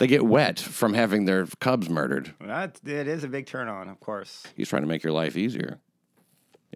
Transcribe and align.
They 0.00 0.06
get 0.06 0.24
wet 0.24 0.58
from 0.58 0.94
having 0.94 1.26
their 1.26 1.46
cubs 1.60 1.90
murdered. 1.90 2.32
That 2.40 2.80
it 2.86 3.06
is 3.06 3.22
a 3.22 3.28
big 3.28 3.44
turn 3.44 3.68
on, 3.68 3.90
of 3.90 4.00
course. 4.00 4.46
He's 4.56 4.70
trying 4.70 4.80
to 4.80 4.88
make 4.88 5.02
your 5.02 5.12
life 5.12 5.36
easier 5.36 5.78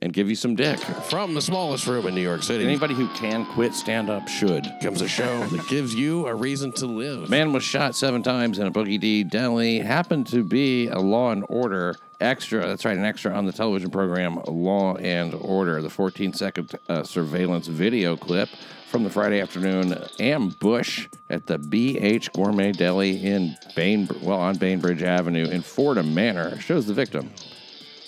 and 0.03 0.13
give 0.13 0.29
you 0.29 0.35
some 0.35 0.55
dick. 0.55 0.79
From 0.79 1.33
the 1.33 1.41
smallest 1.41 1.87
room 1.87 2.07
in 2.07 2.15
New 2.15 2.21
York 2.21 2.43
City 2.43 2.65
Anybody 2.65 2.93
who 2.93 3.09
can 3.15 3.47
quit 3.47 3.73
stand 3.73 4.11
up 4.11 4.29
should. 4.29 4.71
comes 4.83 5.01
a 5.01 5.09
show 5.09 5.47
that 5.47 5.67
gives 5.69 5.95
you 5.95 6.27
a 6.27 6.35
reason 6.35 6.71
to 6.73 6.87
live. 6.87 7.31
Man 7.31 7.55
was 7.55 7.63
shot 7.65 7.97
seven 7.97 8.23
times 8.23 8.59
in 8.59 8.67
a 8.67 8.71
Boogie 8.71 9.01
D 9.01 9.25
deli. 9.25 9.79
Happened 9.79 10.27
to 10.27 10.45
be 10.45 10.89
a 10.89 10.99
Law 10.99 11.31
and 11.31 11.47
Order 11.49 11.97
extra. 12.21 12.67
That's 12.67 12.85
right, 12.85 12.97
an 12.97 13.05
extra 13.05 13.33
on 13.33 13.47
the 13.47 13.53
television 13.53 13.91
program 13.91 14.41
Law 14.47 14.97
and 14.97 15.35
Order. 15.35 15.83
The 15.83 15.91
14 15.91 16.33
second 16.33 16.73
uh, 16.89 17.03
surveillance 17.03 17.67
video 17.67 18.17
clip 18.17 18.49
from 18.89 19.05
the 19.05 19.11
Friday 19.11 19.41
afternoon 19.41 19.99
ambush 20.21 21.09
at 21.29 21.47
the 21.47 21.59
BH 21.59 22.33
Gourmet 22.33 22.73
Deli 22.73 23.25
in 23.25 23.57
Bain, 23.75 24.09
well, 24.23 24.41
on 24.41 24.57
Bainbridge 24.57 25.03
Avenue 25.03 25.49
in 25.49 25.63
Fordham 25.63 26.15
Manor 26.15 26.61
shows 26.61 26.87
the 26.87 26.95
victim. 26.95 27.31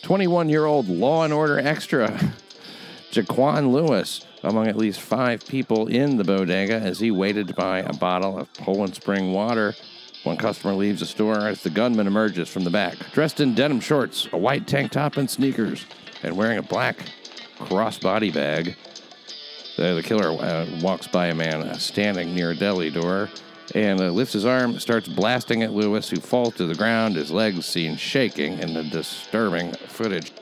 21 0.03 0.49
year 0.49 0.67
old 0.67 0.89
Law 0.89 1.25
and 1.25 1.33
Order 1.33 1.59
extra. 1.59 2.09
Jaquan 3.11 3.73
Lewis 3.73 4.27
among 4.43 4.69
at 4.69 4.77
least 4.77 5.01
five 5.01 5.45
people 5.47 5.89
in 5.89 6.17
the 6.17 6.25
bodega 6.25 6.75
as 6.75 7.01
he 7.01 7.11
waited 7.11 7.49
to 7.49 7.55
buy 7.55 7.81
a 7.81 7.93
bottle 7.93 8.39
of 8.39 8.53
Poland 8.55 8.95
Spring 8.95 9.33
water. 9.33 9.75
One 10.27 10.37
customer 10.37 10.75
leaves 10.75 10.99
the 10.99 11.07
store 11.07 11.47
as 11.47 11.63
the 11.63 11.71
gunman 11.71 12.09
emerges 12.09 12.49
from 12.49 12.65
the 12.65 12.71
back, 12.71 12.97
dressed 13.13 13.39
in 13.39 13.55
denim 13.55 13.79
shorts, 13.79 14.29
a 14.33 14.37
white 14.37 14.67
tank 14.67 14.91
top, 14.91 15.19
and 15.19 15.31
sneakers, 15.31 15.87
and 16.25 16.37
wearing 16.37 16.59
a 16.59 16.65
black 16.65 16.97
crossbody 17.61 18.35
bag. 18.35 18.77
The, 19.77 19.95
the 19.95 20.03
killer 20.03 20.31
uh, 20.31 20.67
walks 20.83 21.07
by 21.07 21.29
a 21.29 21.35
man 21.35 21.73
standing 21.79 22.35
near 22.35 22.51
a 22.51 22.57
deli 22.57 22.91
door 22.91 23.31
and 23.77 24.01
uh, 24.01 24.11
lifts 24.11 24.33
his 24.33 24.45
arm, 24.45 24.81
starts 24.81 25.07
blasting 25.07 25.63
at 25.63 25.73
Lewis, 25.73 26.11
who 26.11 26.19
falls 26.19 26.55
to 26.57 26.67
the 26.67 26.75
ground, 26.75 27.15
his 27.15 27.31
legs 27.31 27.65
seen 27.65 27.97
shaking 27.97 28.59
in 28.59 28.75
the 28.75 28.83
disturbing 28.83 29.75
footage. 29.75 30.33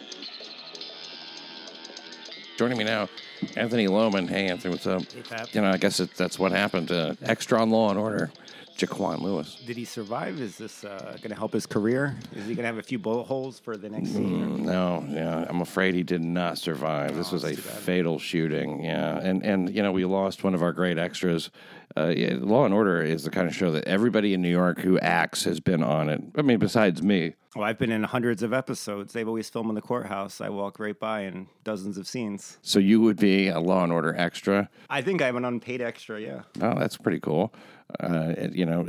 Joining 2.56 2.78
me 2.78 2.84
now, 2.84 3.10
Anthony 3.54 3.86
Loman. 3.86 4.28
Hey, 4.28 4.46
Anthony, 4.46 4.72
what's 4.72 4.86
up? 4.86 5.02
Pat. 5.28 5.54
You 5.54 5.60
know, 5.60 5.70
I 5.70 5.76
guess 5.76 6.00
it, 6.00 6.14
that's 6.16 6.38
what 6.38 6.52
happened 6.52 6.88
to 6.88 7.18
extra 7.22 7.60
on 7.60 7.68
Law 7.68 7.90
and 7.90 7.98
Order, 7.98 8.30
Jaquan 8.76 9.20
Lewis. 9.20 9.56
Did 9.66 9.76
he 9.76 9.84
survive? 9.84 10.40
Is 10.40 10.58
this 10.58 10.84
uh, 10.84 11.16
going 11.20 11.30
to 11.30 11.36
help 11.36 11.52
his 11.52 11.66
career? 11.66 12.16
Is 12.32 12.46
he 12.46 12.54
going 12.54 12.64
to 12.64 12.66
have 12.66 12.78
a 12.78 12.82
few 12.82 12.98
bullet 12.98 13.24
holes 13.24 13.58
for 13.60 13.76
the 13.76 13.88
next 13.88 14.08
season? 14.08 14.64
No, 14.64 15.04
yeah, 15.08 15.44
I'm 15.48 15.60
afraid 15.60 15.94
he 15.94 16.02
did 16.02 16.22
not 16.22 16.58
survive. 16.58 17.14
This 17.16 17.30
Oh, 17.30 17.34
was 17.34 17.44
a 17.44 17.48
that's 17.48 17.62
too 17.62 17.68
bad. 17.68 17.78
fatal 17.78 18.18
shooting. 18.18 18.84
Yeah, 18.84 19.18
and 19.18 19.42
and 19.44 19.74
you 19.74 19.82
know 19.82 19.92
we 19.92 20.04
lost 20.04 20.42
one 20.44 20.54
of 20.54 20.62
our 20.62 20.72
great 20.72 20.98
extras. 20.98 21.50
Uh, 21.96 22.08
yeah, 22.08 22.34
Law 22.40 22.64
and 22.64 22.74
Order 22.74 23.02
is 23.02 23.22
the 23.22 23.30
kind 23.30 23.46
of 23.46 23.54
show 23.54 23.70
that 23.70 23.84
everybody 23.84 24.34
in 24.34 24.42
New 24.42 24.48
York 24.50 24.80
who 24.80 24.98
acts 24.98 25.44
has 25.44 25.60
been 25.60 25.82
on 25.84 26.08
it. 26.08 26.20
I 26.36 26.42
mean, 26.42 26.58
besides 26.58 27.02
me. 27.02 27.34
Well, 27.54 27.64
I've 27.64 27.78
been 27.78 27.92
in 27.92 28.02
hundreds 28.02 28.42
of 28.42 28.52
episodes. 28.52 29.12
They've 29.12 29.28
always 29.28 29.48
filmed 29.48 29.68
in 29.68 29.76
the 29.76 29.80
courthouse. 29.80 30.40
I 30.40 30.48
walk 30.48 30.80
right 30.80 30.98
by 30.98 31.20
in 31.20 31.46
dozens 31.62 31.96
of 31.96 32.08
scenes. 32.08 32.58
So 32.62 32.80
you 32.80 33.00
would 33.02 33.16
be 33.16 33.46
a 33.46 33.60
Law 33.60 33.84
and 33.84 33.92
Order 33.92 34.12
extra. 34.18 34.68
I 34.90 35.02
think 35.02 35.22
I'm 35.22 35.36
an 35.36 35.44
unpaid 35.44 35.80
extra. 35.80 36.20
Yeah. 36.20 36.40
Oh, 36.60 36.76
that's 36.76 36.96
pretty 36.96 37.20
cool. 37.20 37.54
Uh, 38.00 38.34
you 38.52 38.66
know, 38.66 38.84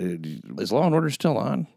is 0.57 0.71
Law 0.71 0.85
and 0.85 0.95
Order 0.95 1.09
still 1.09 1.37
on? 1.37 1.67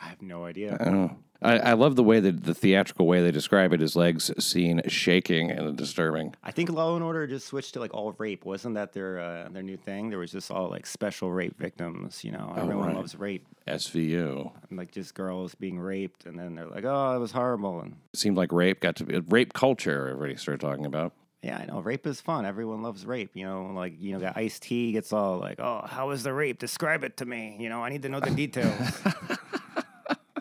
I 0.00 0.08
have 0.08 0.22
no 0.22 0.44
idea. 0.44 0.76
Oh. 0.80 1.16
I, 1.40 1.58
I 1.58 1.72
love 1.74 1.94
the 1.94 2.02
way 2.02 2.18
that 2.18 2.44
the 2.44 2.54
theatrical 2.54 3.06
way 3.06 3.22
they 3.22 3.30
describe 3.30 3.72
it 3.72 3.80
is 3.80 3.94
legs 3.94 4.30
seen 4.44 4.82
shaking 4.88 5.50
and 5.50 5.76
disturbing. 5.76 6.34
I 6.42 6.50
think 6.50 6.70
Law 6.70 6.96
and 6.96 7.04
Order 7.04 7.26
just 7.28 7.46
switched 7.46 7.74
to 7.74 7.80
like 7.80 7.94
all 7.94 8.12
rape. 8.18 8.44
Wasn't 8.44 8.74
that 8.74 8.92
their 8.92 9.20
uh, 9.20 9.48
their 9.50 9.62
new 9.62 9.76
thing? 9.76 10.10
There 10.10 10.18
was 10.18 10.32
just 10.32 10.50
all 10.50 10.68
like 10.68 10.84
special 10.84 11.30
rape 11.30 11.56
victims. 11.56 12.24
You 12.24 12.32
know, 12.32 12.54
everyone 12.56 12.88
right. 12.88 12.96
loves 12.96 13.14
rape. 13.14 13.46
SVU. 13.68 14.50
And, 14.68 14.78
like 14.78 14.90
just 14.90 15.14
girls 15.14 15.54
being 15.54 15.78
raped, 15.78 16.26
and 16.26 16.38
then 16.38 16.56
they're 16.56 16.66
like, 16.66 16.84
"Oh, 16.84 17.14
it 17.14 17.18
was 17.18 17.32
horrible." 17.32 17.80
And 17.80 17.96
It 18.12 18.18
seemed 18.18 18.36
like 18.36 18.50
rape 18.50 18.80
got 18.80 18.96
to 18.96 19.04
be 19.04 19.20
rape 19.28 19.52
culture. 19.52 20.08
Everybody 20.08 20.36
started 20.36 20.60
talking 20.60 20.86
about. 20.86 21.12
Yeah, 21.42 21.58
I 21.58 21.66
know 21.66 21.80
rape 21.80 22.06
is 22.06 22.20
fun. 22.20 22.44
Everyone 22.44 22.82
loves 22.82 23.06
rape. 23.06 23.30
You 23.34 23.44
know, 23.44 23.70
like 23.74 23.94
you 23.98 24.12
know, 24.12 24.18
got 24.18 24.36
Ice 24.36 24.58
T 24.58 24.92
gets 24.92 25.12
all 25.12 25.38
like, 25.38 25.60
"Oh, 25.60 25.84
how 25.86 26.08
was 26.08 26.22
the 26.22 26.32
rape? 26.32 26.58
Describe 26.58 27.04
it 27.04 27.16
to 27.18 27.26
me." 27.26 27.56
You 27.60 27.68
know, 27.68 27.82
I 27.82 27.90
need 27.90 28.02
to 28.02 28.08
know 28.08 28.20
the 28.20 28.30
details. 28.30 29.02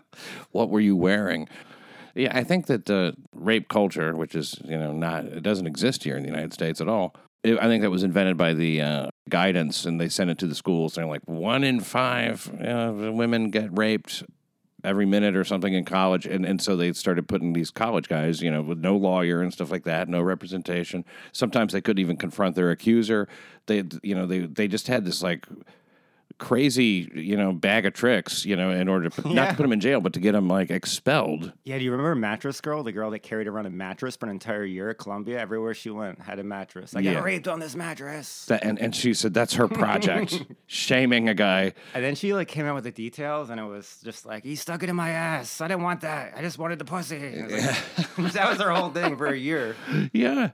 what 0.52 0.70
were 0.70 0.80
you 0.80 0.96
wearing? 0.96 1.48
Yeah, 2.16 2.36
I 2.36 2.44
think 2.44 2.66
that 2.66 2.90
uh, 2.90 3.12
rape 3.34 3.70
culture, 3.70 4.16
which 4.16 4.34
is 4.34 4.60
you 4.66 4.78
know 4.78 4.92
not 4.92 5.26
it 5.26 5.44
doesn't 5.44 5.68
exist 5.68 6.04
here 6.04 6.18
in 6.18 6.24
the 6.24 6.30
United 6.30 6.54
States 6.54 6.82
at 6.82 6.88
all. 6.88 7.16
It, 7.44 7.60
I 7.60 7.68
think 7.68 7.84
that 7.84 7.92
was 7.92 8.04
invented 8.04 8.36
by 8.36 8.56
the 8.56 8.82
uh, 8.82 9.08
guidance, 9.30 9.86
and 9.86 10.02
they 10.02 10.10
sent 10.10 10.32
it 10.32 10.40
to 10.40 10.48
the 10.48 10.56
schools. 10.56 10.96
They're 10.96 11.06
like 11.06 11.22
one 11.26 11.64
in 11.64 11.80
five 11.80 12.52
uh, 12.60 12.92
women 12.92 13.52
get 13.52 13.78
raped 13.78 14.24
every 14.84 15.06
minute 15.06 15.36
or 15.36 15.44
something 15.44 15.74
in 15.74 15.86
college, 15.86 16.26
and 16.26 16.46
and 16.46 16.62
so 16.62 16.76
they 16.76 16.94
started 16.94 17.28
putting 17.28 17.54
these 17.54 17.72
college 17.72 18.08
guys, 18.08 18.42
you 18.42 18.52
know, 18.52 18.62
with 18.62 18.80
no 18.80 18.96
lawyer 18.96 19.42
and 19.42 19.52
stuff 19.52 19.72
like 19.72 19.84
that, 19.86 20.10
no 20.10 20.22
representation. 20.22 21.04
Sometimes 21.32 21.74
they 21.74 21.82
couldn't 21.82 22.02
even 22.02 22.18
confront 22.18 22.56
their 22.56 22.72
accuser. 22.72 23.28
They 23.66 23.84
you 24.04 24.16
know 24.16 24.26
they 24.26 24.40
they 24.40 24.68
just 24.68 24.88
had 24.88 25.06
this 25.06 25.22
like 25.22 25.46
crazy 26.40 27.10
you 27.16 27.36
know 27.36 27.52
bag 27.52 27.86
of 27.86 27.94
tricks 27.94 28.46
you 28.46 28.56
know 28.56 28.70
in 28.70 28.88
order 28.88 29.10
to 29.10 29.22
put, 29.22 29.32
not 29.34 29.50
to 29.50 29.56
put 29.56 29.66
him 29.66 29.72
in 29.74 29.80
jail 29.80 30.00
but 30.00 30.14
to 30.14 30.20
get 30.20 30.36
him 30.36 30.48
like 30.48 30.70
expelled 30.70 31.52
yeah, 31.64 31.78
do 31.78 31.84
you 31.84 31.92
remember 31.92 32.16
Mattress 32.16 32.62
Girl, 32.62 32.84
the 32.84 32.92
girl 32.92 33.12
that 33.12 33.20
carried 33.20 33.48
around 33.48 33.66
a 33.66 33.70
mattress 33.70 34.16
for 34.16 34.26
an 34.28 34.32
entire 34.32 34.64
year 34.64 34.90
at 34.90 34.98
Columbia? 34.98 35.40
Everywhere 35.40 35.74
she 35.74 35.90
went, 35.90 36.20
had 36.22 36.40
a 36.40 36.44
mattress. 36.44 36.96
I 36.96 37.00
Yeah. 37.02 37.16
got 37.16 37.24
raped 37.24 37.48
on 37.48 37.60
this 37.60 37.76
mattress. 37.76 38.46
that, 38.46 38.64
and, 38.64 38.80
and 38.80 38.96
she 38.96 39.14
said 39.14 39.34
that's 39.34 39.56
her 39.56 39.68
project 39.68 40.42
shaming 40.68 41.28
a 41.28 41.34
guy 41.34 41.74
And 41.94 42.04
then 42.04 42.16
she 42.16 42.34
like 42.34 42.48
came 42.48 42.66
out 42.66 42.76
with 42.76 42.84
the 42.86 42.92
details, 42.92 43.50
and 43.50 43.60
it 43.60 43.64
was 43.66 44.00
just 44.04 44.26
like 44.26 44.44
he 44.44 44.56
stuck 44.56 44.82
it 44.84 44.90
in 44.90 44.96
my 44.96 45.10
ass. 45.10 45.60
I 45.60 45.68
didn't 45.68 45.84
want 45.84 46.02
that. 46.02 46.34
I 46.38 46.42
just 46.42 46.58
wanted 46.58 46.80
the 46.80 46.86
pussy. 46.86 47.18
I 47.18 47.46
was 47.46 47.66
like- 48.18 48.34
that 48.34 48.50
was 48.50 48.62
her 48.62 48.72
whole 48.72 48.90
thing 48.92 49.18
for 49.18 49.28
a 49.28 49.38
year. 49.38 49.76
yeah 50.14 50.52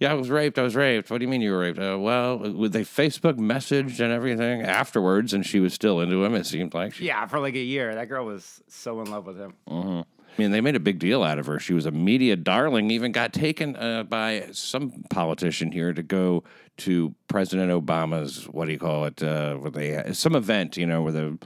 yeah 0.00 0.10
i 0.10 0.14
was 0.14 0.28
raped 0.30 0.58
i 0.58 0.62
was 0.62 0.74
raped 0.74 1.08
what 1.10 1.18
do 1.18 1.24
you 1.24 1.28
mean 1.30 1.40
you 1.40 1.52
were 1.52 1.58
raped 1.60 1.78
uh, 1.78 1.96
well 1.98 2.38
they 2.38 2.82
facebook 2.82 3.34
messaged 3.38 4.00
and 4.00 4.12
everything 4.12 4.62
afterwards 4.62 5.32
and 5.32 5.46
she 5.46 5.60
was 5.60 5.72
still 5.72 6.00
into 6.00 6.24
him 6.24 6.34
it 6.34 6.44
seemed 6.46 6.74
like 6.74 6.94
she, 6.94 7.06
Yeah, 7.06 7.26
for 7.26 7.38
like 7.38 7.54
a 7.54 7.58
year. 7.60 7.94
That 7.94 8.08
girl 8.08 8.24
was 8.26 8.60
so 8.66 9.00
in 9.00 9.10
love 9.10 9.26
with 9.26 9.38
him. 9.38 9.54
I 9.68 10.42
mean, 10.42 10.52
they 10.52 10.60
made 10.60 10.76
a 10.76 10.80
big 10.80 10.98
deal 11.00 11.22
out 11.24 11.38
of 11.38 11.46
her. 11.46 11.58
She 11.58 11.74
was 11.74 11.86
a 11.86 11.90
media 11.90 12.36
darling. 12.36 12.90
Even 12.92 13.10
got 13.12 13.32
taken 13.32 13.74
uh, 13.76 14.04
by 14.04 14.46
some 14.52 15.02
politician 15.10 15.72
here 15.72 15.92
to 15.92 16.02
go 16.04 16.44
to 16.78 17.14
President 17.28 17.70
Obama's 17.72 18.44
what 18.44 18.66
do 18.66 18.72
you 18.72 18.78
call 18.78 19.04
it? 19.06 19.22
Uh, 19.22 19.56
where 19.56 19.70
they 19.72 20.12
some 20.12 20.34
event, 20.36 20.76
you 20.76 20.86
know, 20.86 21.02
where 21.02 21.12
the 21.12 21.38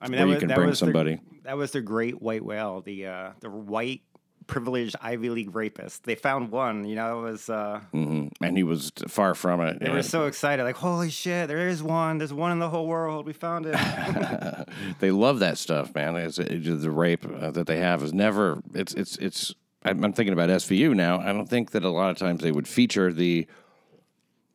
I 0.00 0.08
mean, 0.08 0.18
Where 0.18 0.20
that 0.20 0.26
you 0.26 0.34
was, 0.34 0.38
can 0.38 0.48
bring 0.54 0.68
was 0.68 0.80
their- 0.80 0.86
somebody. 0.86 1.20
that 1.42 1.56
was 1.56 1.72
the 1.72 1.80
great 1.80 2.22
white 2.22 2.44
whale, 2.44 2.80
the 2.82 3.06
uh, 3.06 3.30
the 3.40 3.50
white 3.50 4.02
privileged 4.46 4.96
Ivy 5.00 5.30
League 5.30 5.54
rapist. 5.54 6.04
They 6.04 6.14
found 6.14 6.50
one. 6.50 6.84
You 6.84 6.96
know, 6.96 7.20
it 7.20 7.30
was. 7.30 7.48
Uh, 7.50 7.80
Mhm. 7.92 8.30
and 8.40 8.56
he 8.56 8.62
was 8.62 8.92
far 9.08 9.34
from 9.34 9.60
it. 9.60 9.80
they 9.80 9.86
yeah. 9.86 9.92
were 9.94 10.02
so 10.02 10.26
excited, 10.26 10.62
like, 10.64 10.76
"Holy 10.76 11.10
shit! 11.10 11.48
There 11.48 11.68
is 11.68 11.82
one. 11.82 12.18
There's 12.18 12.32
one 12.32 12.52
in 12.52 12.58
the 12.58 12.68
whole 12.68 12.86
world. 12.86 13.26
We 13.26 13.32
found 13.32 13.66
it." 13.66 13.74
they 15.00 15.10
love 15.10 15.38
that 15.40 15.58
stuff, 15.58 15.94
man. 15.94 16.16
It's, 16.16 16.38
it's 16.38 16.82
the 16.82 16.90
rape 16.90 17.24
uh, 17.26 17.50
that 17.52 17.66
they 17.66 17.78
have 17.78 18.02
is 18.02 18.12
never. 18.12 18.60
It's 18.74 18.94
it's 18.94 19.16
it's. 19.18 19.54
I'm, 19.84 20.02
I'm 20.02 20.12
thinking 20.12 20.32
about 20.32 20.48
SVU 20.48 20.94
now. 20.94 21.20
I 21.20 21.32
don't 21.32 21.48
think 21.48 21.72
that 21.72 21.84
a 21.84 21.90
lot 21.90 22.10
of 22.10 22.16
times 22.16 22.40
they 22.42 22.52
would 22.52 22.66
feature 22.66 23.12
the 23.12 23.46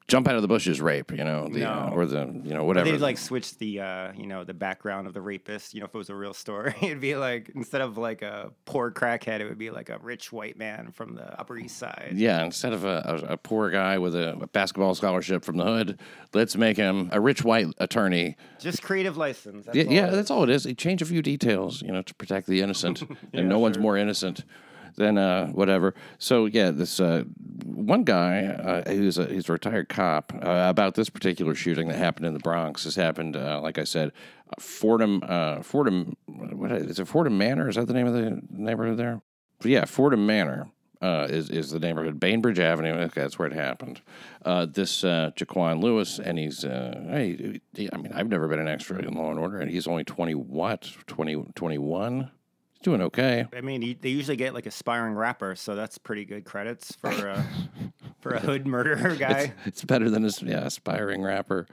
jump 0.09 0.27
out 0.27 0.35
of 0.35 0.41
the 0.41 0.47
bushes 0.47 0.81
rape, 0.81 1.11
you 1.11 1.23
know, 1.23 1.47
the, 1.47 1.63
uh, 1.63 1.91
or 1.91 2.05
the 2.05 2.41
you 2.43 2.53
know 2.53 2.63
whatever. 2.65 2.91
They'd 2.91 2.99
like 2.99 3.17
switch 3.17 3.57
the 3.57 3.79
uh, 3.79 4.11
you 4.13 4.27
know 4.27 4.43
the 4.43 4.53
background 4.53 5.07
of 5.07 5.13
the 5.13 5.21
rapist. 5.21 5.73
You 5.73 5.79
know, 5.79 5.85
if 5.85 5.95
it 5.95 5.97
was 5.97 6.09
a 6.09 6.15
real 6.15 6.33
story, 6.33 6.73
it'd 6.81 6.99
be 6.99 7.15
like 7.15 7.49
instead 7.55 7.81
of 7.81 7.97
like 7.97 8.21
a 8.21 8.51
poor 8.65 8.91
crackhead, 8.91 9.39
it 9.39 9.47
would 9.47 9.57
be 9.57 9.69
like 9.69 9.89
a 9.89 9.99
rich 9.99 10.31
white 10.31 10.57
man 10.57 10.91
from 10.91 11.15
the 11.15 11.39
Upper 11.39 11.57
East 11.57 11.77
Side. 11.77 12.13
Yeah, 12.15 12.43
instead 12.43 12.73
of 12.73 12.83
a, 12.83 13.23
a, 13.29 13.33
a 13.33 13.37
poor 13.37 13.69
guy 13.69 13.97
with 13.97 14.15
a, 14.15 14.33
a 14.41 14.47
basketball 14.47 14.95
scholarship 14.95 15.45
from 15.45 15.57
the 15.57 15.65
hood, 15.65 15.99
let's 16.33 16.57
make 16.57 16.77
him 16.77 17.09
a 17.11 17.21
rich 17.21 17.43
white 17.43 17.67
attorney. 17.77 18.35
Just 18.59 18.81
creative 18.81 19.15
license. 19.15 19.65
That's 19.65 19.77
Yeah, 19.77 19.83
yeah 19.89 20.07
that's 20.07 20.31
all 20.31 20.43
it 20.43 20.49
is. 20.49 20.63
They 20.63 20.73
change 20.73 21.01
a 21.01 21.05
few 21.05 21.21
details, 21.21 21.81
you 21.81 21.91
know, 21.91 22.01
to 22.01 22.13
protect 22.15 22.47
the 22.47 22.61
innocent, 22.61 23.01
Yeah, 23.01 23.15
and 23.33 23.49
no 23.49 23.59
one's 23.59 23.77
more 23.77 23.95
innocent 23.95 24.43
than 24.95 25.17
uh, 25.17 25.47
whatever. 25.47 25.93
So 26.17 26.45
yeah, 26.45 26.71
this 26.71 26.99
uh, 26.99 27.23
one 27.65 28.03
guy 28.03 28.45
uh, 28.45 28.89
who's 28.89 29.17
a 29.17 29.25
he's 29.25 29.49
a 29.49 29.53
retired 29.53 29.89
cop 29.89 30.33
uh, 30.35 30.67
about 30.69 30.95
this 30.95 31.09
particular 31.09 31.55
shooting 31.55 31.87
that 31.87 31.97
happened 31.97 32.25
in 32.25 32.33
the 32.33 32.39
Bronx. 32.39 32.83
This 32.83 32.95
happened, 32.95 33.35
uh, 33.35 33.59
like 33.61 33.77
I 33.77 33.83
said, 33.83 34.11
Fordham, 34.59 35.21
uh, 35.25 35.61
Fordham. 35.61 36.15
What 36.27 36.71
is 36.71 36.99
it? 36.99 37.07
Fordham 37.07 37.37
Manor? 37.37 37.69
Is 37.69 37.75
that 37.75 37.87
the 37.87 37.93
name 37.93 38.07
of 38.07 38.13
the 38.13 38.41
neighborhood 38.49 38.97
there? 38.97 39.21
Yeah, 39.63 39.85
Fordham 39.85 40.25
Manor. 40.25 40.69
Uh, 41.01 41.27
is 41.29 41.49
is 41.49 41.71
the 41.71 41.79
neighborhood 41.79 42.19
Bainbridge 42.19 42.59
Avenue? 42.59 42.91
Okay, 42.91 43.21
that's 43.21 43.39
where 43.39 43.47
it 43.47 43.53
happened. 43.53 44.01
Uh, 44.43 44.65
this 44.65 45.05
uh, 45.05 45.31
Jaquan 45.37 45.81
Lewis, 45.81 46.19
and 46.19 46.37
he's 46.37 46.63
hey, 46.63 47.61
he- 47.73 47.89
I 47.93 47.95
mean, 47.95 48.11
I've 48.13 48.27
never 48.27 48.49
been 48.49 48.59
an 48.59 48.67
extra 48.67 48.99
in 48.99 49.13
Law 49.13 49.29
and 49.31 49.39
Order, 49.39 49.59
and 49.59 49.71
he's 49.71 49.87
only 49.87 50.03
twenty 50.03 50.35
what 50.35 50.91
20, 51.07 51.51
21? 51.55 52.31
Doing 52.81 53.01
okay. 53.01 53.45
I 53.55 53.61
mean, 53.61 53.81
he- 53.81 53.97
they 53.99 54.09
usually 54.09 54.37
get 54.37 54.53
like 54.53 54.65
aspiring 54.65 55.13
rapper, 55.15 55.55
so 55.55 55.75
that's 55.75 55.97
pretty 55.97 56.23
good 56.25 56.45
credits 56.45 56.95
for 56.95 57.09
uh, 57.29 57.43
for 58.21 58.31
a 58.31 58.39
hood 58.39 58.65
murderer 58.65 59.15
guy. 59.15 59.53
It's 59.65 59.83
better 59.83 60.09
than 60.09 60.25
a 60.25 60.29
yeah, 60.43 60.65
aspiring 60.65 61.21
rapper. 61.21 61.67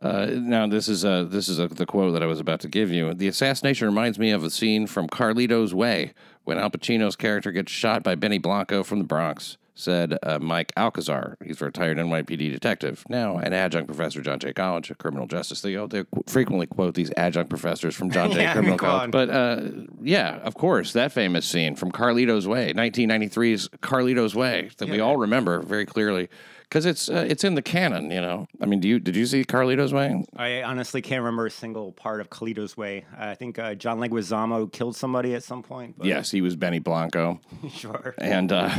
Uh, 0.00 0.26
now 0.32 0.66
this 0.66 0.88
is 0.88 1.04
uh, 1.04 1.24
this 1.24 1.48
is 1.48 1.58
uh 1.58 1.66
the 1.66 1.84
quote 1.84 2.12
that 2.12 2.22
I 2.22 2.26
was 2.26 2.40
about 2.40 2.60
to 2.60 2.68
give 2.68 2.90
you. 2.90 3.12
The 3.14 3.28
assassination 3.28 3.86
reminds 3.86 4.18
me 4.18 4.30
of 4.30 4.44
a 4.44 4.50
scene 4.50 4.86
from 4.86 5.08
Carlito's 5.08 5.74
Way 5.74 6.14
when 6.44 6.58
Al 6.58 6.70
Pacino's 6.70 7.16
character 7.16 7.52
gets 7.52 7.72
shot 7.72 8.02
by 8.02 8.14
Benny 8.14 8.38
Blanco 8.38 8.82
from 8.82 8.98
the 8.98 9.04
Bronx. 9.04 9.58
Said 9.78 10.18
uh, 10.24 10.40
Mike 10.40 10.72
Alcazar. 10.76 11.36
He's 11.44 11.62
a 11.62 11.66
retired 11.66 11.98
NYPD 11.98 12.50
detective, 12.50 13.04
now 13.08 13.36
an 13.36 13.52
adjunct 13.52 13.86
professor 13.86 14.18
at 14.18 14.24
John 14.24 14.40
Jay 14.40 14.52
College 14.52 14.90
of 14.90 14.98
Criminal 14.98 15.28
Justice. 15.28 15.60
They, 15.60 15.76
they 15.86 16.02
qu- 16.02 16.24
frequently 16.26 16.66
quote 16.66 16.94
these 16.94 17.12
adjunct 17.16 17.48
professors 17.48 17.94
from 17.94 18.10
John 18.10 18.32
Jay 18.32 18.42
Yeah, 18.42 18.54
Criminal 18.54 18.76
College. 18.76 19.12
But 19.12 19.30
uh, 19.30 19.60
yeah, 20.02 20.38
of 20.38 20.54
course, 20.56 20.94
that 20.94 21.12
famous 21.12 21.46
scene 21.46 21.76
from 21.76 21.92
Carlito's 21.92 22.48
Way, 22.48 22.72
1993's 22.74 23.68
Carlito's 23.80 24.34
Way, 24.34 24.70
that 24.78 24.88
we 24.88 24.98
all 24.98 25.16
remember 25.16 25.62
very 25.62 25.86
clearly 25.86 26.28
because 26.68 26.84
it's 26.86 27.08
uh, 27.08 27.24
it's 27.28 27.44
in 27.44 27.54
the 27.54 27.62
canon. 27.62 28.10
You 28.10 28.20
know, 28.20 28.46
I 28.60 28.66
mean, 28.66 28.80
do 28.80 28.88
you 28.88 28.98
did 29.00 29.16
you 29.16 29.24
see 29.26 29.44
Carlito's 29.44 29.92
Way? 29.92 30.24
I 30.36 30.62
honestly 30.62 31.00
can't 31.02 31.20
remember 31.22 31.46
a 31.46 31.50
single 31.50 31.92
part 31.92 32.20
of 32.20 32.28
Carlito's 32.30 32.76
Way. 32.76 33.04
I 33.16 33.34
think 33.34 33.58
uh, 33.58 33.74
John 33.74 33.98
Leguizamo 33.98 34.70
killed 34.72 34.96
somebody 34.96 35.34
at 35.34 35.42
some 35.42 35.62
point. 35.62 35.96
But 35.98 36.06
Yes, 36.06 36.30
he 36.30 36.40
was 36.40 36.56
Benny 36.56 36.78
Blanco, 36.78 37.40
sure. 37.70 38.14
and 38.18 38.52
uh, 38.52 38.70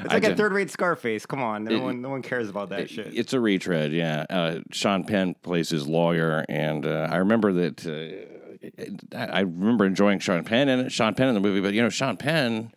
It's 0.00 0.12
like 0.12 0.24
a 0.24 0.28
did- 0.28 0.36
third-rate 0.36 0.70
Scarface. 0.70 1.26
Come 1.26 1.42
on, 1.42 1.64
no 1.64 1.80
one, 1.80 2.00
no 2.02 2.10
one 2.10 2.22
cares 2.22 2.48
about 2.48 2.68
that 2.70 2.88
shit. 2.90 3.14
It's 3.16 3.32
a 3.32 3.40
retread, 3.40 3.92
yeah. 3.92 4.24
Uh, 4.30 4.60
Sean 4.70 5.04
Penn 5.04 5.34
plays 5.42 5.70
his 5.70 5.86
lawyer, 5.86 6.44
and 6.48 6.86
uh, 6.86 7.08
I 7.10 7.16
remember 7.16 7.52
that. 7.52 7.86
Uh, 7.86 8.30
I 9.14 9.24
I 9.26 9.40
remember 9.40 9.84
enjoying 9.84 10.20
Sean 10.20 10.42
Penn 10.44 10.68
it, 10.70 10.90
Sean 10.90 11.14
Penn 11.14 11.28
in 11.28 11.34
the 11.34 11.40
movie, 11.40 11.60
but 11.60 11.74
you 11.74 11.82
know, 11.82 11.90
Sean 11.90 12.16
Penn 12.16 12.72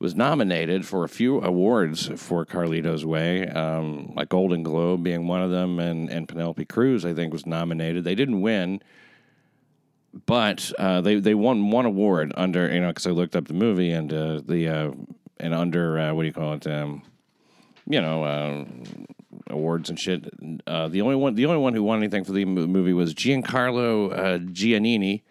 was 0.00 0.16
nominated 0.16 0.86
for 0.86 1.04
a 1.04 1.08
few 1.08 1.40
awards 1.42 2.08
for 2.16 2.46
Carlito's 2.46 3.04
Way, 3.04 3.46
um, 3.48 4.14
like 4.16 4.30
Golden 4.30 4.62
Globe 4.62 5.02
being 5.02 5.28
one 5.28 5.42
of 5.42 5.50
them, 5.50 5.78
and 5.78 6.08
and 6.08 6.26
Penelope 6.26 6.64
Cruz 6.64 7.04
I 7.04 7.12
think 7.12 7.32
was 7.32 7.46
nominated. 7.46 8.02
They 8.02 8.14
didn't 8.14 8.40
win. 8.40 8.82
But 10.26 10.72
uh, 10.76 11.02
they 11.02 11.20
they 11.20 11.34
won 11.34 11.70
one 11.70 11.84
award 11.84 12.32
under 12.36 12.72
you 12.72 12.80
know 12.80 12.88
because 12.88 13.06
I 13.06 13.10
looked 13.10 13.36
up 13.36 13.46
the 13.46 13.54
movie 13.54 13.92
and 13.92 14.12
uh, 14.12 14.40
the 14.44 14.68
uh, 14.68 14.90
and 15.38 15.54
under 15.54 15.98
uh, 15.98 16.14
what 16.14 16.22
do 16.22 16.28
you 16.28 16.32
call 16.32 16.54
it 16.54 16.66
um, 16.66 17.02
you 17.86 18.00
know 18.00 18.24
uh, 18.24 18.64
awards 19.48 19.90
and 19.90 20.00
shit. 20.00 20.28
Uh, 20.66 20.88
the 20.88 21.02
only 21.02 21.14
one, 21.14 21.34
the 21.34 21.46
only 21.46 21.58
one 21.58 21.74
who 21.74 21.84
won 21.84 21.98
anything 21.98 22.24
for 22.24 22.32
the 22.32 22.44
movie 22.46 22.94
was 22.94 23.14
Giancarlo 23.14 24.48
Giannini. 24.50 25.22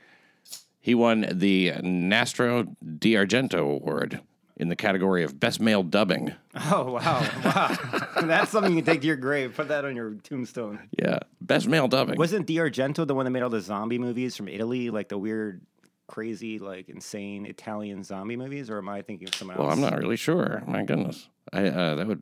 He 0.80 0.96
won 0.96 1.26
the 1.30 1.74
Nastro 1.82 2.68
di 2.98 3.16
Argento 3.16 3.60
Award 3.60 4.22
in 4.60 4.68
the 4.68 4.76
category 4.76 5.24
of 5.24 5.40
Best 5.40 5.62
Male 5.62 5.84
Dubbing. 5.84 6.34
Oh 6.70 6.92
wow, 6.92 7.28
wow! 7.46 7.78
That's 8.22 8.52
something 8.52 8.76
you 8.76 8.84
can 8.84 8.94
take 8.94 9.02
to 9.02 9.08
your 9.08 9.16
grave. 9.16 9.54
Put 9.56 9.70
that 9.70 9.86
on 9.86 9.96
your 9.96 10.16
tombstone. 10.16 10.90
Yeah, 11.02 11.20
Best 11.42 11.68
Male 11.68 11.88
Dubbing. 11.88 12.18
Wasn't 12.18 12.46
Di 12.46 12.58
Argento 12.58 13.08
the 13.08 13.16
one 13.16 13.26
that 13.26 13.32
made 13.32 13.42
all 13.42 13.50
the 13.50 13.62
zombie 13.62 13.98
movies 13.98 14.36
from 14.36 14.50
Italy, 14.50 14.90
like 14.90 15.08
the 15.08 15.18
weird, 15.18 15.62
crazy, 16.08 16.60
like 16.60 16.90
insane 16.90 17.46
Italian 17.46 18.04
zombie 18.04 18.36
movies? 18.36 18.70
Or 18.70 18.78
am 18.78 18.90
I 18.90 19.02
thinking 19.02 19.30
of 19.30 19.36
someone 19.36 19.58
else? 19.58 19.64
well, 19.66 19.74
I'm 19.74 19.82
not 19.82 19.98
really 19.98 20.18
sure. 20.18 20.62
My 20.68 20.84
goodness, 20.84 21.30
I 21.54 21.68
uh, 21.68 21.96
that 21.96 22.08
would. 22.08 22.22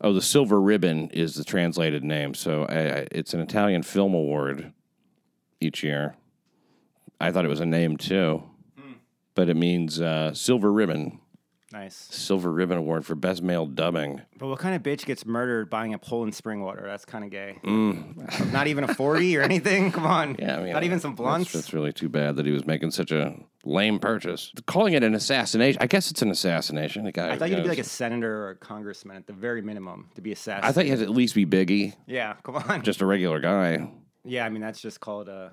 Oh, 0.00 0.12
the 0.12 0.22
Silver 0.22 0.60
Ribbon 0.60 1.08
is 1.10 1.34
the 1.34 1.44
translated 1.44 2.04
name. 2.04 2.34
So 2.34 2.64
I, 2.64 2.74
I, 2.74 3.06
it's 3.10 3.32
an 3.32 3.40
Italian 3.40 3.82
film 3.82 4.12
award 4.14 4.72
each 5.60 5.82
year. 5.82 6.14
I 7.20 7.30
thought 7.32 7.44
it 7.44 7.48
was 7.48 7.60
a 7.60 7.66
name 7.66 7.96
too, 7.96 8.42
but 9.34 9.48
it 9.48 9.56
means 9.56 10.00
uh, 10.00 10.34
Silver 10.34 10.70
Ribbon. 10.70 11.20
Nice. 11.74 11.96
Silver 11.96 12.52
Ribbon 12.52 12.78
Award 12.78 13.04
for 13.04 13.16
Best 13.16 13.42
Male 13.42 13.66
Dubbing. 13.66 14.22
But 14.38 14.46
what 14.46 14.60
kind 14.60 14.76
of 14.76 14.82
bitch 14.84 15.04
gets 15.06 15.26
murdered 15.26 15.68
buying 15.70 15.92
a 15.92 15.98
Poland 15.98 16.32
spring 16.32 16.60
water? 16.62 16.84
That's 16.86 17.04
kind 17.04 17.24
of 17.24 17.30
gay. 17.30 17.58
Not 18.52 18.68
even 18.68 18.84
a 18.84 18.94
40 18.94 19.36
or 19.36 19.42
anything? 19.42 19.90
Come 19.90 20.06
on. 20.06 20.36
Mm. 20.36 20.40
Yeah, 20.40 20.56
I 20.58 20.62
mean, 20.62 20.72
Not 20.72 20.84
even 20.84 21.00
some 21.00 21.12
that's- 21.16 21.24
blunts? 21.24 21.52
That's, 21.52 21.72
really 21.74 21.92
too 21.92 22.08
bad 22.08 22.36
that 22.36 22.46
he 22.46 22.52
was 22.52 22.64
making 22.64 22.92
such 22.92 23.10
a 23.10 23.34
lame 23.64 23.98
purchase. 23.98 24.52
Calling 24.66 24.94
it 24.94 25.02
an 25.02 25.14
assassination, 25.16 25.82
I 25.82 25.86
guess 25.88 26.12
it's 26.12 26.22
an 26.22 26.30
assassination. 26.30 27.04
The 27.04 27.10
guy, 27.12 27.30
I 27.32 27.36
thought 27.38 27.50
you'd 27.50 27.64
be 27.64 27.68
like 27.68 27.78
a 27.78 27.84
senator 27.84 28.44
or 28.44 28.50
a 28.50 28.54
congressman 28.56 29.16
at 29.16 29.26
the 29.26 29.32
very 29.32 29.60
minimum 29.60 30.10
to 30.14 30.20
be 30.20 30.30
assassinated. 30.30 30.68
I 30.68 30.72
thought 30.72 30.84
you 30.84 30.90
had 30.90 31.00
to 31.00 31.04
at 31.06 31.10
least 31.10 31.34
be 31.34 31.44
Biggie, 31.44 31.94
Yeah, 32.06 32.34
come 32.44 32.54
on. 32.54 32.82
just 32.82 33.00
a 33.00 33.06
regular 33.06 33.40
guy. 33.40 33.88
yeah, 34.24 34.46
I 34.46 34.48
mean, 34.50 34.62
that's 34.62 34.80
just 34.80 35.00
called, 35.00 35.28
uh, 35.28 35.48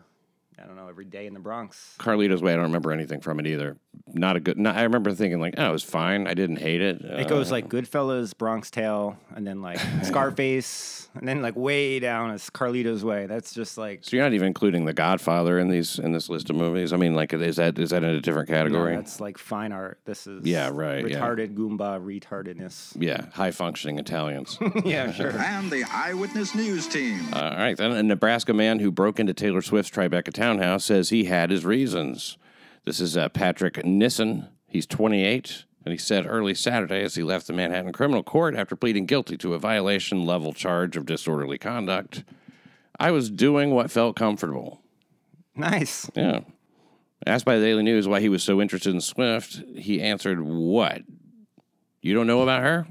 I 0.62 0.67
don't 0.67 0.75
know, 0.75 0.88
every 0.88 1.06
day 1.06 1.25
in 1.25 1.33
the 1.33 1.39
Bronx. 1.39 1.95
Carlito's 1.97 2.44
Way, 2.44 2.53
I 2.53 2.56
don't 2.57 2.65
remember 2.65 2.91
anything 2.91 3.21
from 3.21 3.39
it 3.39 3.47
either. 3.47 3.77
Not 4.13 4.35
a 4.35 4.39
good. 4.39 4.57
Not, 4.57 4.75
I 4.75 4.83
remember 4.83 5.13
thinking 5.13 5.39
like, 5.39 5.55
oh, 5.57 5.69
it 5.69 5.71
was 5.71 5.83
fine. 5.83 6.27
I 6.27 6.33
didn't 6.33 6.57
hate 6.57 6.81
it. 6.81 7.01
It 7.01 7.27
goes 7.27 7.51
like 7.51 7.65
uh, 7.65 7.69
Goodfellas, 7.69 8.38
Bronx 8.38 8.69
Tale, 8.69 9.17
and 9.35 9.45
then 9.45 9.61
like 9.61 9.79
Scarface, 10.03 11.09
and 11.15 11.27
then 11.27 11.41
like 11.41 11.55
way 11.55 11.99
down 11.99 12.31
is 12.31 12.49
Carlito's 12.49 13.03
Way. 13.03 13.25
That's 13.25 13.53
just 13.53 13.77
like 13.77 14.03
So 14.03 14.15
you're 14.15 14.25
not 14.25 14.33
even 14.33 14.47
including 14.47 14.85
The 14.85 14.93
Godfather 14.93 15.59
in 15.59 15.69
these 15.69 15.99
in 15.99 16.11
this 16.11 16.29
list 16.29 16.49
of 16.49 16.55
movies. 16.55 16.93
I 16.93 16.97
mean, 16.97 17.15
like, 17.15 17.33
is 17.33 17.55
that 17.55 17.79
is 17.79 17.91
that 17.91 18.03
in 18.03 18.09
a 18.09 18.21
different 18.21 18.49
no, 18.49 18.55
category? 18.55 18.95
that's 18.95 19.19
like 19.21 19.38
fine 19.38 19.71
art. 19.71 19.99
This 20.05 20.27
is 20.27 20.45
Yeah, 20.45 20.69
right, 20.73 21.07
yeah. 21.07 21.19
Retarded 21.19 21.55
Goomba 21.55 22.01
retardedness. 22.01 22.95
yeah, 22.99 23.25
high 23.33 23.51
functioning 23.51 23.99
Italians. 23.99 24.57
yeah, 24.85 25.11
sure. 25.11 25.31
and 25.38 25.71
the 25.71 25.83
Eyewitness 25.89 26.53
News 26.55 26.88
team. 26.88 27.21
All 27.33 27.41
right. 27.41 27.77
Then 27.77 27.91
a 27.91 28.03
Nebraska 28.03 28.53
man 28.53 28.79
who 28.79 28.91
broke 28.91 29.19
into 29.19 29.33
Taylor 29.33 29.61
Swift's 29.61 29.95
Tribeca 29.95 30.33
townhouse 30.33 30.85
says 30.85 31.09
he 31.09 31.25
had 31.25 31.49
his 31.49 31.65
reasons. 31.65 32.38
This 32.83 32.99
is 32.99 33.15
uh, 33.15 33.29
Patrick 33.29 33.85
Nissen. 33.85 34.47
He's 34.67 34.87
28, 34.87 35.65
and 35.85 35.91
he 35.91 35.97
said 35.97 36.25
early 36.25 36.55
Saturday 36.55 37.03
as 37.03 37.13
he 37.13 37.21
left 37.21 37.45
the 37.45 37.53
Manhattan 37.53 37.93
criminal 37.93 38.23
court 38.23 38.55
after 38.55 38.75
pleading 38.75 39.05
guilty 39.05 39.37
to 39.37 39.53
a 39.53 39.59
violation 39.59 40.25
level 40.25 40.51
charge 40.51 40.97
of 40.97 41.05
disorderly 41.05 41.59
conduct. 41.59 42.23
I 42.99 43.11
was 43.11 43.29
doing 43.29 43.71
what 43.71 43.91
felt 43.91 44.15
comfortable. 44.15 44.81
Nice. 45.55 46.09
Yeah. 46.15 46.41
Asked 47.27 47.45
by 47.45 47.57
the 47.57 47.65
Daily 47.65 47.83
News 47.83 48.07
why 48.07 48.19
he 48.19 48.29
was 48.29 48.41
so 48.41 48.59
interested 48.59 48.93
in 48.95 49.01
Swift, 49.01 49.61
he 49.75 50.01
answered, 50.01 50.41
What? 50.41 51.03
You 52.01 52.15
don't 52.15 52.27
know 52.27 52.41
about 52.41 52.63
her? 52.63 52.87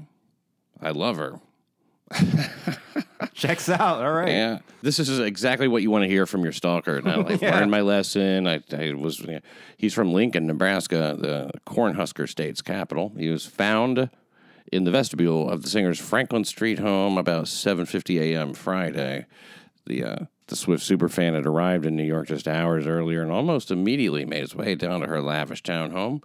I 0.81 0.91
love 0.91 1.17
her. 1.17 1.41
Checks 3.33 3.69
out. 3.69 4.03
All 4.03 4.11
right. 4.11 4.29
Yeah, 4.29 4.59
this 4.81 4.99
is 4.99 5.19
exactly 5.19 5.67
what 5.67 5.81
you 5.81 5.91
want 5.91 6.03
to 6.03 6.07
hear 6.09 6.25
from 6.25 6.43
your 6.43 6.51
stalker. 6.51 7.01
Now, 7.01 7.25
I've 7.25 7.41
Yeah. 7.41 7.57
learned 7.59 7.71
my 7.71 7.81
lesson. 7.81 8.47
I, 8.47 8.61
I 8.75 8.93
was. 8.93 9.19
yeah. 9.21 9.39
He's 9.77 9.93
from 9.93 10.13
Lincoln, 10.13 10.47
Nebraska, 10.47 11.15
the 11.17 11.51
Cornhusker 11.65 12.27
State's 12.27 12.61
capital. 12.61 13.13
He 13.17 13.29
was 13.29 13.45
found 13.45 14.09
in 14.71 14.83
the 14.83 14.91
vestibule 14.91 15.49
of 15.49 15.61
the 15.63 15.69
singer's 15.69 15.99
Franklin 15.99 16.43
Street 16.45 16.79
home 16.79 17.17
about 17.17 17.45
7:50 17.45 18.19
a.m. 18.21 18.53
Friday. 18.53 19.25
The 19.85 20.03
uh, 20.03 20.15
the 20.47 20.55
Swift 20.55 20.83
superfan 20.87 21.33
had 21.35 21.45
arrived 21.45 21.85
in 21.85 21.95
New 21.95 22.03
York 22.03 22.27
just 22.27 22.47
hours 22.47 22.85
earlier 22.85 23.21
and 23.21 23.31
almost 23.31 23.71
immediately 23.71 24.25
made 24.25 24.41
his 24.41 24.55
way 24.55 24.75
down 24.75 25.01
to 25.01 25.07
her 25.07 25.21
lavish 25.21 25.63
town 25.63 25.91
home 25.91 26.21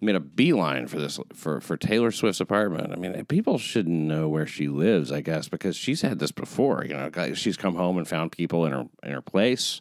made 0.00 0.16
a 0.16 0.20
beeline 0.20 0.86
for 0.86 0.98
this 0.98 1.18
for 1.34 1.60
for 1.60 1.76
Taylor 1.76 2.10
Swift's 2.10 2.40
apartment. 2.40 2.92
I 2.92 2.96
mean, 2.96 3.24
people 3.26 3.58
should 3.58 3.88
know 3.88 4.28
where 4.28 4.46
she 4.46 4.68
lives, 4.68 5.12
I 5.12 5.20
guess, 5.20 5.48
because 5.48 5.76
she's 5.76 6.02
had 6.02 6.18
this 6.18 6.32
before. 6.32 6.84
You 6.84 6.94
know, 6.94 7.34
she's 7.34 7.56
come 7.56 7.74
home 7.74 7.98
and 7.98 8.08
found 8.08 8.32
people 8.32 8.64
in 8.66 8.72
her 8.72 8.86
in 9.02 9.12
her 9.12 9.22
place. 9.22 9.80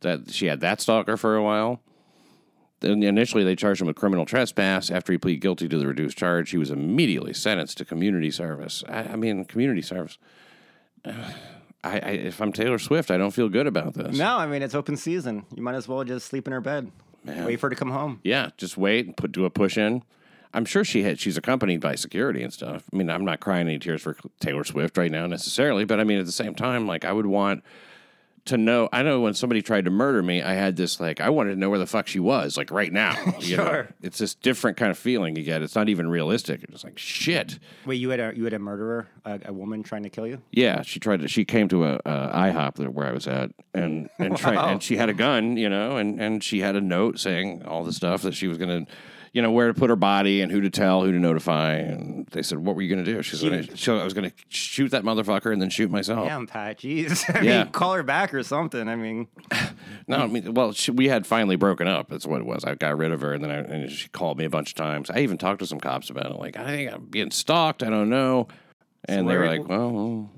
That 0.00 0.30
she 0.30 0.46
had 0.46 0.60
that 0.60 0.80
stalker 0.80 1.16
for 1.16 1.36
a 1.36 1.42
while. 1.42 1.80
Then 2.80 3.02
initially, 3.02 3.44
they 3.44 3.54
charged 3.54 3.82
him 3.82 3.86
with 3.86 3.96
criminal 3.96 4.24
trespass. 4.24 4.90
After 4.90 5.12
he 5.12 5.18
pleaded 5.18 5.40
guilty 5.40 5.68
to 5.68 5.78
the 5.78 5.86
reduced 5.86 6.16
charge, 6.16 6.50
he 6.50 6.56
was 6.56 6.70
immediately 6.70 7.34
sentenced 7.34 7.76
to 7.78 7.84
community 7.84 8.30
service. 8.30 8.82
I, 8.88 9.00
I 9.00 9.16
mean, 9.16 9.44
community 9.44 9.82
service. 9.82 10.18
I, 11.82 11.98
I, 11.98 12.10
if 12.10 12.42
I'm 12.42 12.52
Taylor 12.52 12.78
Swift, 12.78 13.10
I 13.10 13.16
don't 13.16 13.30
feel 13.30 13.48
good 13.48 13.66
about 13.66 13.94
this. 13.94 14.16
No, 14.16 14.36
I 14.36 14.46
mean 14.46 14.62
it's 14.62 14.74
open 14.74 14.96
season. 14.98 15.46
You 15.54 15.62
might 15.62 15.74
as 15.74 15.88
well 15.88 16.04
just 16.04 16.26
sleep 16.26 16.46
in 16.46 16.52
her 16.52 16.60
bed. 16.60 16.90
Wait 17.24 17.56
for 17.56 17.66
her 17.66 17.70
to 17.70 17.76
come 17.76 17.90
home. 17.90 18.20
Yeah, 18.22 18.50
just 18.56 18.76
wait 18.76 19.06
and 19.06 19.16
put 19.16 19.32
do 19.32 19.44
a 19.44 19.50
push 19.50 19.76
in. 19.76 20.02
I'm 20.52 20.64
sure 20.64 20.84
she 20.84 21.02
had 21.02 21.20
she's 21.20 21.36
accompanied 21.36 21.80
by 21.80 21.94
security 21.94 22.42
and 22.42 22.52
stuff. 22.52 22.84
I 22.92 22.96
mean, 22.96 23.08
I'm 23.08 23.24
not 23.24 23.40
crying 23.40 23.68
any 23.68 23.78
tears 23.78 24.02
for 24.02 24.16
Taylor 24.40 24.64
Swift 24.64 24.98
right 24.98 25.10
now 25.10 25.26
necessarily, 25.26 25.84
but 25.84 26.00
I 26.00 26.04
mean 26.04 26.18
at 26.18 26.26
the 26.26 26.32
same 26.32 26.54
time, 26.54 26.86
like 26.86 27.04
I 27.04 27.12
would 27.12 27.26
want 27.26 27.62
to 28.50 28.58
know. 28.58 28.88
I 28.92 29.02
know 29.02 29.20
when 29.20 29.34
somebody 29.34 29.62
tried 29.62 29.86
to 29.86 29.90
murder 29.90 30.22
me, 30.22 30.42
I 30.42 30.52
had 30.52 30.76
this 30.76 31.00
like 31.00 31.20
I 31.20 31.30
wanted 31.30 31.50
to 31.50 31.56
know 31.56 31.70
where 31.70 31.78
the 31.78 31.86
fuck 31.86 32.06
she 32.06 32.20
was, 32.20 32.56
like 32.56 32.70
right 32.70 32.92
now. 32.92 33.16
You 33.40 33.56
know? 33.56 33.64
Sure. 33.64 33.88
it's 34.02 34.18
this 34.18 34.34
different 34.34 34.76
kind 34.76 34.90
of 34.90 34.98
feeling 34.98 35.34
you 35.34 35.42
get. 35.42 35.62
It's 35.62 35.74
not 35.74 35.88
even 35.88 36.08
realistic. 36.08 36.62
It's 36.68 36.84
like 36.84 36.98
shit. 36.98 37.58
Wait, 37.86 37.96
you 37.96 38.10
had 38.10 38.20
a 38.20 38.32
you 38.36 38.44
had 38.44 38.52
a 38.52 38.58
murderer, 38.58 39.08
a, 39.24 39.40
a 39.46 39.52
woman 39.52 39.82
trying 39.82 40.02
to 40.02 40.10
kill 40.10 40.26
you? 40.26 40.42
Yeah, 40.52 40.82
she 40.82 41.00
tried 41.00 41.20
to. 41.20 41.28
She 41.28 41.44
came 41.44 41.68
to 41.68 41.84
a, 41.84 41.94
a 42.04 42.52
IHOP 42.52 42.86
where 42.88 43.06
I 43.06 43.12
was 43.12 43.26
at, 43.26 43.50
and 43.72 44.10
and 44.18 44.36
tried, 44.36 44.70
and 44.70 44.82
she 44.82 44.96
had 44.96 45.08
a 45.08 45.14
gun, 45.14 45.56
you 45.56 45.68
know, 45.68 45.96
and 45.96 46.20
and 46.20 46.44
she 46.44 46.60
had 46.60 46.76
a 46.76 46.80
note 46.80 47.18
saying 47.18 47.62
all 47.64 47.82
the 47.82 47.92
stuff 47.92 48.22
that 48.22 48.34
she 48.34 48.46
was 48.46 48.58
gonna, 48.58 48.86
you 49.32 49.40
know, 49.42 49.50
where 49.52 49.68
to 49.68 49.74
put 49.74 49.90
her 49.90 49.96
body 49.96 50.40
and 50.40 50.50
who 50.50 50.60
to 50.62 50.70
tell, 50.70 51.04
who 51.04 51.12
to 51.12 51.18
notify, 51.18 51.74
and 51.74 52.26
they 52.32 52.42
said, 52.42 52.58
"What 52.58 52.74
were 52.74 52.82
you 52.82 52.90
gonna 52.90 53.04
do?" 53.04 53.22
She's 53.22 53.42
gonna, 53.42 53.76
she, 53.76 53.92
I 53.92 54.02
was 54.04 54.12
gonna 54.14 54.32
shoot 54.48 54.88
that 54.90 55.04
motherfucker 55.04 55.52
and 55.52 55.62
then 55.62 55.70
shoot 55.70 55.90
myself. 55.90 56.26
Damn, 56.28 56.46
Pat. 56.46 56.78
Jeez. 56.78 57.24
I 57.34 57.42
Yeah. 57.42 57.62
mean, 57.64 57.72
call 57.72 57.94
her 57.94 58.02
back 58.02 58.34
or 58.34 58.42
something. 58.42 58.88
I 58.88 58.96
mean, 58.96 59.28
No, 60.08 60.16
I 60.16 60.26
mean, 60.26 60.54
well, 60.54 60.72
she, 60.72 60.90
we 60.90 61.08
had 61.08 61.26
finally 61.26 61.54
broken 61.56 61.86
up. 61.86 62.08
That's 62.08 62.26
what 62.26 62.40
it 62.40 62.46
was. 62.46 62.64
I 62.64 62.74
got 62.74 62.96
rid 62.98 63.12
of 63.12 63.20
her, 63.20 63.32
and 63.34 63.44
then 63.44 63.50
I, 63.50 63.58
and 63.58 63.90
she 63.90 64.08
called 64.08 64.38
me 64.38 64.44
a 64.44 64.50
bunch 64.50 64.70
of 64.70 64.74
times. 64.74 65.10
I 65.10 65.20
even 65.20 65.38
talked 65.38 65.60
to 65.60 65.66
some 65.66 65.78
cops 65.78 66.10
about 66.10 66.26
it. 66.26 66.36
Like, 66.38 66.56
I 66.56 66.64
think 66.66 66.92
I'm 66.92 67.06
getting 67.10 67.30
stalked. 67.30 67.82
I 67.84 67.90
don't 67.90 68.10
know. 68.10 68.48
And 69.04 69.28
they 69.28 69.36
were 69.36 69.46
like, 69.46 69.66
well, 69.68 70.28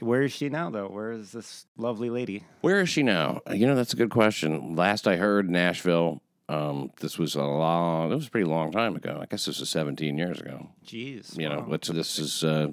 Where 0.00 0.22
is 0.22 0.32
she 0.32 0.48
now, 0.48 0.70
though? 0.70 0.88
Where 0.88 1.12
is 1.12 1.30
this 1.32 1.66
lovely 1.76 2.10
lady? 2.10 2.44
Where 2.62 2.80
is 2.80 2.88
she 2.88 3.02
now? 3.02 3.40
You 3.52 3.66
know, 3.66 3.74
that's 3.76 3.92
a 3.92 3.96
good 3.96 4.10
question. 4.10 4.74
Last 4.74 5.06
I 5.06 5.16
heard, 5.16 5.48
Nashville. 5.48 6.20
Um, 6.50 6.90
this 7.00 7.16
was 7.16 7.36
a 7.36 7.44
long. 7.44 8.10
It 8.10 8.16
was 8.16 8.26
a 8.26 8.30
pretty 8.30 8.48
long 8.48 8.72
time 8.72 8.96
ago. 8.96 9.18
I 9.22 9.26
guess 9.26 9.44
this 9.44 9.60
was 9.60 9.70
17 9.70 10.18
years 10.18 10.40
ago. 10.40 10.70
Jeez. 10.84 11.38
You 11.38 11.48
know, 11.48 11.58
wow. 11.60 11.64
what's 11.68 11.88
this 11.88 12.18
is 12.18 12.42
uh, 12.42 12.68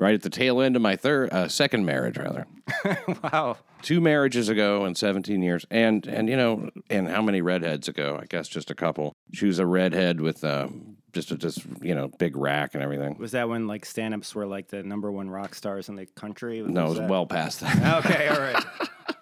right 0.00 0.14
at 0.14 0.22
the 0.22 0.30
tail 0.30 0.60
end 0.60 0.74
of 0.74 0.82
my 0.82 0.96
third, 0.96 1.32
uh, 1.32 1.46
second 1.46 1.86
marriage, 1.86 2.18
rather. 2.18 2.46
wow. 3.22 3.58
Two 3.80 4.00
marriages 4.00 4.48
ago 4.48 4.84
and 4.84 4.96
17 4.96 5.40
years, 5.40 5.64
and 5.70 6.04
and 6.06 6.28
you 6.28 6.36
know, 6.36 6.70
and 6.90 7.08
how 7.08 7.22
many 7.22 7.42
redheads 7.42 7.86
ago? 7.86 8.18
I 8.20 8.26
guess 8.26 8.48
just 8.48 8.70
a 8.70 8.74
couple. 8.74 9.14
She 9.32 9.46
was 9.46 9.60
a 9.60 9.66
redhead 9.66 10.20
with 10.20 10.42
um, 10.42 10.96
just 11.12 11.30
a 11.30 11.36
just 11.36 11.60
you 11.80 11.94
know 11.94 12.08
big 12.08 12.36
rack 12.36 12.74
and 12.74 12.82
everything. 12.82 13.18
Was 13.18 13.32
that 13.32 13.48
when 13.48 13.68
like 13.68 13.84
stand-ups 13.84 14.34
were 14.34 14.46
like 14.46 14.68
the 14.68 14.82
number 14.82 15.12
one 15.12 15.30
rock 15.30 15.54
stars 15.54 15.88
in 15.88 15.94
the 15.94 16.06
country? 16.06 16.60
No, 16.60 16.86
it 16.86 16.88
was 16.88 16.98
that- 16.98 17.08
well 17.10 17.26
past 17.26 17.60
that. 17.60 18.04
Okay, 18.04 18.28
all 18.28 18.40
right. 18.40 18.64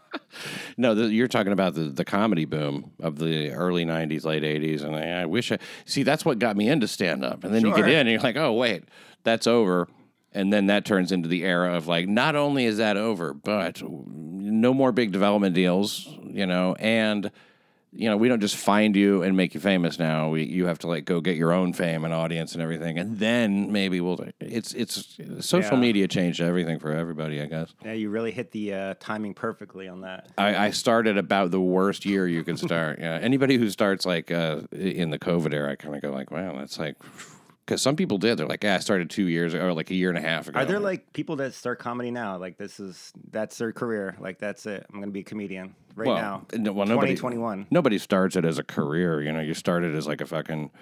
No, 0.77 0.95
the, 0.95 1.09
you're 1.09 1.29
talking 1.29 1.53
about 1.53 1.75
the, 1.75 1.83
the 1.83 2.05
comedy 2.05 2.45
boom 2.45 2.93
of 3.01 3.19
the 3.19 3.51
early 3.51 3.85
'90s, 3.85 4.25
late 4.25 4.43
'80s, 4.43 4.83
and 4.83 4.97
I, 4.97 5.23
I 5.23 5.27
wish 5.27 5.53
I 5.53 5.59
see 5.85 6.03
that's 6.03 6.25
what 6.25 6.39
got 6.39 6.57
me 6.57 6.69
into 6.69 6.89
stand 6.89 7.25
up. 7.25 7.45
And 7.45 7.55
then 7.55 7.65
you 7.67 7.75
get 7.75 7.89
in, 7.89 8.01
and 8.01 8.11
you're 8.11 8.21
like, 8.21 8.37
oh 8.37 8.53
wait, 8.53 8.85
that's 9.25 9.47
over. 9.47 9.89
And 10.33 10.53
then 10.53 10.67
that 10.67 10.85
turns 10.85 11.11
into 11.11 11.29
the 11.29 11.45
era 11.45 11.75
of 11.75 11.89
like, 11.89 12.07
not 12.07 12.37
only 12.37 12.65
is 12.65 12.77
that 12.77 12.97
over, 12.97 13.35
but 13.35 13.83
no 13.83 14.73
more 14.73 14.93
big 14.93 15.11
development 15.11 15.57
deals, 15.57 16.09
you 16.23 16.47
know, 16.47 16.77
and 16.79 17.33
you 17.93 18.09
know, 18.09 18.17
we 18.17 18.29
don't 18.29 18.41
just 18.41 18.57
find 18.57 18.95
you 18.95 19.23
and 19.23 19.37
make 19.37 19.53
you 19.55 19.61
famous 19.61 19.99
now. 19.99 20.29
We 20.31 20.45
you 20.45 20.67
have 20.67 20.79
to 20.81 20.87
like 20.87 21.05
go 21.05 21.21
get 21.21 21.37
your 21.37 21.53
own 21.53 21.73
fame 21.73 22.05
and 22.05 22.15
audience 22.15 22.53
and 22.53 22.63
everything, 22.63 22.99
and 22.99 23.19
then 23.19 23.73
maybe 23.73 24.01
we'll. 24.01 24.25
It's 24.41 24.73
it's 24.75 25.19
social 25.41 25.75
Yeah. 25.75 25.81
media 25.81 26.09
changed 26.09 26.41
everything 26.41 26.79
for 26.79 26.93
everybody, 26.93 27.41
I 27.43 27.47
guess. 27.47 27.75
Yeah, 27.85 27.93
you 27.95 28.11
really 28.11 28.31
hit 28.31 28.53
the 28.53 28.73
uh, 28.75 28.95
timing 29.01 29.35
perfectly 29.35 29.89
on 29.89 30.03
that. 30.03 30.29
I, 30.39 30.67
I 30.67 30.71
started 30.71 31.19
about 31.19 31.51
the 31.51 31.61
worst 31.61 32.05
year 32.07 32.29
you 32.29 32.45
could 32.45 32.59
start. 32.59 32.99
yeah, 33.01 33.19
anybody 33.21 33.57
who 33.57 33.69
starts 33.71 34.07
like 34.07 34.31
uh, 34.31 34.61
in 34.73 35.11
the 35.11 35.19
COVID 35.19 35.53
era, 35.53 35.73
I 35.73 35.77
kind 35.77 35.95
of 35.97 36.03
go 36.03 36.11
like, 36.13 36.31
wow, 36.31 36.57
that's 36.59 36.79
like, 36.79 36.95
because 37.71 37.81
some 37.81 37.95
people 37.95 38.19
did. 38.19 38.37
They're 38.37 38.49
like, 38.49 38.65
yeah, 38.65 38.75
I 38.75 38.79
started 38.81 39.11
two 39.11 39.29
years 39.29 39.55
or 39.55 39.73
like 39.73 39.93
a 39.93 39.95
year 39.95 40.09
and 40.09 40.19
a 40.19 40.21
half 40.21 40.49
ago. 40.49 40.59
Are 40.59 40.65
there 40.65 40.81
like 40.81 41.13
people 41.13 41.37
that 41.37 41.55
start 41.55 41.79
comedy 41.79 42.11
now? 42.11 42.37
Like 42.37 42.59
this 42.59 42.81
is 42.81 43.13
that's 43.31 43.57
their 43.59 43.73
career. 43.73 44.17
Like 44.19 44.41
that's 44.41 44.67
it. 44.67 44.85
I'm 44.93 44.99
gonna 44.99 45.13
be 45.13 45.21
a 45.21 45.25
comedian 45.25 45.77
right 45.95 46.09
well, 46.09 46.17
now. 46.17 46.47
no- 46.53 46.73
well, 46.73 46.89
nobody, 46.89 47.13
2021. 47.13 47.69
Nobody 47.71 47.99
starts 47.99 48.35
it 48.35 48.45
as 48.45 48.59
a 48.59 48.65
career. 48.65 49.23
You 49.23 49.31
know, 49.31 49.39
you 49.39 49.55
started 49.55 49.95
as 49.95 50.09
like 50.09 50.21
a 50.21 50.27
fucking, 50.27 50.73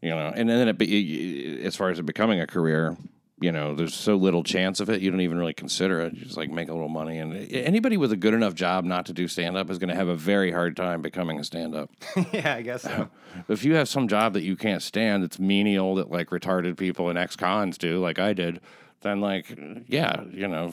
you 0.00 0.08
know, 0.08 0.32
and 0.34 0.48
then 0.48 0.68
it 0.68 0.78
be, 0.78 1.60
as 1.62 1.76
far 1.76 1.90
as 1.90 1.98
it 1.98 2.06
becoming 2.06 2.40
a 2.40 2.46
career. 2.46 2.96
You 3.40 3.50
know, 3.50 3.74
there's 3.74 3.94
so 3.94 4.14
little 4.14 4.44
chance 4.44 4.78
of 4.78 4.88
it. 4.88 5.00
You 5.00 5.10
don't 5.10 5.20
even 5.20 5.36
really 5.36 5.54
consider 5.54 6.00
it. 6.00 6.14
You 6.14 6.24
just 6.24 6.36
like 6.36 6.50
make 6.50 6.68
a 6.68 6.72
little 6.72 6.88
money. 6.88 7.18
And 7.18 7.34
anybody 7.50 7.96
with 7.96 8.12
a 8.12 8.16
good 8.16 8.34
enough 8.34 8.54
job 8.54 8.84
not 8.84 9.06
to 9.06 9.12
do 9.12 9.26
stand 9.26 9.56
up 9.56 9.68
is 9.68 9.78
going 9.78 9.88
to 9.88 9.96
have 9.96 10.06
a 10.06 10.14
very 10.14 10.52
hard 10.52 10.76
time 10.76 11.02
becoming 11.02 11.40
a 11.40 11.44
stand 11.44 11.74
up. 11.74 11.90
yeah, 12.32 12.54
I 12.54 12.62
guess 12.62 12.82
so. 12.82 13.08
If 13.48 13.64
you 13.64 13.74
have 13.74 13.88
some 13.88 14.06
job 14.06 14.34
that 14.34 14.42
you 14.42 14.54
can't 14.54 14.82
stand, 14.82 15.24
it's 15.24 15.40
menial 15.40 15.96
that 15.96 16.10
like 16.10 16.30
retarded 16.30 16.76
people 16.76 17.08
and 17.08 17.18
ex 17.18 17.34
cons 17.34 17.78
do, 17.78 17.98
like 17.98 18.20
I 18.20 18.32
did, 18.32 18.60
then 19.00 19.20
like 19.20 19.58
yeah, 19.88 20.22
you 20.30 20.46
know, 20.46 20.72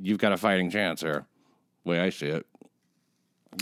you've 0.00 0.18
got 0.18 0.32
a 0.32 0.38
fighting 0.38 0.70
chance 0.70 1.02
there. 1.02 1.26
The 1.84 1.90
way 1.90 2.00
I 2.00 2.10
see 2.10 2.28
it. 2.28 2.46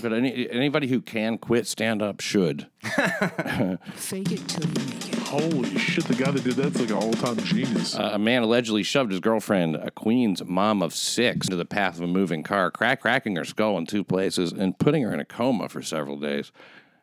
But 0.03 0.13
any 0.13 0.49
anybody 0.51 0.89
who 0.89 1.01
can 1.01 1.39
quit 1.39 1.67
stand 1.67 2.03
up 2.03 2.21
should. 2.21 2.69
Fake 2.83 4.33
it 4.33 4.49
till 4.49 4.69
you 4.69 4.75
make 4.75 5.09
it. 5.09 5.16
Holy 5.27 5.77
shit, 5.77 6.05
the 6.05 6.15
guy 6.15 6.31
that 6.31 6.45
did 6.45 6.55
that's 6.55 6.79
like 6.79 6.91
an 6.91 6.97
all 6.97 7.13
time 7.13 7.37
genius. 7.39 7.97
Uh, 7.97 8.11
a 8.13 8.19
man 8.19 8.43
allegedly 8.43 8.85
shoved 8.85 9.11
his 9.11 9.19
girlfriend, 9.19 9.75
a 9.75 9.91
Queens 9.91 10.45
mom 10.45 10.83
of 10.83 10.95
six, 10.95 11.49
into 11.49 11.57
the 11.57 11.65
path 11.65 11.97
of 11.97 12.03
a 12.03 12.07
moving 12.07 12.45
car, 12.45 12.71
crack 12.71 13.01
cracking 13.01 13.35
her 13.35 13.45
skull 13.45 13.77
in 13.77 13.87
two 13.87 14.05
places 14.05 14.53
and 14.53 14.79
putting 14.79 15.03
her 15.03 15.13
in 15.13 15.19
a 15.19 15.25
coma 15.25 15.69
for 15.69 15.83
several 15.83 16.17
days. 16.17 16.53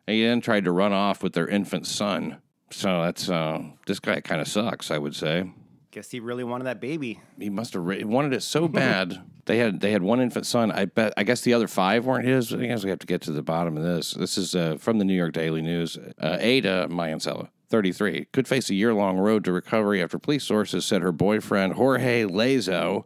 And 0.06 0.14
he 0.16 0.24
then 0.24 0.40
tried 0.40 0.64
to 0.64 0.72
run 0.72 0.94
off 0.94 1.22
with 1.22 1.34
their 1.34 1.46
infant 1.46 1.86
son. 1.86 2.38
So 2.70 3.02
that's 3.02 3.28
uh, 3.28 3.62
this 3.86 4.00
guy 4.00 4.20
kind 4.22 4.40
of 4.40 4.48
sucks, 4.48 4.90
I 4.90 4.96
would 4.96 5.14
say. 5.14 5.50
Guess 5.90 6.10
he 6.10 6.18
really 6.18 6.44
wanted 6.44 6.64
that 6.64 6.80
baby. 6.80 7.20
he 7.38 7.50
must 7.50 7.74
have 7.74 7.84
re- 7.84 8.04
wanted 8.04 8.32
it 8.32 8.42
so 8.42 8.68
bad. 8.68 9.22
they 9.44 9.58
had 9.58 9.80
they 9.80 9.92
had 9.92 10.02
one 10.02 10.20
infant 10.20 10.46
son. 10.46 10.72
I 10.72 10.86
bet. 10.86 11.12
I 11.16 11.24
guess 11.24 11.42
the 11.42 11.52
other 11.52 11.68
five 11.68 12.06
weren't 12.06 12.26
his. 12.26 12.52
I 12.54 12.66
guess 12.66 12.82
we 12.84 12.90
have 12.90 12.98
to 13.00 13.06
get 13.06 13.20
to 13.22 13.32
the 13.32 13.42
bottom 13.42 13.76
of 13.76 13.82
this. 13.82 14.12
This 14.12 14.38
is 14.38 14.54
uh, 14.54 14.76
from 14.78 14.98
the 14.98 15.04
New 15.04 15.14
York 15.14 15.34
Daily 15.34 15.60
News. 15.62 15.98
Uh, 16.18 16.36
Ada 16.40 16.88
Mayancella, 16.90 17.48
33, 17.74 18.26
could 18.30 18.46
face 18.46 18.70
a 18.70 18.74
year 18.74 18.94
long 18.94 19.18
road 19.18 19.42
to 19.44 19.50
recovery 19.50 20.00
after 20.00 20.16
police 20.16 20.44
sources 20.44 20.84
said 20.84 21.02
her 21.02 21.10
boyfriend 21.10 21.72
Jorge 21.72 22.24
Lazo, 22.24 23.04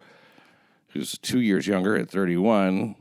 who's 0.88 1.16
two 1.16 1.40
years 1.40 1.66
younger 1.66 1.96
at 1.96 2.10
31. 2.10 2.94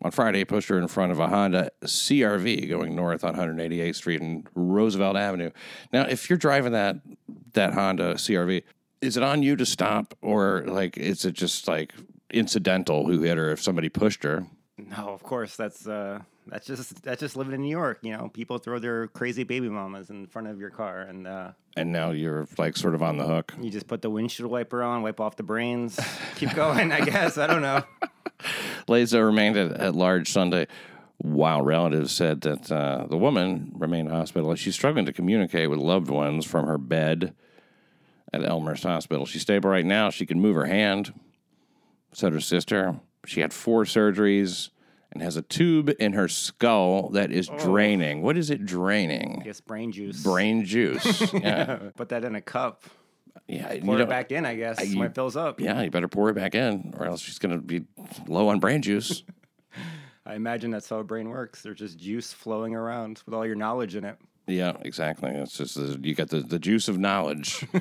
On 0.00 0.10
Friday, 0.10 0.46
pushed 0.46 0.70
her 0.70 0.78
in 0.78 0.88
front 0.88 1.12
of 1.12 1.18
a 1.18 1.28
Honda 1.28 1.72
CRV 1.84 2.70
going 2.70 2.96
north 2.96 3.22
on 3.22 3.36
188th 3.36 3.96
Street 3.96 4.22
and 4.22 4.48
Roosevelt 4.54 5.14
Avenue. 5.14 5.50
Now, 5.92 6.04
if 6.04 6.30
you're 6.30 6.38
driving 6.38 6.72
that 6.72 6.96
that 7.52 7.74
Honda 7.74 8.14
CRV, 8.14 8.62
is 9.02 9.18
it 9.18 9.22
on 9.22 9.42
you 9.42 9.56
to 9.56 9.66
stop, 9.66 10.14
or 10.22 10.64
like 10.66 10.96
is 10.96 11.26
it 11.26 11.34
just 11.34 11.68
like 11.68 11.92
incidental 12.30 13.06
who 13.06 13.20
hit 13.20 13.36
her 13.36 13.50
if 13.50 13.60
somebody 13.60 13.90
pushed 13.90 14.22
her? 14.22 14.46
No, 14.78 15.10
of 15.10 15.22
course 15.22 15.54
that's 15.54 15.86
uh, 15.86 16.20
that's 16.46 16.66
just 16.66 17.02
that's 17.02 17.20
just 17.20 17.36
living 17.36 17.54
in 17.54 17.62
New 17.62 17.70
York. 17.70 17.98
You 18.02 18.12
know, 18.16 18.28
people 18.32 18.58
throw 18.58 18.78
their 18.78 19.08
crazy 19.08 19.44
baby 19.44 19.68
mamas 19.68 20.10
in 20.10 20.26
front 20.26 20.48
of 20.48 20.58
your 20.58 20.70
car, 20.70 21.00
and 21.00 21.26
uh, 21.26 21.52
And 21.76 21.92
now 21.92 22.10
you're 22.10 22.46
like 22.58 22.76
sort 22.76 22.94
of 22.94 23.02
on 23.02 23.16
the 23.18 23.26
hook. 23.26 23.54
you 23.60 23.70
just 23.70 23.86
put 23.86 24.02
the 24.02 24.10
windshield 24.10 24.50
wiper 24.50 24.82
on, 24.82 25.02
wipe 25.02 25.20
off 25.20 25.36
the 25.36 25.42
brains, 25.42 25.98
keep 26.36 26.54
going. 26.54 26.92
I 26.92 27.00
guess 27.04 27.38
I 27.38 27.46
don't 27.46 27.62
know. 27.62 27.82
Lazo 28.88 29.20
remained 29.20 29.56
at, 29.56 29.72
at 29.72 29.94
large 29.94 30.30
Sunday, 30.32 30.66
while 31.18 31.62
relatives 31.62 32.12
said 32.12 32.40
that 32.40 32.72
uh, 32.72 33.06
the 33.08 33.16
woman 33.18 33.72
remained 33.76 34.10
hospitalized. 34.10 34.60
She's 34.60 34.74
struggling 34.74 35.06
to 35.06 35.12
communicate 35.12 35.70
with 35.70 35.78
loved 35.78 36.08
ones 36.08 36.46
from 36.46 36.66
her 36.66 36.78
bed 36.78 37.34
at 38.32 38.44
Elmhurst 38.44 38.84
Hospital. 38.84 39.26
She's 39.26 39.42
stable 39.42 39.70
right 39.70 39.84
now. 39.84 40.10
She 40.10 40.24
can 40.24 40.40
move 40.40 40.56
her 40.56 40.66
hand, 40.66 41.12
said 42.12 42.32
her 42.32 42.40
sister. 42.40 42.98
She 43.26 43.40
had 43.40 43.52
four 43.52 43.84
surgeries 43.84 44.70
and 45.12 45.22
has 45.22 45.36
a 45.36 45.42
tube 45.42 45.90
in 45.98 46.12
her 46.12 46.28
skull 46.28 47.08
that 47.10 47.32
is 47.32 47.48
draining. 47.58 48.22
What 48.22 48.36
is 48.36 48.50
it 48.50 48.64
draining? 48.64 49.38
I 49.40 49.44
guess 49.44 49.60
brain 49.60 49.92
juice. 49.92 50.22
Brain 50.22 50.64
juice. 50.64 51.32
Yeah. 51.32 51.90
Put 51.96 52.10
that 52.10 52.24
in 52.24 52.34
a 52.34 52.40
cup. 52.40 52.84
yeah. 53.48 53.72
you 53.72 53.82
Pour 53.82 53.96
know- 53.96 54.02
it 54.04 54.08
back 54.08 54.30
in. 54.32 54.44
I 54.46 54.54
guess 54.54 54.84
you- 54.86 54.98
when 54.98 55.08
it 55.08 55.14
fills 55.14 55.36
up. 55.36 55.60
Yeah, 55.60 55.82
you 55.82 55.90
better 55.90 56.08
pour 56.08 56.30
it 56.30 56.34
back 56.34 56.54
in, 56.54 56.94
or 56.98 57.06
else 57.06 57.20
she's 57.20 57.38
going 57.38 57.52
to 57.56 57.60
be 57.60 57.82
low 58.28 58.48
on 58.48 58.60
brain 58.60 58.82
juice. 58.82 59.22
I 60.26 60.34
imagine 60.34 60.70
that's 60.70 60.88
how 60.88 60.98
a 60.98 61.04
brain 61.04 61.28
works. 61.28 61.62
There's 61.62 61.78
just 61.78 61.98
juice 61.98 62.32
flowing 62.32 62.74
around 62.74 63.22
with 63.26 63.34
all 63.34 63.44
your 63.46 63.56
knowledge 63.56 63.96
in 63.96 64.04
it. 64.04 64.16
Yeah, 64.46 64.76
exactly. 64.82 65.30
It's 65.30 65.56
just 65.56 65.76
the, 65.76 65.98
you 66.02 66.14
got 66.14 66.28
the, 66.28 66.40
the 66.40 66.58
juice 66.58 66.88
of 66.88 66.98
knowledge. 66.98 67.66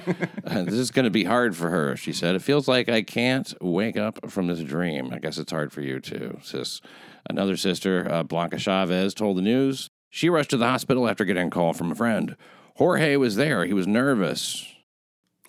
Uh, 0.46 0.64
this 0.64 0.74
is 0.76 0.90
going 0.90 1.04
to 1.04 1.12
be 1.12 1.26
hard 1.26 1.56
for 1.56 1.70
her, 1.70 1.96
she 1.96 2.12
said. 2.12 2.34
It 2.34 2.42
feels 2.42 2.68
like 2.68 2.90
I 2.90 3.04
can't 3.04 3.54
wake 3.62 3.98
up 3.98 4.32
from 4.32 4.48
this 4.48 4.62
dream. 4.62 5.12
I 5.14 5.20
guess 5.20 5.38
it's 5.38 5.52
hard 5.52 5.72
for 5.72 5.82
you 5.82 6.00
too, 6.00 6.40
sis. 6.42 6.82
Another 7.30 7.58
sister, 7.58 8.08
uh, 8.12 8.24
Blanca 8.24 8.58
Chavez, 8.60 9.14
told 9.14 9.38
the 9.38 9.42
news 9.42 9.90
she 10.10 10.30
rushed 10.30 10.50
to 10.52 10.58
the 10.58 10.66
hospital 10.68 11.08
after 11.08 11.26
getting 11.26 11.48
a 11.48 11.52
call 11.52 11.74
from 11.74 11.92
a 11.92 11.96
friend. 11.96 12.36
Jorge 12.76 13.16
was 13.18 13.36
there. 13.36 13.66
He 13.66 13.74
was 13.74 13.88
nervous. 13.88 14.66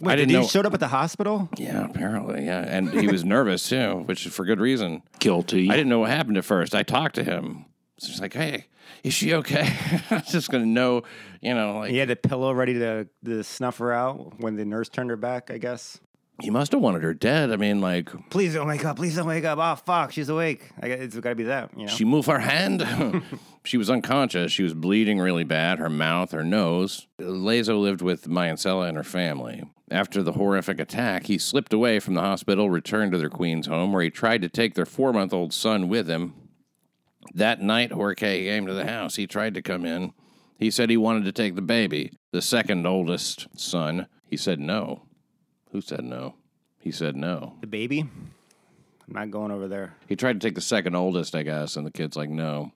Wait, 0.01 0.13
I 0.13 0.17
didn't 0.17 0.29
did 0.29 0.35
know. 0.35 0.41
he 0.43 0.49
showed 0.49 0.67
up 0.67 0.75
at 0.75 0.81
the 0.81 0.89
hospital? 0.89 1.49
yeah, 1.59 1.85
apparently, 1.85 2.45
yeah, 2.47 2.61
and 2.67 2.91
he 2.91 3.07
was 3.07 3.25
nervous 3.37 3.69
too, 3.69 4.03
which 4.07 4.25
is 4.27 4.35
for 4.35 4.45
good 4.45 4.59
reason. 4.61 5.03
Guilty. 5.19 5.71
I 5.71 5.77
didn't 5.77 5.91
know 5.91 6.01
what 6.01 6.11
happened 6.11 6.39
at 6.39 6.45
first. 6.45 6.75
I 6.75 6.83
talked 6.83 7.15
to 7.17 7.25
him. 7.25 7.67
She's 7.99 8.19
like, 8.21 8.33
"Hey, 8.33 8.65
is 9.05 9.13
she 9.13 9.35
okay?" 9.35 9.69
I 10.11 10.15
was 10.17 10.27
just 10.33 10.51
gonna 10.51 10.65
know, 10.65 11.03
you 11.43 11.53
know, 11.55 11.81
like 11.81 11.91
He 11.91 11.99
had 11.99 12.11
a 12.11 12.17
pillow 12.17 12.53
ready 12.53 12.75
to, 12.75 13.09
to 13.27 13.45
snuff 13.45 13.77
her 13.79 13.93
out 13.93 14.41
when 14.41 14.57
the 14.57 14.65
nurse 14.65 14.89
turned 14.89 15.11
her 15.11 15.17
back. 15.17 15.51
I 15.51 15.59
guess. 15.59 16.01
He 16.41 16.51
must 16.51 16.73
have 16.73 16.81
wanted 16.81 17.03
her 17.03 17.15
dead. 17.15 17.51
I 17.51 17.57
mean, 17.57 17.81
like, 17.81 18.11
Please 18.31 18.55
don't 18.55 18.67
wake 18.67 18.85
up. 18.85 18.97
Please 18.97 19.17
don't 19.17 19.27
wake 19.27 19.45
up. 19.45 19.59
Oh 19.59 19.77
fuck, 19.77 20.13
she's 20.13 20.29
awake. 20.29 20.71
I 20.81 20.87
it's 20.87 21.17
got 21.17 21.31
to 21.31 21.35
be 21.35 21.45
that. 21.45 21.71
You 21.77 21.87
know. 21.87 21.93
she 21.93 22.05
moved 22.05 22.29
her 22.29 22.39
hand. 22.39 23.23
she 23.65 23.77
was 23.77 23.91
unconscious. 23.91 24.53
She 24.53 24.63
was 24.63 24.75
bleeding 24.75 25.19
really 25.19 25.45
bad. 25.45 25.79
Her 25.79 25.91
mouth, 25.91 26.33
her 26.33 26.45
nose. 26.45 27.07
Lazo 27.19 27.79
lived 27.79 28.03
with 28.03 28.29
Mayancella 28.29 28.89
and 28.89 28.97
her 28.97 29.05
family. 29.05 29.65
After 29.91 30.23
the 30.23 30.33
horrific 30.33 30.79
attack, 30.79 31.27
he 31.27 31.37
slipped 31.37 31.73
away 31.73 31.99
from 31.99 32.15
the 32.15 32.21
hospital, 32.21 32.71
returned 32.71 33.13
to 33.13 33.19
their 33.19 33.29
Queens 33.29 33.67
home, 33.67 33.93
where 33.93 34.03
he 34.03 34.11
tried 34.11 34.43
to 34.43 34.49
take 34.49 34.75
their 34.75 34.87
four 34.87 35.13
month 35.13 35.33
old 35.33 35.53
son 35.53 35.89
with 35.89 36.09
him. 36.09 36.35
That 37.35 37.61
night, 37.61 37.93
Jorge 37.93 38.45
came 38.45 38.67
to 38.67 38.73
the 38.75 38.87
house. 38.87 39.17
He 39.17 39.27
tried 39.27 39.55
to 39.55 39.63
come 39.63 39.85
in. 39.85 40.13
He 40.59 40.71
said 40.71 40.91
he 40.91 40.97
wanted 40.97 41.25
to 41.25 41.33
take 41.33 41.55
the 41.55 41.63
baby, 41.63 42.13
the 42.33 42.43
second 42.43 42.87
oldest 42.87 43.47
son. 43.57 44.07
He 44.27 44.37
said 44.37 44.61
no. 44.61 45.03
Who 45.73 45.81
said 45.81 46.05
no? 46.05 46.35
He 46.79 46.91
said 46.91 47.17
no. 47.17 47.55
the 47.61 47.67
baby. 47.67 48.01
I'm 48.01 49.15
not 49.15 49.31
going 49.31 49.51
over 49.51 49.69
there. 49.69 49.97
He 50.09 50.17
tried 50.17 50.41
to 50.41 50.47
take 50.47 50.55
the 50.55 50.61
second 50.61 50.95
oldest, 50.95 51.35
I 51.35 51.43
guess, 51.43 51.77
and 51.77 51.87
the 51.87 51.91
kid's 51.91 52.17
like, 52.17 52.31
no. 52.31 52.73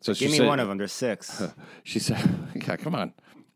So 0.00 0.12
she 0.14 0.26
Give 0.26 0.32
me 0.32 0.38
said, 0.38 0.46
one 0.46 0.60
of 0.60 0.68
them. 0.68 0.78
There's 0.78 0.92
six. 0.92 1.42
She 1.84 1.98
said, 1.98 2.18
yeah, 2.54 2.76
come 2.76 2.94
on. 2.94 3.12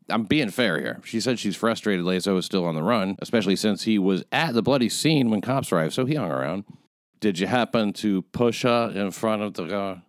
I'm 0.09 0.23
being 0.23 0.49
fair 0.49 0.79
here. 0.79 0.99
She 1.03 1.19
said 1.19 1.37
she's 1.37 1.55
frustrated 1.55 2.05
Lazo 2.05 2.37
is 2.37 2.45
still 2.45 2.65
on 2.65 2.75
the 2.75 2.83
run, 2.83 3.17
especially 3.19 3.55
since 3.55 3.83
he 3.83 3.99
was 3.99 4.23
at 4.31 4.53
the 4.53 4.61
bloody 4.61 4.89
scene 4.89 5.29
when 5.29 5.41
cops 5.41 5.71
arrived, 5.71 5.93
so 5.93 6.05
he 6.05 6.15
hung 6.15 6.31
around. 6.31 6.63
Did 7.19 7.39
you 7.39 7.47
happen 7.47 7.93
to 7.93 8.21
push 8.21 8.63
her 8.63 8.91
in 8.93 9.11
front 9.11 9.41
of 9.41 9.53
the 9.55 9.67
car? 9.67 10.03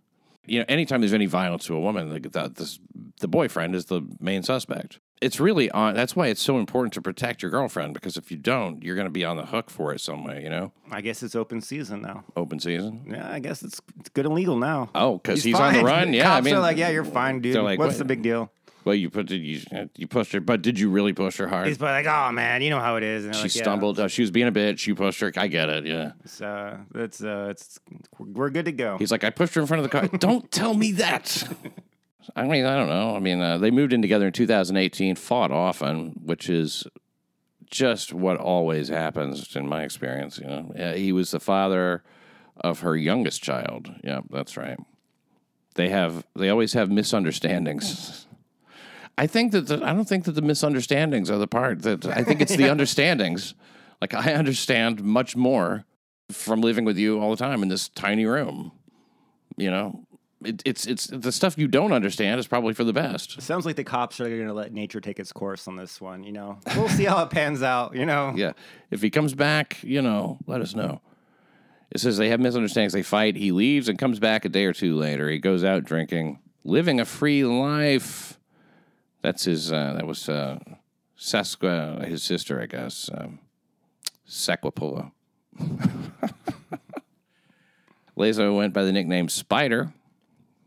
You 0.46 0.60
know, 0.60 0.64
anytime 0.68 1.00
there's 1.00 1.12
any 1.12 1.26
violence 1.26 1.66
to 1.66 1.74
a 1.74 1.80
woman, 1.80 2.08
the, 2.10 2.20
the, 2.20 2.48
this, 2.48 2.78
the 3.20 3.28
boyfriend 3.28 3.74
is 3.74 3.86
the 3.86 4.02
main 4.20 4.42
suspect. 4.42 4.98
It's 5.20 5.40
really 5.40 5.70
on. 5.70 5.94
That's 5.94 6.14
why 6.14 6.28
it's 6.28 6.42
so 6.42 6.58
important 6.58 6.92
to 6.94 7.02
protect 7.02 7.42
your 7.42 7.50
girlfriend 7.50 7.94
because 7.94 8.16
if 8.16 8.30
you 8.30 8.36
don't, 8.36 8.82
you're 8.82 8.94
going 8.94 9.06
to 9.06 9.12
be 9.12 9.24
on 9.24 9.36
the 9.36 9.46
hook 9.46 9.70
for 9.70 9.92
it 9.92 10.00
some 10.00 10.24
way. 10.24 10.42
You 10.42 10.50
know, 10.50 10.72
I 10.90 11.00
guess 11.00 11.22
it's 11.22 11.34
open 11.34 11.60
season 11.60 12.02
now. 12.02 12.24
open 12.36 12.60
season. 12.60 13.06
Yeah, 13.08 13.30
I 13.30 13.38
guess 13.38 13.62
it's, 13.62 13.80
it's 13.98 14.08
good 14.10 14.26
and 14.26 14.34
legal 14.34 14.56
now. 14.56 14.90
Oh, 14.94 15.18
because 15.18 15.42
he's, 15.42 15.54
on 15.54 15.74
the 15.74 15.82
run. 15.82 16.12
Yeah, 16.12 16.24
Cops 16.24 16.36
I 16.36 16.40
mean, 16.42 16.54
are 16.54 16.60
like, 16.60 16.76
yeah, 16.76 16.88
you're 16.90 17.04
fine, 17.04 17.40
dude. 17.40 17.56
like, 17.56 17.78
What's 17.78 17.94
wait. 17.94 17.98
the 17.98 18.04
big 18.04 18.22
deal? 18.22 18.50
well, 18.88 18.94
you 18.94 19.10
put 19.10 19.30
you 19.30 19.60
you 19.96 20.06
pushed 20.06 20.32
her, 20.32 20.40
but 20.40 20.62
did 20.62 20.78
you 20.78 20.88
really 20.88 21.12
push 21.12 21.36
her 21.36 21.46
hard? 21.46 21.68
He's 21.68 21.78
like, 21.78 22.06
oh 22.06 22.32
man, 22.32 22.62
you 22.62 22.70
know 22.70 22.80
how 22.80 22.96
it 22.96 23.02
is. 23.02 23.26
And 23.26 23.34
she 23.34 23.42
like, 23.42 23.54
yeah. 23.54 23.62
stumbled. 23.62 24.00
Uh, 24.00 24.08
she 24.08 24.22
was 24.22 24.30
being 24.30 24.48
a 24.48 24.52
bitch. 24.52 24.86
You 24.86 24.94
pushed 24.94 25.20
her. 25.20 25.30
I 25.36 25.46
get 25.46 25.68
it. 25.68 25.84
Yeah. 25.84 26.12
It's, 26.24 26.40
uh, 26.40 26.78
it's, 26.94 27.22
uh, 27.22 27.48
it's, 27.50 27.78
we're 28.18 28.48
good 28.48 28.64
to 28.64 28.72
go. 28.72 28.96
He's 28.96 29.12
like, 29.12 29.24
I 29.24 29.30
pushed 29.30 29.54
her 29.56 29.60
in 29.60 29.66
front 29.66 29.84
of 29.84 29.90
the 29.90 30.00
car. 30.00 30.08
don't 30.18 30.50
tell 30.50 30.72
me 30.72 30.92
that. 30.92 31.46
I 32.36 32.44
mean, 32.44 32.64
I 32.64 32.76
don't 32.76 32.88
know. 32.88 33.16
I 33.16 33.18
mean, 33.18 33.40
uh, 33.40 33.58
they 33.58 33.70
moved 33.70 33.92
in 33.92 34.02
together 34.02 34.26
in 34.26 34.32
2018, 34.32 35.16
fought 35.16 35.50
often, 35.50 36.12
which 36.24 36.48
is 36.48 36.86
just 37.70 38.12
what 38.12 38.36
always 38.38 38.88
happens 38.88 39.54
in 39.56 39.68
my 39.68 39.82
experience. 39.82 40.38
You 40.38 40.46
know, 40.46 40.72
yeah, 40.76 40.94
he 40.94 41.12
was 41.12 41.30
the 41.30 41.40
father 41.40 42.02
of 42.60 42.80
her 42.80 42.96
youngest 42.96 43.42
child. 43.42 43.92
Yeah, 44.02 44.20
that's 44.30 44.56
right. 44.56 44.78
They 45.74 45.90
have, 45.90 46.26
they 46.34 46.48
always 46.48 46.72
have 46.72 46.90
misunderstandings. 46.90 48.26
I 49.18 49.26
think 49.26 49.50
that 49.52 49.66
the, 49.66 49.84
I 49.84 49.92
don't 49.92 50.08
think 50.08 50.24
that 50.24 50.32
the 50.32 50.42
misunderstandings 50.42 51.28
are 51.28 51.38
the 51.38 51.48
part 51.48 51.82
that 51.82 52.06
I 52.06 52.22
think 52.22 52.40
it's 52.40 52.54
the 52.54 52.70
understandings. 52.70 53.54
Like 54.00 54.14
I 54.14 54.34
understand 54.34 55.02
much 55.02 55.34
more 55.34 55.84
from 56.30 56.60
living 56.60 56.84
with 56.84 56.96
you 56.96 57.20
all 57.20 57.30
the 57.30 57.36
time 57.36 57.62
in 57.64 57.68
this 57.68 57.88
tiny 57.88 58.26
room. 58.26 58.70
You 59.56 59.72
know, 59.72 60.06
it, 60.44 60.62
it's 60.64 60.86
it's 60.86 61.06
the 61.08 61.32
stuff 61.32 61.58
you 61.58 61.66
don't 61.68 61.92
understand 61.92 62.38
is 62.38 62.46
probably 62.46 62.74
for 62.74 62.84
the 62.84 62.92
best. 62.92 63.38
It 63.38 63.42
sounds 63.42 63.66
like 63.66 63.76
the 63.76 63.84
cops 63.84 64.20
are 64.20 64.28
going 64.28 64.46
to 64.46 64.52
let 64.52 64.72
nature 64.72 65.00
take 65.00 65.18
its 65.18 65.32
course 65.32 65.66
on 65.66 65.76
this 65.76 66.00
one. 66.00 66.22
You 66.24 66.32
know, 66.32 66.58
we'll 66.76 66.88
see 66.88 67.04
how 67.04 67.22
it 67.24 67.30
pans 67.30 67.62
out. 67.62 67.94
You 67.96 68.06
know, 68.06 68.32
Yeah, 68.36 68.52
if 68.90 69.02
he 69.02 69.10
comes 69.10 69.34
back, 69.34 69.82
you 69.82 70.00
know, 70.02 70.38
let 70.46 70.60
us 70.60 70.74
know. 70.74 71.00
It 71.90 72.00
says 72.00 72.18
they 72.18 72.28
have 72.28 72.40
misunderstandings. 72.40 72.92
They 72.92 73.02
fight. 73.02 73.34
He 73.36 73.50
leaves 73.50 73.88
and 73.88 73.98
comes 73.98 74.18
back 74.20 74.44
a 74.44 74.48
day 74.48 74.64
or 74.66 74.72
two 74.72 74.96
later. 74.96 75.28
He 75.30 75.38
goes 75.38 75.64
out 75.64 75.84
drinking, 75.84 76.38
living 76.62 77.00
a 77.00 77.04
free 77.04 77.44
life. 77.44 78.38
That's 79.22 79.44
his. 79.44 79.72
Uh, 79.72 79.94
that 79.96 80.06
was 80.06 80.28
uh, 80.28 80.58
Sasqua, 81.18 82.06
his 82.06 82.22
sister, 82.22 82.60
I 82.60 82.66
guess. 82.66 83.10
Um, 83.12 83.40
Sequapula. 84.28 85.10
Lazo 88.16 88.52
went 88.54 88.74
by 88.74 88.82
the 88.84 88.92
nickname 88.92 89.28
Spider. 89.28 89.92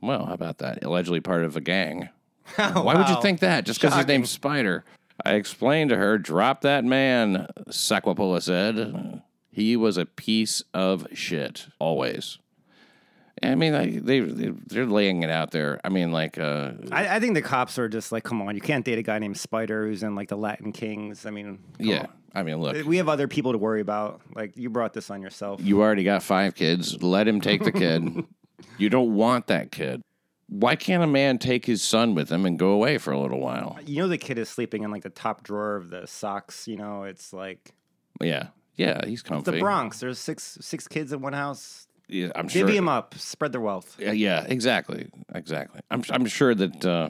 Well, 0.01 0.25
how 0.25 0.33
about 0.33 0.57
that? 0.59 0.83
Allegedly 0.83 1.21
part 1.21 1.43
of 1.43 1.55
a 1.55 1.61
gang. 1.61 2.09
Why 2.55 2.95
would 2.95 3.09
you 3.09 3.21
think 3.21 3.39
that? 3.39 3.65
Just 3.65 3.79
because 3.79 3.95
his 3.95 4.07
name's 4.07 4.31
Spider. 4.31 4.83
I 5.23 5.33
explained 5.33 5.91
to 5.91 5.97
her, 5.97 6.17
drop 6.17 6.61
that 6.61 6.83
man, 6.83 7.47
Sequapula 7.69 8.41
said. 8.41 9.21
He 9.51 9.75
was 9.75 9.97
a 9.97 10.05
piece 10.05 10.63
of 10.73 11.05
shit, 11.13 11.67
always. 11.79 12.39
I 13.43 13.55
mean, 13.55 13.73
like, 13.73 14.03
they, 14.03 14.19
they, 14.19 14.49
they're 14.67 14.85
laying 14.85 15.23
it 15.23 15.29
out 15.29 15.51
there. 15.51 15.79
I 15.83 15.89
mean, 15.89 16.11
like, 16.11 16.37
uh, 16.37 16.71
I, 16.91 17.15
I 17.15 17.19
think 17.19 17.33
the 17.33 17.41
cops 17.41 17.77
are 17.79 17.89
just 17.89 18.11
like, 18.11 18.23
come 18.23 18.41
on, 18.41 18.55
you 18.55 18.61
can't 18.61 18.85
date 18.85 18.99
a 18.99 19.03
guy 19.03 19.19
named 19.19 19.37
Spider 19.37 19.87
who's 19.87 20.03
in 20.03 20.15
like 20.15 20.29
the 20.29 20.37
Latin 20.37 20.71
Kings. 20.71 21.25
I 21.25 21.31
mean, 21.31 21.59
yeah. 21.79 22.01
on. 22.01 22.07
I 22.33 22.43
mean, 22.43 22.57
look, 22.57 22.85
we 22.85 22.97
have 22.97 23.09
other 23.09 23.27
people 23.27 23.51
to 23.51 23.57
worry 23.57 23.81
about. 23.81 24.21
Like 24.33 24.55
you 24.55 24.69
brought 24.69 24.93
this 24.93 25.09
on 25.09 25.21
yourself. 25.21 25.59
you 25.61 25.81
already 25.81 26.03
got 26.03 26.23
five 26.23 26.55
kids. 26.55 27.01
Let 27.01 27.27
him 27.27 27.41
take 27.41 27.63
the 27.63 27.71
kid. 27.71 28.25
you 28.77 28.89
don't 28.89 29.13
want 29.13 29.47
that 29.47 29.71
kid. 29.71 30.01
Why 30.47 30.75
can't 30.75 31.01
a 31.01 31.07
man 31.07 31.37
take 31.37 31.65
his 31.65 31.81
son 31.81 32.13
with 32.13 32.29
him 32.29 32.45
and 32.45 32.59
go 32.59 32.71
away 32.71 32.97
for 32.97 33.11
a 33.11 33.19
little 33.19 33.39
while? 33.39 33.79
You 33.85 34.01
know 34.01 34.07
the 34.07 34.17
kid 34.17 34.37
is 34.37 34.49
sleeping 34.49 34.83
in 34.83 34.91
like 34.91 35.03
the 35.03 35.09
top 35.09 35.43
drawer 35.43 35.75
of 35.77 35.89
the 35.89 36.05
socks. 36.07 36.67
You 36.67 36.77
know, 36.77 37.03
it's 37.03 37.31
like 37.31 37.73
Yeah. 38.19 38.47
Yeah, 38.75 39.05
he's 39.05 39.21
comfy. 39.21 39.51
the 39.51 39.59
Bronx. 39.59 39.99
There's 39.99 40.17
six 40.19 40.57
six 40.61 40.87
kids 40.87 41.13
in 41.13 41.21
one 41.21 41.33
house. 41.33 41.87
Yeah, 42.07 42.31
I'm 42.35 42.49
sure. 42.49 42.63
Divvy 42.63 42.75
them 42.75 42.89
up, 42.89 43.15
spread 43.17 43.53
their 43.53 43.61
wealth. 43.61 43.95
Yeah, 43.99 44.11
yeah, 44.11 44.45
exactly, 44.47 45.09
exactly. 45.33 45.79
I'm 45.89 46.03
I'm 46.09 46.25
sure 46.25 46.53
that 46.55 46.85
uh, 46.85 47.09